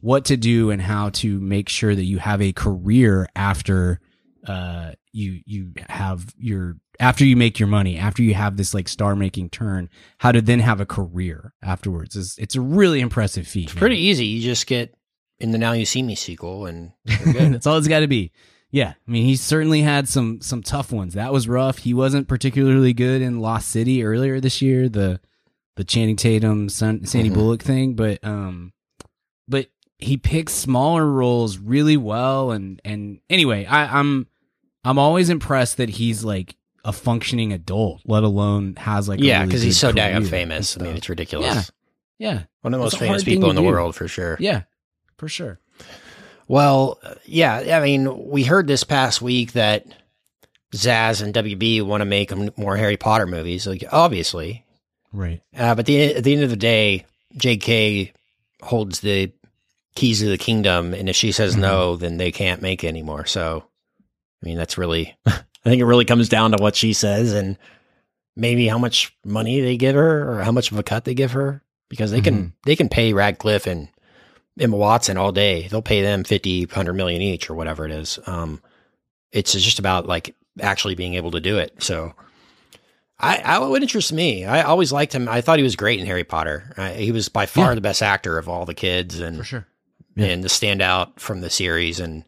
what 0.00 0.24
to 0.26 0.36
do 0.36 0.70
and 0.70 0.80
how 0.80 1.10
to 1.10 1.40
make 1.40 1.68
sure 1.68 1.94
that 1.94 2.04
you 2.04 2.18
have 2.18 2.40
a 2.40 2.52
career 2.52 3.28
after 3.34 4.00
uh 4.46 4.92
you 5.12 5.40
you 5.46 5.72
have 5.88 6.34
your 6.36 6.76
after 7.00 7.24
you 7.24 7.36
make 7.36 7.58
your 7.58 7.66
money 7.66 7.96
after 7.96 8.22
you 8.22 8.34
have 8.34 8.56
this 8.56 8.74
like 8.74 8.88
star 8.88 9.16
making 9.16 9.48
turn 9.50 9.88
how 10.18 10.30
to 10.32 10.40
then 10.42 10.60
have 10.60 10.80
a 10.80 10.86
career 10.86 11.54
afterwards 11.62 12.14
is 12.16 12.36
it's 12.38 12.54
a 12.56 12.60
really 12.60 13.00
impressive 13.00 13.46
feat 13.46 13.64
It's 13.70 13.74
pretty 13.74 13.98
easy. 13.98 14.26
You 14.26 14.42
just 14.42 14.66
get 14.66 14.94
in 15.40 15.50
the 15.50 15.58
Now 15.58 15.72
You 15.72 15.84
See 15.86 16.02
Me 16.02 16.14
sequel 16.14 16.66
and 16.66 16.92
good. 17.06 17.52
that's 17.54 17.66
all 17.66 17.76
it's 17.78 17.88
got 17.88 18.00
to 18.00 18.06
be 18.06 18.32
yeah 18.70 18.94
i 19.06 19.10
mean 19.10 19.24
he 19.24 19.36
certainly 19.36 19.82
had 19.82 20.08
some 20.08 20.40
some 20.40 20.62
tough 20.62 20.92
ones 20.92 21.14
that 21.14 21.32
was 21.32 21.48
rough 21.48 21.78
he 21.78 21.94
wasn't 21.94 22.28
particularly 22.28 22.92
good 22.92 23.22
in 23.22 23.40
lost 23.40 23.68
city 23.68 24.02
earlier 24.04 24.40
this 24.40 24.60
year 24.62 24.88
the 24.88 25.20
the 25.76 25.84
channing 25.84 26.16
tatum 26.16 26.68
San, 26.68 27.04
sandy 27.06 27.30
Mhm. 27.30 27.34
bullock 27.34 27.62
thing 27.62 27.94
but 27.94 28.22
um 28.24 28.72
but 29.48 29.68
he 29.98 30.16
picks 30.16 30.52
smaller 30.52 31.06
roles 31.06 31.58
really 31.58 31.96
well 31.96 32.50
and 32.50 32.80
and 32.84 33.20
anyway 33.30 33.64
i 33.64 33.98
i'm 33.98 34.26
i'm 34.84 34.98
always 34.98 35.28
impressed 35.30 35.76
that 35.78 35.88
he's 35.88 36.24
like 36.24 36.56
a 36.84 36.92
functioning 36.92 37.52
adult 37.52 38.02
let 38.04 38.22
alone 38.24 38.74
has 38.76 39.08
like 39.08 39.20
a 39.20 39.24
yeah, 39.24 39.36
really 39.38 39.46
because 39.48 39.62
he's 39.62 39.78
so 39.78 39.92
career 39.92 40.20
famous. 40.22 40.78
I 40.78 40.82
mean, 40.84 40.96
it's 40.96 41.08
ridiculous. 41.08 41.70
Yeah. 42.18 42.32
yeah 42.32 42.42
One 42.60 42.74
of 42.74 42.80
the 42.80 42.86
It's 42.86 42.94
most 42.94 43.00
famous 43.00 43.24
people 43.24 43.48
in 43.50 43.56
the 43.56 43.62
do. 43.62 43.66
world 43.68 43.94
for 43.96 44.06
sure. 44.08 44.36
yeah 44.38 44.62
for 45.16 45.28
sure 45.28 45.58
Well, 46.46 47.00
yeah, 47.24 47.78
I 47.78 47.80
mean, 47.82 48.28
we 48.28 48.44
heard 48.44 48.66
this 48.66 48.84
past 48.84 49.22
week 49.22 49.52
that 49.52 49.86
Zaz 50.74 51.22
and 51.22 51.32
WB 51.32 51.82
want 51.82 52.02
to 52.02 52.04
make 52.04 52.30
more 52.58 52.76
Harry 52.76 52.96
Potter 52.98 53.26
movies, 53.26 53.66
like 53.66 53.82
obviously. 53.90 54.64
right 55.12 55.40
Uh, 55.56 55.74
but 55.74 55.86
the, 55.86 56.16
at 56.16 56.24
the 56.24 56.34
end 56.34 56.42
of 56.42 56.50
the 56.50 56.56
day, 56.56 57.06
J.K. 57.36 58.12
holds 58.62 59.00
the 59.00 59.32
keys 59.94 60.18
to 60.18 60.26
the 60.28 60.36
kingdom, 60.36 60.92
and 60.92 61.08
if 61.08 61.16
she 61.16 61.32
says 61.32 61.56
no, 61.56 61.96
then 61.96 62.18
they 62.18 62.30
can't 62.32 62.60
make 62.60 62.84
anymore. 62.84 63.24
So, 63.24 63.64
I 64.44 64.48
mean, 64.48 64.58
that's 64.58 64.76
really, 64.76 65.16
I 65.26 65.32
think 65.64 65.80
it 65.80 65.86
really 65.86 66.04
comes 66.04 66.28
down 66.28 66.50
to 66.52 66.62
what 66.62 66.76
she 66.76 66.92
says 66.92 67.32
and 67.32 67.56
maybe 68.36 68.66
how 68.68 68.76
much 68.78 69.16
money 69.24 69.60
they 69.60 69.76
give 69.78 69.94
her 69.94 70.30
or 70.38 70.42
how 70.42 70.52
much 70.52 70.70
of 70.70 70.78
a 70.78 70.82
cut 70.82 71.04
they 71.04 71.14
give 71.14 71.32
her, 71.32 71.62
because 71.88 72.10
they 72.10 72.20
can 72.20 72.52
they 72.66 72.76
can 72.76 72.88
pay 72.88 73.12
Radcliffe 73.12 73.66
and 73.66 73.88
Emma 74.60 74.76
Watson 74.76 75.16
all 75.16 75.32
day. 75.32 75.66
They'll 75.68 75.80
pay 75.82 76.02
them 76.02 76.24
50, 76.24 76.66
100 76.66 76.92
million 76.92 77.22
each 77.22 77.48
or 77.48 77.54
whatever 77.54 77.86
it 77.86 77.92
is. 77.92 78.18
Um, 78.26 78.60
it's 79.32 79.52
just 79.52 79.78
about 79.78 80.06
like 80.06 80.34
actually 80.60 80.94
being 80.94 81.14
able 81.14 81.30
to 81.30 81.40
do 81.40 81.58
it. 81.58 81.82
So, 81.82 82.12
I, 83.18 83.38
I 83.38 83.58
what 83.60 83.80
interests 83.82 84.12
me. 84.12 84.44
I 84.44 84.62
always 84.62 84.92
liked 84.92 85.14
him. 85.14 85.28
I 85.28 85.40
thought 85.40 85.58
he 85.58 85.62
was 85.64 85.76
great 85.76 86.00
in 86.00 86.06
Harry 86.06 86.24
Potter. 86.24 86.72
I, 86.76 86.90
he 86.94 87.12
was 87.12 87.28
by 87.28 87.46
far 87.46 87.70
Yeah. 87.70 87.74
the 87.76 87.80
best 87.80 88.02
actor 88.02 88.36
of 88.38 88.48
all 88.48 88.64
the 88.66 88.74
kids, 88.74 89.20
and 89.20 89.38
For 89.38 89.44
sure 89.44 89.66
Yeah. 90.16 90.26
and 90.26 90.44
the 90.44 90.48
standout 90.48 91.18
from 91.20 91.40
the 91.40 91.50
series. 91.50 92.00
And 92.00 92.24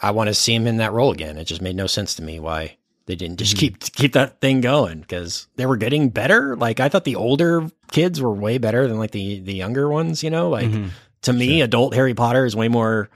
I 0.00 0.10
want 0.10 0.28
to 0.28 0.34
see 0.34 0.54
him 0.54 0.66
in 0.66 0.76
that 0.78 0.92
role 0.92 1.12
again. 1.12 1.38
It 1.38 1.44
just 1.44 1.62
made 1.62 1.76
no 1.76 1.86
sense 1.86 2.14
to 2.16 2.22
me 2.22 2.38
why 2.38 2.76
they 3.06 3.14
didn't 3.16 3.38
just 3.38 3.56
keep 3.56 3.78
keep 3.80 4.12
that 4.14 4.40
thing 4.40 4.60
going 4.60 5.00
because 5.00 5.46
they 5.56 5.64
were 5.66 5.76
getting 5.76 6.08
better. 6.10 6.56
Like 6.56 6.80
I 6.80 6.88
thought 6.88 7.04
the 7.04 7.16
older 7.16 7.68
kids 7.90 8.20
were 8.20 8.32
way 8.32 8.58
better 8.58 8.86
than 8.88 8.98
like 8.98 9.12
the 9.12 9.40
the 9.40 9.54
younger 9.54 9.88
ones. 9.88 10.22
You 10.22 10.30
know, 10.30 10.48
like 10.50 10.70
Mhm. 10.70 10.90
to 11.22 11.32
me, 11.32 11.60
adult 11.62 11.94
Harry 11.94 12.14
Potter 12.14 12.44
is 12.44 12.54
way 12.56 12.68
more 12.68 13.08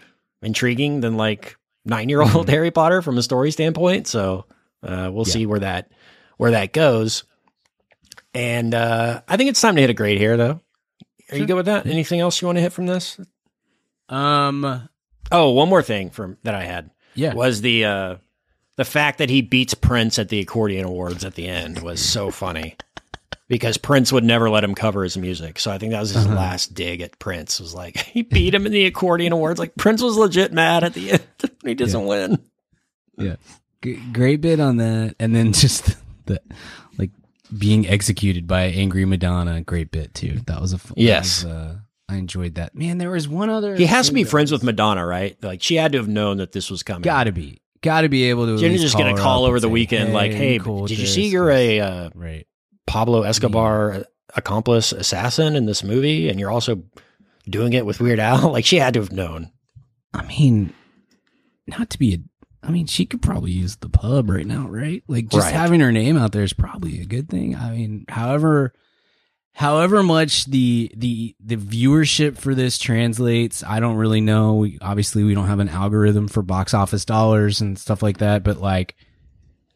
intriguing 0.42 1.00
than 1.00 1.16
like 1.16 1.56
nine 1.84 2.08
year 2.08 2.22
old 2.22 2.48
Harry 2.48 2.70
Potter 2.70 3.02
from 3.02 3.18
a 3.18 3.22
story 3.22 3.50
standpoint. 3.50 4.06
So 4.06 4.46
uh, 4.82 5.10
we'll 5.12 5.26
Yeah. 5.26 5.32
see 5.32 5.46
where 5.46 5.60
that 5.60 5.90
where 6.38 6.52
that 6.52 6.72
goes. 6.72 7.24
And 8.32 8.74
uh, 8.74 9.22
I 9.28 9.36
think 9.36 9.50
it's 9.50 9.60
time 9.60 9.74
to 9.74 9.80
hit 9.80 9.90
a 9.90 9.94
grade 9.94 10.18
here, 10.18 10.36
though. 10.36 10.60
Are 11.32 11.36
you 11.36 11.46
good 11.46 11.54
with 11.54 11.66
that? 11.66 11.86
Anything 11.86 12.20
else 12.20 12.40
you 12.40 12.46
want 12.46 12.56
to 12.58 12.62
hit 12.62 12.72
from 12.72 12.86
this? 12.86 13.18
um 14.08 14.88
Oh, 15.32 15.50
one 15.50 15.68
more 15.68 15.82
thing 15.82 16.10
from 16.10 16.38
that 16.42 16.54
I 16.54 16.64
had 16.64 16.90
yeah 17.14 17.34
was 17.34 17.60
the 17.60 17.84
uh, 17.84 18.16
the 18.76 18.84
fact 18.84 19.18
that 19.18 19.30
he 19.30 19.42
beats 19.42 19.74
Prince 19.74 20.18
at 20.18 20.28
the 20.28 20.40
accordion 20.40 20.84
awards 20.84 21.24
at 21.24 21.34
the 21.34 21.46
end 21.46 21.82
was 21.82 22.00
so 22.00 22.30
funny 22.30 22.76
because 23.48 23.76
Prince 23.76 24.12
would 24.12 24.24
never 24.24 24.48
let 24.48 24.62
him 24.62 24.74
cover 24.74 25.02
his 25.02 25.18
music. 25.18 25.58
So 25.58 25.70
I 25.72 25.78
think 25.78 25.92
that 25.92 26.00
was 26.00 26.10
his 26.10 26.26
last 26.26 26.72
dig 26.72 27.00
at 27.00 27.18
Prince. 27.18 27.60
Was 27.60 27.74
like 27.74 27.96
he 27.98 28.22
beat 28.22 28.54
him 28.54 28.64
in 28.64 28.72
the 28.72 28.86
accordion 28.86 29.32
awards. 29.32 29.58
Like 29.58 29.74
Prince 29.76 30.02
was 30.02 30.16
legit 30.16 30.52
mad 30.52 30.84
at 30.84 30.94
the 30.94 31.12
end. 31.12 31.26
he 31.64 31.74
doesn't 31.74 32.06
win. 32.06 32.38
Yeah. 33.18 33.36
G- 33.82 34.00
great 34.12 34.40
bit 34.40 34.60
on 34.60 34.76
that. 34.78 35.16
And 35.18 35.34
then 35.34 35.52
just 35.52 35.96
the, 36.26 36.40
like, 36.98 37.10
being 37.56 37.88
executed 37.88 38.46
by 38.46 38.62
Angry 38.64 39.04
Madonna. 39.04 39.60
Great 39.62 39.90
bit, 39.90 40.14
too. 40.14 40.40
That 40.46 40.60
was 40.60 40.72
a 40.72 40.78
fun. 40.78 40.94
Yes. 40.96 41.44
was, 41.44 41.52
uh, 41.52 41.76
I 42.10 42.16
enjoyed 42.16 42.56
that. 42.56 42.74
Man, 42.74 42.98
there 42.98 43.10
was 43.10 43.28
one 43.28 43.48
other. 43.50 43.76
He 43.76 43.86
has 43.86 44.08
to 44.08 44.12
be 44.14 44.24
friends 44.24 44.50
with 44.50 44.62
Madonna, 44.64 45.06
right? 45.06 45.36
Like 45.42 45.62
she 45.62 45.76
had 45.76 45.92
to 45.92 45.98
have 45.98 46.08
known 46.08 46.38
that 46.38 46.52
this 46.52 46.70
was 46.70 46.82
coming. 46.82 47.02
Gotta 47.02 47.32
be. 47.32 47.60
Gotta 47.82 48.08
be 48.08 48.24
able 48.24 48.46
to. 48.46 48.54
at 48.54 48.60
Jenny 48.60 48.78
just 48.78 48.96
gonna 48.96 49.16
call 49.16 49.44
over 49.44 49.60
the 49.60 49.68
say, 49.68 49.72
weekend, 49.72 50.12
like, 50.12 50.32
"Hey, 50.32 50.58
cool 50.58 50.86
did 50.86 50.98
you 50.98 51.06
see 51.06 51.28
you're 51.28 51.50
a 51.50 51.80
uh, 51.80 52.10
Right. 52.14 52.46
Pablo 52.86 53.22
Escobar 53.22 54.04
accomplice 54.34 54.92
assassin 54.92 55.56
in 55.56 55.66
this 55.66 55.82
movie, 55.84 56.28
and 56.28 56.38
you're 56.40 56.50
also 56.50 56.82
doing 57.48 57.72
it 57.72 57.86
with 57.86 58.00
Weird 58.00 58.18
Al? 58.18 58.50
Like 58.52 58.64
she 58.66 58.76
had 58.76 58.94
to 58.94 59.00
have 59.00 59.12
known. 59.12 59.50
I 60.12 60.24
mean, 60.26 60.74
not 61.66 61.90
to 61.90 61.98
be 61.98 62.14
a. 62.14 62.18
I 62.62 62.70
mean, 62.70 62.86
she 62.86 63.06
could 63.06 63.22
probably 63.22 63.52
use 63.52 63.76
the 63.76 63.88
pub 63.88 64.28
right 64.28 64.46
now, 64.46 64.66
right? 64.68 65.02
Like 65.08 65.28
just 65.28 65.46
Right. 65.46 65.54
having 65.54 65.80
her 65.80 65.92
name 65.92 66.18
out 66.18 66.32
there 66.32 66.42
is 66.42 66.52
probably 66.52 67.00
a 67.00 67.06
good 67.06 67.30
thing. 67.30 67.56
I 67.56 67.70
mean, 67.70 68.04
however, 68.08 68.74
however 69.60 70.02
much 70.02 70.46
the 70.46 70.90
the 70.96 71.36
the 71.38 71.56
viewership 71.56 72.38
for 72.38 72.54
this 72.54 72.78
translates, 72.78 73.62
I 73.62 73.78
don't 73.78 73.96
really 73.96 74.22
know. 74.22 74.54
We, 74.54 74.78
obviously, 74.80 75.22
we 75.22 75.34
don't 75.34 75.48
have 75.48 75.58
an 75.58 75.68
algorithm 75.68 76.28
for 76.28 76.40
box 76.40 76.72
office 76.72 77.04
dollars 77.04 77.60
and 77.60 77.78
stuff 77.78 78.02
like 78.02 78.18
that. 78.18 78.42
But 78.42 78.58
like, 78.58 78.96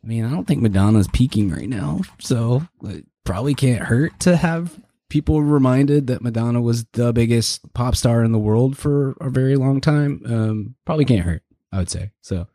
I 0.03 0.07
mean, 0.07 0.25
I 0.25 0.31
don't 0.31 0.47
think 0.47 0.63
Madonna's 0.63 1.09
peaking 1.09 1.51
right 1.51 1.69
now, 1.69 2.01
so 2.19 2.67
it 2.85 3.05
probably 3.25 3.53
can't 3.53 3.83
hurt 3.83 4.19
to 4.21 4.37
have 4.37 4.81
people 5.11 5.43
reminded 5.43 6.07
that 6.07 6.23
Madonna 6.23 6.63
was 6.63 6.87
the 6.93 7.13
biggest 7.13 7.75
pop 7.75 7.95
star 7.95 8.25
in 8.25 8.33
the 8.33 8.39
world 8.39 8.79
for 8.79 9.15
a 9.21 9.29
very 9.29 9.57
long 9.57 9.83
time. 9.83 10.23
Um, 10.25 10.75
probably 10.87 11.05
can't 11.05 11.27
hurt, 11.27 11.43
I 11.71 11.77
would 11.77 11.91
say. 11.91 12.11
So, 12.23 12.47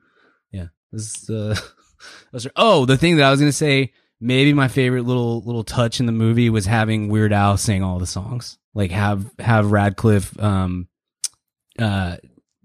yeah, 0.52 0.70
this. 0.92 1.30
Uh, 1.30 1.56
oh, 2.56 2.86
the 2.86 2.98
thing 2.98 3.18
that 3.18 3.28
I 3.28 3.30
was 3.30 3.40
gonna 3.40 3.52
say, 3.52 3.94
maybe 4.22 4.54
my 4.54 4.68
favorite 4.68 5.04
little 5.04 5.42
little 5.42 5.64
touch 5.64 6.00
in 6.00 6.06
the 6.06 6.12
movie 6.12 6.50
was 6.50 6.66
having 6.66 7.10
Weird 7.10 7.34
Al 7.34 7.58
sing 7.58 7.84
all 7.84 8.00
the 8.00 8.08
songs, 8.08 8.58
like 8.74 8.92
have 8.92 9.30
have 9.40 9.72
Radcliffe, 9.72 10.38
um, 10.42 10.88
uh, 11.78 12.18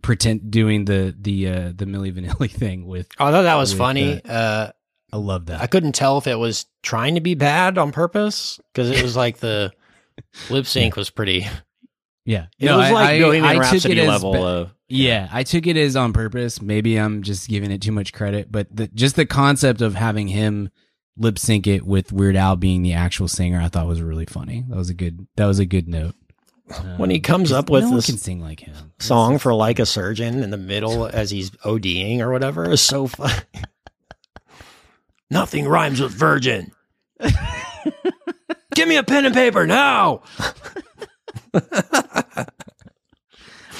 pretend 0.03 0.51
doing 0.51 0.85
the 0.85 1.15
the 1.19 1.49
uh 1.49 1.73
the 1.75 1.85
Milli 1.87 2.13
Vanilli 2.13 2.51
thing 2.51 2.87
with. 2.87 3.09
Oh, 3.19 3.27
I 3.27 3.31
thought 3.31 3.43
that 3.43 3.55
was 3.57 3.73
funny. 3.73 4.15
the- 4.15 4.31
Uh, 4.33 4.71
I 5.13 5.17
love 5.17 5.47
that. 5.47 5.61
I 5.61 5.69
couldn't 5.69 5.93
tell 5.95 6.19
if 6.19 6.27
it 6.27 6.35
was 6.35 6.67
trying 6.83 7.15
to 7.15 7.21
be 7.21 7.37
bad 7.37 7.79
on 7.79 7.93
purpose 7.93 8.59
because 8.73 8.91
it 8.91 9.01
was 9.01 9.15
like 9.17 9.39
the 9.39 9.73
lip 10.51 10.67
sync 10.67 10.97
was 10.97 11.09
pretty. 11.11 11.47
yeah, 12.25 12.47
It 12.59 12.67
No, 12.67 12.79
was 12.79 12.87
I- 12.89 12.91
like 12.93 13.09
I- 13.11 13.21
Bohemian 13.21 13.45
I 13.61 13.71
took 13.71 13.85
it 13.91 13.99
as 13.99 14.09
level 14.09 14.33
ba- 14.33 14.43
of. 14.43 14.75
Yeah, 14.89 15.29
I 15.33 15.45
took 15.45 15.67
it 15.69 15.77
as 15.77 15.95
on 15.97 16.13
purpose. 16.13 16.61
Maybe 16.61 16.97
I'm 16.99 17.23
just 17.23 17.49
giving 17.49 17.71
it 17.71 17.81
too 17.81 17.93
much 17.93 18.13
credit, 18.13 18.51
but 18.53 18.75
the, 18.75 18.89
just 18.89 19.17
the 19.17 19.25
concept 19.25 19.81
of 19.81 19.95
having 19.95 20.29
him 20.29 20.69
lip 21.17 21.39
sync 21.39 21.67
it 21.67 21.85
with 21.87 22.13
Weird 22.13 22.37
Al 22.37 22.57
being 22.57 22.83
the 22.83 22.93
actual 22.93 23.29
singer, 23.29 23.61
I 23.61 23.69
thought 23.69 23.87
was 23.87 24.03
really 24.03 24.27
funny. 24.27 24.65
That 24.69 24.77
was 24.77 24.91
a 24.91 24.95
good. 24.95 25.27
That 25.37 25.47
was 25.47 25.59
a 25.59 25.67
good 25.67 25.89
note. 25.89 26.15
When 26.97 27.11
he 27.11 27.21
comes 27.21 27.53
Um, 27.53 27.59
up 27.59 27.69
with 27.71 27.85
no 27.85 27.97
this 27.97 28.07
can 28.07 28.17
sing 28.17 28.41
like 28.41 28.61
him. 28.61 28.75
song 28.99 29.39
for 29.39 29.53
like 29.55 29.79
a 29.79 29.85
surgeon 29.87 30.43
in 30.43 30.49
the 30.51 30.57
middle 30.57 31.05
as 31.07 31.31
he's 31.31 31.51
ODing 31.51 32.21
or 32.21 32.33
whatever 32.33 32.71
is 32.71 32.81
so 32.81 33.07
fun. 33.09 33.31
Nothing 35.31 35.69
rhymes 35.69 36.01
with 36.01 36.13
virgin. 36.13 36.73
Give 38.75 38.89
me 38.89 38.97
a 38.97 39.03
pen 39.03 39.27
and 39.27 39.35
paper 39.35 39.67
now. 39.67 40.23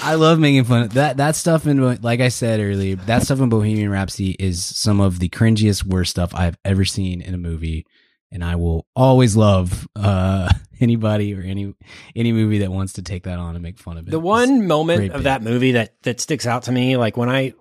I 0.05 0.15
love 0.17 0.39
making 0.39 0.65
fun 0.65 0.83
of 0.85 0.95
that. 0.95 1.17
That 1.17 1.37
stuff 1.37 1.67
in 1.67 2.01
like 2.03 2.21
I 2.21 2.29
said 2.29 2.61
earlier, 2.61 2.97
that 2.97 3.23
stuff 3.23 3.41
in 3.41 3.49
Bohemian 3.49 3.91
Rhapsody 3.91 4.33
is 4.39 4.65
some 4.65 5.01
of 5.01 5.19
the 5.19 5.29
cringiest, 5.29 5.85
worst 5.85 6.11
stuff 6.11 6.35
I've 6.35 6.59
ever 6.65 6.85
seen 6.85 7.21
in 7.21 7.35
a 7.35 7.39
movie, 7.39 7.87
and 8.31 8.45
I 8.45 8.57
will 8.57 8.87
always 8.95 9.37
love 9.37 9.89
uh, 9.97 10.51
anybody 10.81 11.35
or 11.35 11.41
any 11.43 11.75
any 12.15 12.33
movie 12.33 12.59
that 12.59 12.71
wants 12.71 12.95
to 12.95 13.03
take 13.03 13.25
that 13.25 13.39
on 13.39 13.55
and 13.57 13.63
make 13.63 13.79
fun 13.79 13.97
of 13.99 14.07
it. 14.07 14.11
The 14.11 14.19
It's- 14.19 14.29
one 14.29 14.67
moment 14.67 15.07
of 15.07 15.13
bit. 15.19 15.23
that 15.25 15.43
movie 15.43 15.73
that 15.73 15.95
that 16.03 16.21
sticks 16.21 16.47
out 16.47 16.65
to 16.65 16.73
me, 16.73 16.97
like 16.97 17.17
when 17.17 17.29
I 17.29 17.55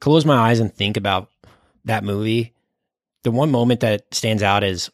close 0.00 0.24
my 0.24 0.36
eyes 0.50 0.60
and 0.60 0.74
think 0.74 0.96
about 0.96 1.28
that 1.84 2.04
movie, 2.04 2.54
the 3.24 3.30
one 3.30 3.50
moment 3.50 3.80
that 3.80 4.12
stands 4.14 4.42
out 4.42 4.64
is 4.64 4.90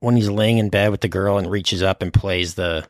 when 0.00 0.16
he's 0.16 0.28
laying 0.28 0.58
in 0.58 0.68
bed 0.68 0.90
with 0.90 1.00
the 1.00 1.08
girl 1.08 1.38
and 1.38 1.48
reaches 1.50 1.82
up 1.82 2.02
and 2.02 2.12
plays 2.12 2.54
the 2.54 2.84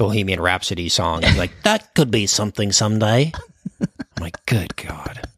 Bohemian 0.00 0.40
Rhapsody 0.40 0.88
song. 0.88 1.20
He's 1.20 1.36
like, 1.36 1.52
that 1.64 1.94
could 1.94 2.10
be 2.10 2.26
something 2.26 2.72
someday. 2.72 3.32
I'm 3.82 3.88
like, 4.18 4.46
good 4.46 4.74
God. 4.74 5.28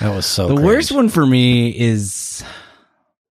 That 0.00 0.12
was 0.16 0.26
so 0.26 0.48
the 0.48 0.54
cringe. 0.54 0.66
worst 0.66 0.90
one 0.92 1.08
for 1.08 1.24
me 1.24 1.68
is 1.78 2.42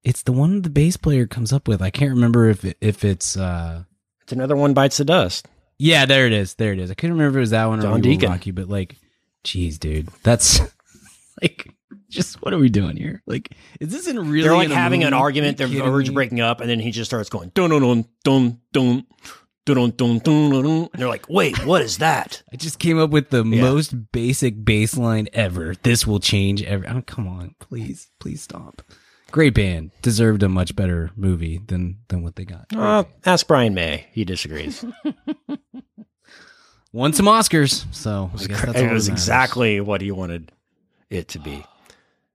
it's 0.06 0.24
the 0.24 0.32
one 0.32 0.62
the 0.62 0.70
bass 0.70 0.96
player 0.96 1.28
comes 1.28 1.52
up 1.52 1.68
with. 1.68 1.82
I 1.82 1.90
can't 1.90 2.12
remember 2.12 2.50
if 2.50 2.64
it, 2.64 2.78
if 2.80 3.04
it's 3.04 3.36
uh 3.36 3.84
It's 4.22 4.32
another 4.32 4.56
one 4.56 4.74
bites 4.74 4.98
the 4.98 5.06
dust. 5.06 5.50
yeah, 5.78 6.06
there 6.06 6.28
it 6.28 6.34
is. 6.34 6.54
There 6.54 6.72
it 6.72 6.80
is. 6.80 6.90
I 6.90 6.94
couldn't 6.94 7.18
remember 7.18 7.38
if 7.38 7.42
it 7.42 7.42
was 7.42 7.50
that 7.50 7.66
one 7.66 7.80
or 7.80 7.82
John 7.82 7.96
We 7.96 8.02
Deacon. 8.02 8.30
Rock 8.30 8.48
You, 8.48 8.54
but 8.54 8.70
like 8.70 8.96
geez, 9.44 9.80
dude. 9.80 10.08
That's 10.24 10.62
like 11.42 11.74
just 12.10 12.42
what 12.42 12.54
are 12.54 12.58
we 12.58 12.70
doing 12.70 12.96
here? 12.96 13.22
Like 13.28 13.52
is 13.82 13.90
this 13.90 14.08
in 14.08 14.18
really 14.18 14.44
They're 14.44 14.56
like 14.56 14.70
having 14.70 15.04
an 15.04 15.14
argument. 15.14 15.58
They're 15.58 15.68
you 15.68 15.80
kidding 15.80 15.94
urge 15.94 16.08
me? 16.08 16.14
breaking 16.16 16.40
up, 16.40 16.62
and 16.62 16.70
then 16.70 16.80
he 16.80 16.92
just 16.92 17.10
starts 17.12 17.28
going 17.30 17.52
dun 17.54 17.70
dun 17.70 17.82
dun 17.82 18.06
dun 18.24 18.60
dun 18.72 19.06
dun 19.76 20.20
dun 20.20 20.20
dun. 20.20 20.66
And 20.66 20.90
they're 20.94 21.08
like, 21.08 21.28
"Wait, 21.30 21.66
what 21.66 21.82
is 21.82 21.98
that?" 22.00 22.42
I 22.54 22.56
just 22.56 22.80
came 22.80 22.98
up 23.00 23.10
with 23.10 23.30
the 23.30 23.44
Yeah. 23.44 23.62
most 23.62 24.12
basic 24.12 24.64
bass 24.64 24.96
line 24.98 25.28
ever. 25.34 25.76
This 25.84 26.06
will 26.08 26.20
change 26.20 26.64
every. 26.64 26.88
Oh, 26.88 27.02
come 27.06 27.28
on, 27.28 27.56
please, 27.60 28.10
please 28.20 28.42
stop. 28.42 28.82
Great 29.32 29.54
band 29.54 29.92
deserved 30.02 30.42
a 30.44 30.48
much 30.50 30.76
better 30.76 31.12
movie 31.16 31.60
than 31.68 31.98
than 32.08 32.24
what 32.24 32.36
they 32.38 32.46
got. 32.46 32.66
Uh, 32.74 33.04
ask 33.26 33.46
Brian 33.48 33.74
May. 33.74 34.08
He 34.14 34.24
disagrees. 34.24 34.86
Won 36.94 37.14
some 37.14 37.26
Oscars, 37.26 37.86
so 37.94 38.32
I 38.34 38.38
guess 38.46 38.62
that's 38.66 38.80
it 38.80 38.92
was 38.92 39.08
exactly 39.10 39.82
what 39.82 40.02
he 40.02 40.10
wanted 40.12 40.52
it 41.10 41.28
to 41.30 41.40
be. 41.40 41.64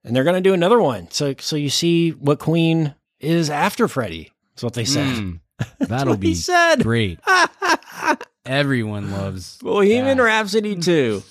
And 0.05 0.14
they're 0.14 0.24
going 0.24 0.35
to 0.37 0.41
do 0.43 0.53
another 0.55 0.80
one. 0.80 1.11
So, 1.11 1.35
so 1.39 1.57
you 1.57 1.70
see 1.70 2.11
what 2.11 2.39
Queen 2.39 2.95
is 3.18 3.49
after 3.51 3.89
Freddie. 3.89 4.30
That's 4.55 4.62
what 4.62 4.74
they 4.74 4.85
said. 4.85 5.07
Mm, 5.16 5.41
that'll 5.81 6.17
be 6.17 6.35
said. 6.35 6.83
great. 6.83 7.19
Everyone 8.47 9.13
loves 9.13 9.59
Bohemian 9.59 10.17
that. 10.19 10.23
Rhapsody 10.25 10.77
2. 10.77 11.23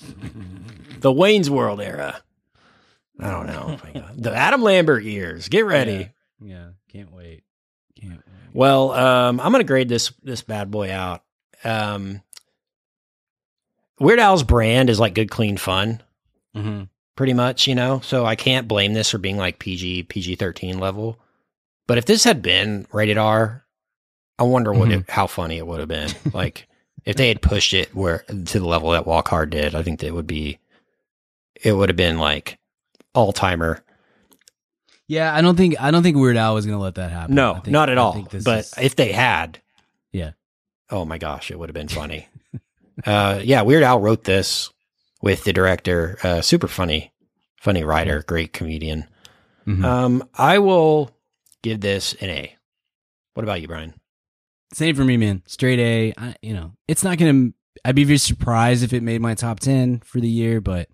the 1.00 1.12
Wayne's 1.12 1.50
World 1.50 1.80
era. 1.80 2.20
I 3.20 3.30
don't 3.30 3.46
know. 3.46 3.78
The 4.16 4.34
Adam 4.34 4.62
Lambert 4.62 5.04
years. 5.04 5.48
Get 5.48 5.64
ready. 5.66 6.10
Yeah, 6.40 6.68
can't 6.90 7.12
wait. 7.12 7.42
Can't 8.00 8.12
wait. 8.14 8.20
Well, 8.52 8.92
um, 8.92 9.40
I'm 9.40 9.52
gonna 9.52 9.64
grade 9.64 9.88
this 9.88 10.12
this 10.22 10.42
bad 10.42 10.70
boy 10.70 10.90
out. 10.92 11.22
Um, 11.64 12.20
Weird 13.98 14.18
Al's 14.18 14.42
brand 14.42 14.90
is 14.90 14.98
like 15.00 15.14
good, 15.14 15.30
clean 15.30 15.56
fun, 15.56 16.02
Mhm. 16.56 16.88
pretty 17.16 17.32
much. 17.34 17.66
You 17.66 17.74
know, 17.74 18.00
so 18.00 18.24
I 18.26 18.36
can't 18.36 18.68
blame 18.68 18.92
this 18.94 19.10
for 19.10 19.18
being 19.18 19.36
like 19.38 19.58
PG 19.58 20.04
PG 20.04 20.36
13 20.36 20.78
level. 20.78 21.18
But 21.86 21.98
if 21.98 22.04
this 22.04 22.24
had 22.24 22.42
been 22.42 22.86
rated 22.92 23.18
R, 23.18 23.61
I 24.38 24.44
wonder 24.44 24.72
what 24.72 24.90
it, 24.90 25.08
how 25.10 25.26
funny 25.26 25.58
it 25.58 25.66
would 25.66 25.80
have 25.80 25.88
been. 25.88 26.10
like 26.32 26.66
if 27.04 27.16
they 27.16 27.28
had 27.28 27.42
pushed 27.42 27.72
it 27.74 27.94
where 27.94 28.18
to 28.28 28.58
the 28.60 28.66
level 28.66 28.90
that 28.90 29.06
Walk 29.06 29.28
Hard 29.28 29.50
did, 29.50 29.74
I 29.74 29.82
think 29.82 30.00
that 30.00 30.12
would 30.14 30.26
be 30.26 30.58
it 31.62 31.72
would 31.72 31.88
have 31.88 31.96
been 31.96 32.18
like 32.18 32.58
all 33.14 33.32
timer. 33.32 33.82
Yeah, 35.08 35.34
I 35.34 35.42
don't 35.42 35.56
think 35.56 35.80
I 35.80 35.90
don't 35.90 36.02
think 36.02 36.16
Weird 36.16 36.36
Al 36.36 36.54
was 36.54 36.64
gonna 36.66 36.78
let 36.80 36.94
that 36.96 37.10
happen. 37.12 37.34
No, 37.34 37.52
I 37.52 37.60
think- 37.60 37.68
not 37.68 37.88
at 37.90 37.98
I 37.98 38.00
all. 38.00 38.26
But 38.44 38.58
is- 38.60 38.74
if 38.80 38.96
they 38.96 39.12
had, 39.12 39.60
Yeah. 40.12 40.32
oh 40.90 41.04
my 41.04 41.18
gosh, 41.18 41.50
it 41.50 41.58
would 41.58 41.68
have 41.68 41.74
been 41.74 41.88
funny. 42.00 42.28
uh, 43.04 43.40
yeah, 43.42 43.62
Weird 43.62 43.82
Al 43.82 44.00
wrote 44.00 44.24
this 44.24 44.70
with 45.20 45.44
the 45.44 45.52
director. 45.52 46.18
Uh, 46.22 46.40
super 46.40 46.68
funny, 46.68 47.12
funny 47.60 47.84
writer, 47.84 48.22
great 48.26 48.52
comedian. 48.52 49.06
Mhm. 49.66 49.84
Um, 49.84 50.28
I 50.34 50.58
will 50.58 51.10
give 51.62 51.80
this 51.80 52.14
an 52.14 52.30
A. 52.30 52.56
What 53.34 53.44
about 53.44 53.60
you, 53.60 53.68
Brian? 53.68 53.94
Same 54.72 54.94
for 54.94 55.04
me, 55.04 55.16
man. 55.16 55.42
Straight 55.46 55.78
A. 55.78 56.14
I, 56.16 56.34
you 56.42 56.54
know, 56.54 56.72
it's 56.88 57.04
not 57.04 57.18
gonna. 57.18 57.50
I'd 57.84 57.94
be 57.94 58.04
very 58.04 58.18
surprised 58.18 58.82
if 58.82 58.92
it 58.92 59.02
made 59.02 59.20
my 59.20 59.34
top 59.34 59.60
ten 59.60 60.00
for 60.00 60.20
the 60.20 60.28
year, 60.28 60.60
but 60.60 60.88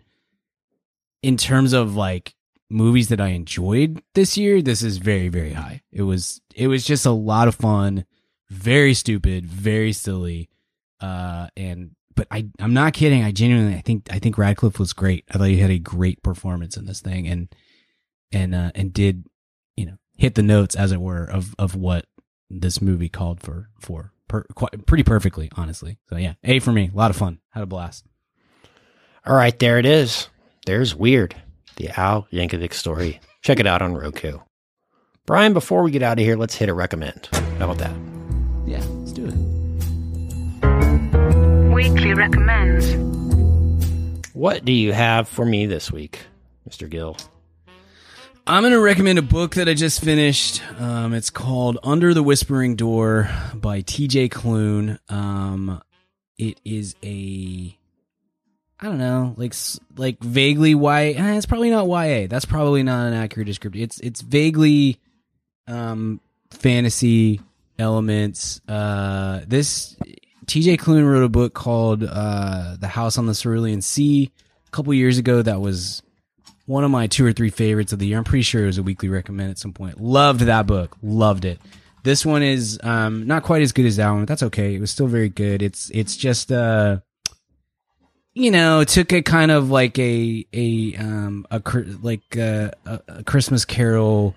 in 1.23 1.37
terms 1.37 1.73
of 1.73 1.95
like 1.95 2.35
movies 2.71 3.09
that 3.09 3.21
I 3.21 3.29
enjoyed 3.29 4.03
this 4.15 4.37
year, 4.37 4.61
this 4.61 4.83
is 4.83 4.99
very, 4.99 5.29
very 5.29 5.53
high. 5.53 5.83
It 5.93 6.03
was. 6.03 6.41
It 6.55 6.69
was 6.69 6.85
just 6.85 7.07
a 7.07 7.11
lot 7.11 7.49
of 7.49 7.55
fun. 7.55 8.05
Very 8.51 8.95
stupid. 8.95 9.47
Very 9.47 9.93
silly. 9.93 10.49
Uh, 11.01 11.49
and 11.57 11.93
but 12.17 12.27
I, 12.33 12.47
I'm 12.59 12.75
not 12.75 12.95
kidding. 12.95 13.23
I 13.23 13.31
genuinely, 13.31 13.77
I 13.77 13.81
think, 13.81 14.09
I 14.11 14.19
think 14.19 14.37
Radcliffe 14.37 14.81
was 14.81 14.93
great. 14.93 15.25
I 15.33 15.39
thought 15.39 15.49
he 15.49 15.59
had 15.59 15.71
a 15.71 15.79
great 15.79 16.21
performance 16.25 16.77
in 16.77 16.85
this 16.85 17.01
thing, 17.01 17.29
and 17.29 17.55
and 18.33 18.55
uh, 18.57 18.73
and 18.75 18.93
did 18.93 19.25
you 19.77 19.87
know 19.87 19.99
hit 20.17 20.35
the 20.35 20.43
notes 20.43 20.75
as 20.75 20.91
it 20.91 21.01
were 21.01 21.25
of 21.25 21.55
of 21.61 21.77
what 21.77 22.07
this 22.51 22.81
movie 22.81 23.09
called 23.09 23.41
for 23.41 23.71
for 23.81 24.13
per, 24.29 24.45
quite, 24.55 24.87
pretty 24.87 25.05
perfectly, 25.05 25.51
honestly. 25.57 25.99
So 26.09 26.17
yeah, 26.17 26.35
A 26.45 26.61
for 26.61 26.73
me. 26.73 26.91
A 26.93 26.97
lot 26.97 27.11
of 27.11 27.17
fun. 27.17 27.41
Had 27.51 27.63
a 27.63 27.67
blast. 27.67 28.05
All 29.27 29.37
right, 29.37 29.59
there 29.59 29.79
it 29.79 29.87
is. 29.87 30.29
There's 30.67 30.95
Weird, 30.95 31.35
the 31.77 31.89
Al 31.99 32.27
Yankovic 32.33 32.73
story. 32.73 33.21
Check 33.43 33.61
it 33.61 33.67
out 33.67 33.83
on 33.83 33.95
Roku. 33.95 34.39
Brian, 35.27 35.53
before 35.53 35.83
we 35.83 35.91
get 35.91 36.03
out 36.03 36.19
of 36.19 36.25
here, 36.25 36.37
let's 36.37 36.55
hit 36.55 36.69
a 36.71 36.75
recommend. 36.75 37.29
How 37.59 37.71
about 37.71 37.79
that? 37.79 37.95
Yeah, 38.67 38.83
let's 39.01 39.13
do 39.13 39.27
it. 39.27 39.35
Weekly 41.73 42.15
recommends. 42.15 42.95
What 44.35 44.65
do 44.65 44.73
you 44.73 44.93
have 44.93 45.29
for 45.29 45.45
me 45.45 45.67
this 45.67 45.93
week, 45.93 46.21
Mr. 46.69 46.89
Gill? 46.89 47.17
I'm 48.51 48.63
going 48.63 48.73
to 48.73 48.81
recommend 48.81 49.19
a 49.19 49.23
book 49.23 49.57
that 49.57 49.69
I 49.69 49.75
just 49.75 50.03
finished. 50.03 50.63
Um, 50.81 51.13
it's 51.13 51.29
called 51.29 51.79
Under 51.83 52.15
the 52.15 52.23
Whispering 52.23 52.77
Door 52.77 53.29
by 53.55 53.83
TJ 53.83 54.31
Klune. 54.31 54.99
Um, 55.13 55.83
it 56.39 56.59
is 56.65 56.97
a 57.05 57.77
I 58.81 58.85
don't 58.87 58.99
know, 58.99 59.35
like 59.37 59.53
like 59.97 60.21
vaguely 60.21 60.71
YA. 60.71 60.89
eh, 61.19 61.37
It's 61.37 61.47
probably 61.47 61.69
not 61.71 61.89
YA. 61.89 62.27
That's 62.29 62.45
probably 62.47 62.83
not 62.85 63.09
an 63.09 63.13
accurate 63.13 63.47
description. 63.49 63.83
It's 63.83 63.99
it's 64.01 64.21
vaguely 64.23 64.99
um 65.67 66.21
fantasy 66.51 67.41
elements. 67.79 68.61
Uh 68.69 69.41
this 69.47 69.95
TJ 70.47 70.79
Klune 70.79 71.07
wrote 71.11 71.25
a 71.25 71.29
book 71.29 71.53
called 71.55 72.03
uh 72.05 72.77
The 72.79 72.89
House 72.89 73.19
on 73.19 73.27
the 73.27 73.35
Cerulean 73.35 73.83
Sea 73.83 74.31
a 74.67 74.71
couple 74.71 74.95
years 74.95 75.19
ago 75.19 75.43
that 75.43 75.61
was 75.61 76.03
one 76.69 76.85
of 76.85 76.91
my 76.91 77.07
two 77.07 77.25
or 77.25 77.33
three 77.33 77.49
favorites 77.49 77.95
of 77.95 77.99
the 77.99 78.07
year. 78.07 78.19
I'm 78.19 78.25
pretty 78.25 78.43
sure 78.43 78.63
it 78.63 78.67
was 78.67 78.77
a 78.77 78.83
weekly 78.83 79.09
recommend 79.09 79.51
at 79.51 79.59
some 79.59 79.73
point. 79.73 79.99
Loved 79.99 80.41
that 80.41 80.67
book. 80.67 80.97
Loved 81.03 81.47
it. 81.47 81.59
This 82.05 82.27
one 82.27 82.43
is 82.43 82.79
um 82.83 83.27
not 83.27 83.43
quite 83.43 83.63
as 83.63 83.73
good 83.73 83.87
as 83.87 83.97
that 83.97 84.11
one, 84.11 84.21
but 84.21 84.29
that's 84.29 84.43
okay. 84.45 84.75
It 84.75 84.81
was 84.81 84.91
still 84.91 85.07
very 85.07 85.31
good. 85.31 85.63
It's 85.63 85.91
it's 85.95 86.15
just 86.17 86.53
uh 86.53 86.99
you 88.35 88.51
know, 88.51 88.85
took 88.85 89.13
a 89.13 89.23
kind 89.23 89.51
of 89.51 89.71
like 89.71 89.99
a 89.99 90.47
a 90.53 90.95
um 90.97 91.47
a 91.51 91.61
like 92.03 92.37
a, 92.37 92.73
a, 92.85 93.01
a 93.09 93.25
Christmas 93.25 93.65
Carol 93.65 94.37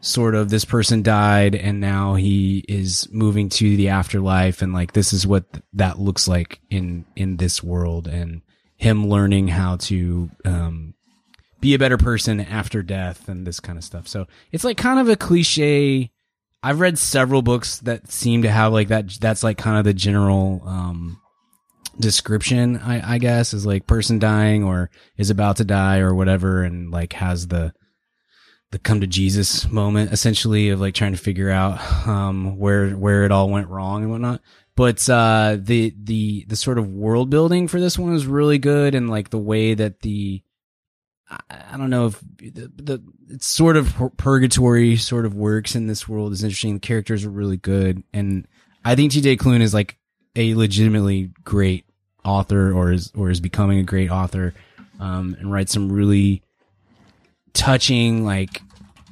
sort 0.00 0.34
of. 0.34 0.50
This 0.50 0.64
person 0.64 1.02
died, 1.02 1.54
and 1.54 1.80
now 1.80 2.16
he 2.16 2.64
is 2.68 3.08
moving 3.12 3.48
to 3.50 3.76
the 3.76 3.90
afterlife, 3.90 4.62
and 4.62 4.72
like 4.72 4.92
this 4.92 5.12
is 5.12 5.26
what 5.28 5.50
th- 5.52 5.62
that 5.74 6.00
looks 6.00 6.26
like 6.26 6.60
in 6.70 7.04
in 7.14 7.36
this 7.36 7.62
world, 7.62 8.08
and 8.08 8.42
him 8.76 9.06
learning 9.08 9.46
how 9.48 9.76
to 9.76 10.28
um 10.44 10.94
be 11.60 11.74
a 11.74 11.78
better 11.78 11.98
person 11.98 12.40
after 12.40 12.82
death 12.82 13.28
and 13.28 13.46
this 13.46 13.60
kind 13.60 13.78
of 13.78 13.84
stuff. 13.84 14.06
So 14.06 14.26
it's 14.52 14.64
like 14.64 14.76
kind 14.76 15.00
of 15.00 15.08
a 15.08 15.16
cliche. 15.16 16.10
I've 16.62 16.80
read 16.80 16.98
several 16.98 17.42
books 17.42 17.78
that 17.80 18.10
seem 18.10 18.42
to 18.42 18.50
have 18.50 18.72
like 18.72 18.88
that. 18.88 19.10
That's 19.20 19.42
like 19.42 19.58
kind 19.58 19.78
of 19.78 19.84
the 19.84 19.94
general 19.94 20.62
um 20.66 21.20
description 22.00 22.76
I, 22.76 23.14
I 23.14 23.18
guess 23.18 23.52
is 23.52 23.66
like 23.66 23.86
person 23.86 24.18
dying 24.18 24.62
or 24.64 24.90
is 25.16 25.30
about 25.30 25.56
to 25.56 25.64
die 25.64 25.98
or 25.98 26.14
whatever 26.14 26.62
and 26.62 26.90
like 26.90 27.12
has 27.14 27.48
the 27.48 27.72
the 28.70 28.78
come 28.78 29.00
to 29.00 29.06
jesus 29.06 29.68
moment 29.68 30.12
essentially 30.12 30.70
of 30.70 30.80
like 30.80 30.94
trying 30.94 31.12
to 31.12 31.18
figure 31.18 31.50
out 31.50 31.80
um 32.06 32.56
where 32.56 32.90
where 32.90 33.24
it 33.24 33.32
all 33.32 33.50
went 33.50 33.68
wrong 33.68 34.02
and 34.02 34.10
whatnot 34.12 34.40
but 34.76 35.08
uh 35.10 35.56
the 35.58 35.92
the 36.00 36.44
the 36.46 36.56
sort 36.56 36.78
of 36.78 36.88
world 36.88 37.30
building 37.30 37.66
for 37.66 37.80
this 37.80 37.98
one 37.98 38.14
is 38.14 38.26
really 38.26 38.58
good 38.58 38.94
and 38.94 39.10
like 39.10 39.30
the 39.30 39.38
way 39.38 39.74
that 39.74 40.00
the 40.00 40.42
I, 41.30 41.76
don't 41.76 41.90
know 41.90 42.06
if 42.06 42.20
the, 42.38 42.70
the 42.74 43.02
it's 43.28 43.46
sort 43.46 43.76
of 43.76 43.94
purgatory 44.16 44.96
sort 44.96 45.26
of 45.26 45.34
works 45.34 45.74
in 45.74 45.86
this 45.86 46.08
world. 46.08 46.32
Is 46.32 46.42
interesting. 46.42 46.74
The 46.74 46.80
characters 46.80 47.24
are 47.24 47.30
really 47.30 47.56
good. 47.56 48.02
And 48.12 48.46
i 48.84 48.94
think 48.94 49.12
tj 49.12 49.36
Klune 49.36 49.60
is 49.60 49.74
like 49.74 49.98
a 50.36 50.54
legitimately 50.54 51.32
great 51.44 51.84
author 52.24 52.72
or 52.72 52.92
is 52.92 53.12
or 53.14 53.28
is 53.30 53.40
becoming 53.40 53.78
a 53.78 53.82
great 53.82 54.10
author 54.10 54.54
um, 55.00 55.36
and 55.38 55.52
writes 55.52 55.72
some 55.72 55.90
really 55.90 56.42
touching 57.52 58.24
like 58.24 58.62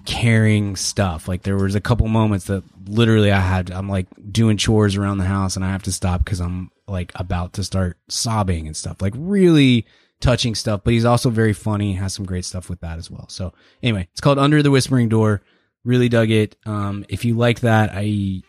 caring 0.04 0.76
stuff. 0.76 1.26
Like 1.28 1.42
there 1.42 1.56
was 1.56 1.74
a 1.74 1.80
couple 1.80 2.06
moments 2.08 2.46
that 2.46 2.62
literally 2.88 3.32
i 3.32 3.40
had 3.40 3.72
i'm 3.72 3.88
like 3.88 4.06
doing 4.30 4.56
chores 4.56 4.94
around 4.94 5.18
the 5.18 5.24
house 5.24 5.56
and 5.56 5.64
i 5.64 5.72
have 5.72 5.82
to 5.82 5.90
stop 5.90 6.24
because 6.24 6.40
i'm 6.40 6.70
like 6.86 7.10
about 7.16 7.54
to 7.54 7.64
start 7.64 7.98
sobbing 8.08 8.66
and 8.66 8.76
stuff. 8.76 9.02
Like 9.02 9.14
really 9.16 9.86
touching 10.20 10.54
stuff 10.54 10.80
but 10.82 10.92
he's 10.92 11.04
also 11.04 11.30
very 11.30 11.52
funny 11.52 11.94
has 11.94 12.14
some 12.14 12.24
great 12.24 12.44
stuff 12.44 12.70
with 12.70 12.80
that 12.80 12.98
as 12.98 13.10
well 13.10 13.28
so 13.28 13.52
anyway 13.82 14.08
it's 14.12 14.20
called 14.20 14.38
under 14.38 14.62
the 14.62 14.70
whispering 14.70 15.08
door 15.08 15.42
really 15.84 16.08
dug 16.08 16.30
it 16.30 16.56
um 16.64 17.04
if 17.08 17.24
you 17.24 17.34
like 17.34 17.60
that 17.60 17.90
i 17.92 18.42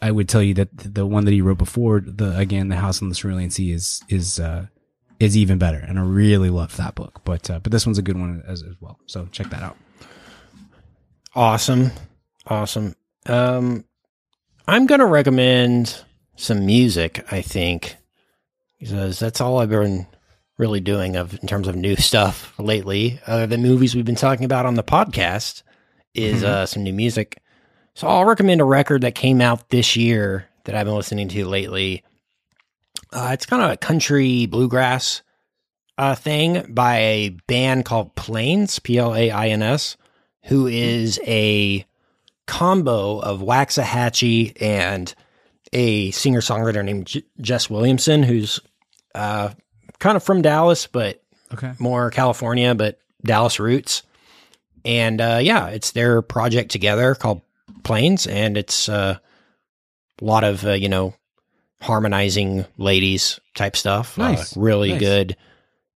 I 0.00 0.10
would 0.10 0.28
tell 0.28 0.42
you 0.42 0.54
that 0.54 0.68
the 0.76 1.06
one 1.06 1.24
that 1.24 1.32
he 1.32 1.40
wrote 1.40 1.58
before, 1.58 2.00
the 2.00 2.36
again, 2.36 2.68
the 2.68 2.76
House 2.76 3.00
on 3.00 3.08
the 3.08 3.14
Cerulean 3.14 3.50
Sea 3.50 3.72
is 3.72 4.02
is 4.08 4.38
uh, 4.38 4.66
is 5.18 5.36
even 5.36 5.58
better, 5.58 5.78
and 5.78 5.98
I 5.98 6.02
really 6.02 6.50
love 6.50 6.76
that 6.76 6.94
book. 6.94 7.22
But 7.24 7.48
uh, 7.48 7.60
but 7.60 7.72
this 7.72 7.86
one's 7.86 7.98
a 7.98 8.02
good 8.02 8.18
one 8.18 8.42
as, 8.46 8.62
as 8.62 8.74
well. 8.80 8.98
So 9.06 9.26
check 9.32 9.48
that 9.50 9.62
out. 9.62 9.76
Awesome. 11.34 11.92
Awesome. 12.46 12.94
Um, 13.26 13.84
I'm 14.68 14.86
to 14.86 15.06
recommend 15.06 16.04
some 16.36 16.66
music, 16.66 17.26
I 17.32 17.40
think, 17.40 17.96
because 18.78 19.18
that's 19.18 19.40
all 19.40 19.58
I've 19.58 19.70
been 19.70 20.06
really 20.58 20.80
doing 20.80 21.16
of 21.16 21.34
in 21.34 21.46
terms 21.46 21.68
of 21.68 21.76
new 21.76 21.96
stuff 21.96 22.52
lately. 22.58 23.20
Other 23.26 23.46
than 23.46 23.62
movies 23.62 23.94
we've 23.94 24.04
been 24.04 24.14
talking 24.14 24.44
about 24.44 24.66
on 24.66 24.74
the 24.74 24.82
podcast 24.82 25.62
is 26.14 26.42
uh, 26.42 26.66
some 26.66 26.82
new 26.82 26.92
music. 26.92 27.42
So 27.94 28.08
I'll 28.08 28.24
recommend 28.24 28.60
a 28.60 28.64
record 28.64 29.02
that 29.02 29.14
came 29.14 29.40
out 29.40 29.70
this 29.70 29.96
year 29.96 30.48
that 30.64 30.74
I've 30.74 30.86
been 30.86 30.96
listening 30.96 31.28
to 31.28 31.46
lately. 31.46 32.04
Uh, 33.12 33.30
it's 33.32 33.46
kind 33.46 33.62
of 33.62 33.70
a 33.70 33.76
country 33.76 34.46
bluegrass 34.46 35.22
uh, 35.98 36.14
thing 36.14 36.72
by 36.74 36.98
a 36.98 37.28
band 37.46 37.84
called 37.84 38.14
Plains, 38.14 38.78
P 38.78 38.98
L 38.98 39.14
A 39.14 39.30
I 39.30 39.48
N 39.48 39.62
S, 39.62 39.96
who 40.44 40.66
is 40.66 41.20
a 41.26 41.86
combo 42.46 43.18
of 43.18 43.40
Waxahatchee 43.40 44.60
and 44.60 45.14
a 45.72 46.10
singer 46.12 46.40
songwriter 46.40 46.84
named 46.84 47.06
J- 47.06 47.24
Jess 47.40 47.68
Williamson, 47.68 48.22
who's 48.22 48.60
uh, 49.14 49.50
kind 49.98 50.16
of 50.16 50.22
from 50.22 50.42
Dallas, 50.42 50.86
but 50.86 51.22
Okay. 51.52 51.72
more 51.78 52.10
California, 52.10 52.74
but 52.74 52.98
Dallas 53.24 53.60
roots. 53.60 54.02
And 54.84 55.20
uh, 55.20 55.38
yeah, 55.42 55.68
it's 55.68 55.92
their 55.92 56.22
project 56.22 56.70
together 56.72 57.14
called 57.14 57.42
Plains, 57.84 58.26
and 58.26 58.56
it's 58.56 58.88
uh, 58.88 59.18
a 60.20 60.24
lot 60.24 60.42
of 60.44 60.64
uh, 60.64 60.72
you 60.72 60.88
know 60.88 61.14
harmonizing 61.80 62.64
ladies 62.78 63.38
type 63.54 63.76
stuff. 63.76 64.16
Nice. 64.18 64.56
Uh, 64.56 64.60
really 64.60 64.90
Nice. 64.92 65.00
good 65.00 65.36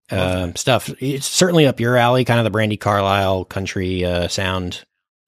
um, 0.09 0.55
stuff. 0.55 0.89
It's 0.99 1.25
certainly 1.27 1.65
up 1.67 1.79
your 1.79 1.95
alley, 1.97 2.25
kind 2.25 2.39
of 2.45 2.51
the 2.51 2.57
Brandi 2.57 2.79
Carlile 2.79 3.45
country 3.45 4.03
uh, 4.05 4.27
sound 4.27 4.83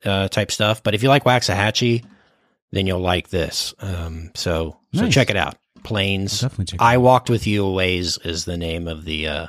uh, 0.06 0.28
type 0.28 0.52
stuff. 0.52 0.84
But 0.84 0.94
if 0.96 1.04
you 1.04 1.10
like 1.10 1.24
Waxahatchee, 1.24 2.04
then 2.72 2.88
you'll 2.88 3.00
like 3.00 3.30
this. 3.30 3.74
Um, 3.80 4.32
so 4.36 4.78
so 4.94 5.02
Nice. 5.04 5.14
check 5.14 5.30
it 5.30 5.38
out. 5.38 5.56
Definitely. 6.42 6.80
I 6.80 6.98
walked 6.98 7.30
with 7.30 7.46
you 7.48 7.66
a 7.66 7.72
ways 7.72 8.18
is 8.20 8.46
the 8.46 8.58
name 8.58 8.88
of 8.88 9.06
the 9.06 9.28
uh, 9.28 9.48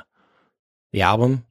the 0.91 1.01
album, 1.01 1.45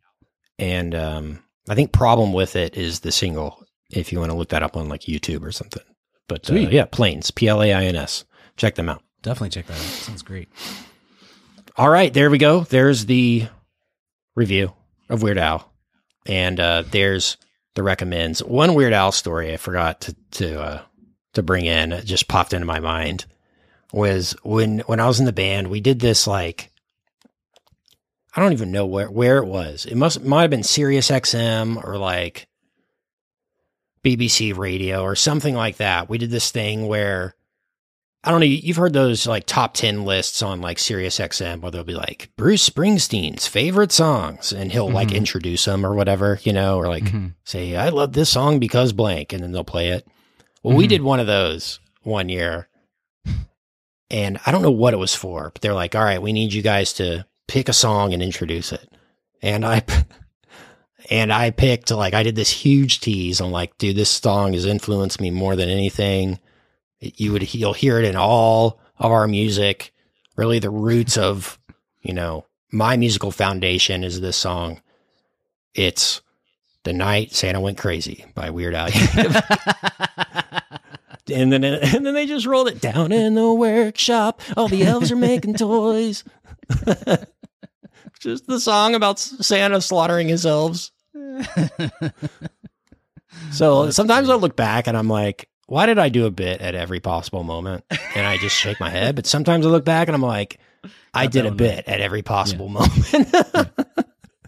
and 0.59 0.95
um, 0.95 1.43
I 1.69 1.75
think 1.75 1.93
problem 1.93 2.33
with 2.33 2.57
it 2.57 2.77
is 2.77 3.01
the 3.01 3.13
single. 3.13 3.65
If 3.91 4.13
you 4.13 4.19
want 4.19 4.33
to 4.33 4.37
look 4.37 4.49
that 4.49 4.63
up 4.63 4.77
on 4.77 4.89
like 4.89 5.03
YouTube 5.03 5.45
or 5.45 5.53
something, 5.53 5.83
but 6.29 6.51
uh, 6.51 6.55
yeah, 6.55 6.85
Plains, 6.87 7.31
P 7.31 7.49
L 7.49 7.63
A 7.63 7.73
I 7.73 7.85
N 7.85 7.97
S. 7.97 8.25
Check 8.57 8.77
them 8.77 8.89
out. 8.89 9.03
definitely 9.23 9.51
check 9.51 9.67
that 9.67 9.77
out. 9.77 9.83
Sounds 9.83 10.23
great. 10.23 10.49
All 11.77 11.91
right, 11.91 12.13
there 12.15 12.31
we 12.31 12.39
go. 12.39 12.61
There's 12.61 13.07
the 13.07 13.49
review 14.37 14.73
of 15.09 15.23
Weird 15.23 15.39
Al, 15.39 15.73
and 16.25 16.59
uh, 16.61 16.83
there's 16.89 17.37
the 17.75 17.83
recommends. 17.83 18.43
One 18.43 18.75
Weird 18.75 18.93
Al 18.93 19.13
story 19.13 19.53
I 19.53 19.57
forgot 19.57 20.01
to 20.03 20.17
to 20.33 20.61
uh, 20.61 20.83
to 21.35 21.43
bring 21.43 21.67
in. 21.67 21.93
It 21.93 22.05
just 22.05 22.29
popped 22.29 22.53
into 22.55 22.67
my 22.67 22.81
mind 22.81 23.27
was 23.95 24.35
when 24.43 24.81
when 24.81 25.01
I 25.01 25.07
was 25.07 25.21
in 25.21 25.27
the 25.27 25.33
band. 25.33 25.69
We 25.69 25.81
did 25.81 26.01
this 26.01 26.27
like 26.27 26.71
I 28.37 28.41
don't 28.41 28.53
even 28.53 28.73
know 28.73 28.87
where 28.87 29.11
where 29.11 29.39
it 29.39 29.47
was. 29.47 29.87
It 29.87 29.95
must 29.97 30.23
might 30.25 30.43
have 30.43 30.51
been 30.51 30.63
Sirius 30.65 31.11
XM 31.11 31.83
or 31.85 31.97
like 31.99 32.47
BBC 34.05 34.57
Radio 34.57 35.03
or 35.03 35.15
something 35.15 35.55
like 35.55 35.77
that. 35.79 36.09
We 36.09 36.19
did 36.19 36.31
this 36.31 36.51
thing 36.51 36.87
where 36.87 37.35
I 38.23 38.31
don't 38.31 38.41
know. 38.41 38.47
You've 38.47 38.77
heard 38.79 38.95
those 38.95 39.27
like 39.27 39.45
top 39.47 39.75
10 39.75 40.05
lists 40.05 40.43
on 40.43 40.61
like 40.63 40.79
Sirius 40.79 41.19
XM 41.19 41.61
where 41.61 41.71
they'll 41.71 41.85
be 41.85 41.95
like 41.95 42.31
Bruce 42.37 42.69
Springsteen's 42.69 43.47
favorite 43.47 43.93
songs 43.93 44.51
and 44.53 44.73
he'll 44.73 44.91
like 44.91 45.09
Mhm. 45.09 45.17
introduce 45.17 45.67
them 45.67 45.85
or 45.85 45.95
whatever, 45.95 46.41
you 46.43 46.53
know, 46.53 46.79
or 46.79 46.89
like 46.89 47.05
Mhm. 47.05 47.35
say, 47.45 47.77
I 47.77 47.91
love 47.91 48.15
this 48.15 48.31
song 48.31 48.59
because 48.59 48.93
blank. 48.93 49.33
And 49.33 49.43
then 49.43 49.53
they'll 49.53 49.63
play 49.63 49.89
it. 49.91 50.07
Well, 50.63 50.75
we 50.77 50.87
Mhm. 50.87 50.89
did 50.89 51.03
one 51.03 51.21
of 51.21 51.27
those 51.27 51.81
one 52.03 52.29
year 52.31 52.69
and 54.15 54.39
I 54.47 54.53
don't 54.53 54.63
know 54.63 54.71
what 54.71 54.95
it 54.95 54.99
was 54.99 55.13
for, 55.13 55.51
but 55.53 55.61
they're 55.61 55.75
like, 55.75 55.97
all 55.97 56.05
right, 56.05 56.23
we 56.23 56.33
need 56.33 56.53
you 56.53 56.63
guys 56.63 56.93
to 56.95 57.27
pick 57.49 57.69
a 57.69 57.73
song 57.73 58.15
and 58.15 58.23
introduce 58.23 58.71
it. 58.71 58.89
And 59.43 59.67
I, 59.67 59.83
and 61.11 61.33
I 61.33 61.51
picked 61.51 61.91
like, 61.91 62.15
I 62.15 62.23
did 62.23 62.37
this 62.37 62.51
huge 62.51 63.01
tease. 63.01 63.41
On 63.41 63.51
like, 63.51 63.77
dude, 63.77 63.97
this 63.97 64.11
song 64.11 64.53
has 64.53 64.67
influenced 64.67 65.21
me 65.21 65.33
more 65.33 65.57
than 65.57 65.69
anything. 65.69 66.39
You 67.01 67.33
would 67.33 67.53
you'll 67.53 67.73
hear 67.73 67.99
it 67.99 68.05
in 68.05 68.15
all 68.15 68.79
of 68.99 69.11
our 69.11 69.27
music. 69.27 69.93
Really 70.37 70.61
the 70.61 70.71
roots 70.71 71.19
of 71.19 71.59
you 72.01 72.15
know 72.15 72.47
my 72.71 72.97
musical 72.97 73.33
foundation 73.33 74.05
is 74.05 74.21
this 74.21 74.37
song. 74.37 74.81
It's 75.75 76.23
the 76.85 76.93
night 76.93 77.33
santa 77.33 77.61
went 77.61 77.79
crazy 77.79 78.27
by 78.35 78.51
weird 78.51 78.75
al 78.75 78.89
and 81.35 81.53
then 81.53 81.65
and 81.65 82.07
then 82.07 82.15
they 82.15 82.27
just 82.27 82.47
rolled 82.47 82.69
it 82.69 82.81
down 82.81 83.13
in 83.13 83.35
the 83.35 83.53
workshop 83.53 84.41
all 84.57 84.69
the 84.69 84.85
elves 84.85 85.13
are 85.13 85.17
making 85.17 85.55
toys 85.55 86.25
just 88.21 88.47
the 88.47 88.61
song 88.61 88.95
about 88.95 89.19
santa 89.19 89.81
slaughtering 89.81 90.29
his 90.29 90.47
elves 90.47 90.93
so 93.51 93.91
sometimes 93.91 94.29
I 94.29 94.35
look 94.35 94.57
back 94.57 94.87
and 94.87 94.97
I'm 94.97 95.09
like, 95.09 95.49
why 95.67 95.87
did 95.87 95.99
I 95.99 96.09
do 96.09 96.27
a 96.27 96.31
bit 96.31 96.61
at 96.61 96.75
every 96.75 97.01
possible 97.01 97.43
moment? 97.43 97.85
And 98.15 98.27
I 98.27 98.37
just 98.37 98.57
shake 98.57 98.81
my 98.81 98.91
head. 98.91 99.17
But 99.17 99.27
sometimes 99.27 99.67
I 99.67 99.71
look 99.71 99.85
back 99.85 100.09
and 100.09 100.15
I'm 100.15 100.23
like, 100.23 100.59
I 101.13 101.27
did 101.27 101.47
a 101.47 101.51
bit 101.51 101.87
right. 101.87 101.89
at 101.89 102.01
every 102.01 102.23
possible 102.23 102.69
moment. 102.69 103.33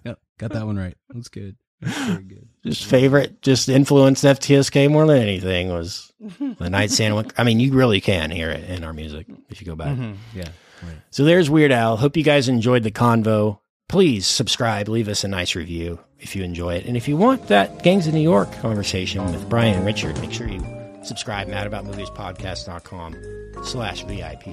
Yep, 0.05 0.20
got 0.39 0.53
that 0.53 0.64
one 0.64 0.76
right. 0.76 0.97
That's 1.09 1.26
good. 1.26 1.57
That's 1.80 1.99
very 1.99 2.22
good. 2.22 2.49
Just 2.67 2.85
favorite, 2.85 3.41
just 3.43 3.69
influenced 3.69 4.25
FTSK 4.25 4.91
more 4.91 5.07
than 5.07 5.19
anything 5.19 5.69
was 5.69 6.12
the 6.59 6.71
Night 6.71 6.91
Sandwich. 6.91 7.31
I 7.39 7.45
mean, 7.45 7.61
you 7.61 7.73
really 7.73 8.01
can 8.01 8.31
hear 8.31 8.51
it 8.51 8.69
in 8.69 8.85
our 8.85 8.93
music 8.93 9.27
if 9.49 9.61
you 9.61 9.67
go 9.67 9.77
back. 9.77 9.97
Mm-hmm. 9.97 10.39
Yeah. 10.39 10.49
Right. 10.83 10.97
So 11.11 11.25
there's 11.25 11.49
Weird 11.49 11.73
Al. 11.73 11.97
Hope 11.97 12.17
you 12.17 12.23
guys 12.23 12.49
enjoyed 12.49 12.83
the 12.83 12.91
convo. 12.91 13.61
Please 13.89 14.27
subscribe, 14.27 14.89
leave 14.89 15.09
us 15.09 15.25
a 15.25 15.29
nice 15.29 15.55
review 15.55 16.01
if 16.19 16.35
you 16.35 16.43
enjoy 16.43 16.75
it. 16.75 16.87
And 16.87 16.97
if 16.97 17.07
you 17.07 17.17
want 17.17 17.47
that 17.49 17.83
Gangs 17.83 18.07
of 18.07 18.14
New 18.14 18.21
York 18.21 18.53
conversation 18.55 19.25
with 19.27 19.49
Brian 19.49 19.77
and 19.77 19.87
Richard, 19.87 20.21
make 20.21 20.33
sure 20.33 20.49
you 20.49 20.61
subscribe 21.05 21.49
madaboutmoviespodcast.com 21.49 23.64
slash 23.64 24.03
VIP. 24.05 24.47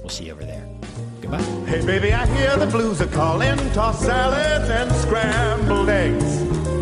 We'll 0.00 0.10
see 0.10 0.26
you 0.26 0.32
over 0.32 0.44
there. 0.44 0.68
Goodbye. 1.20 1.42
Hey 1.66 1.86
baby, 1.86 2.12
I 2.12 2.26
hear 2.26 2.56
the 2.56 2.66
blues 2.66 3.00
are 3.00 3.06
calling, 3.06 3.56
tossed 3.72 4.02
salads 4.02 4.68
and 4.68 4.92
scrambled 4.96 5.88
eggs. 5.88 6.81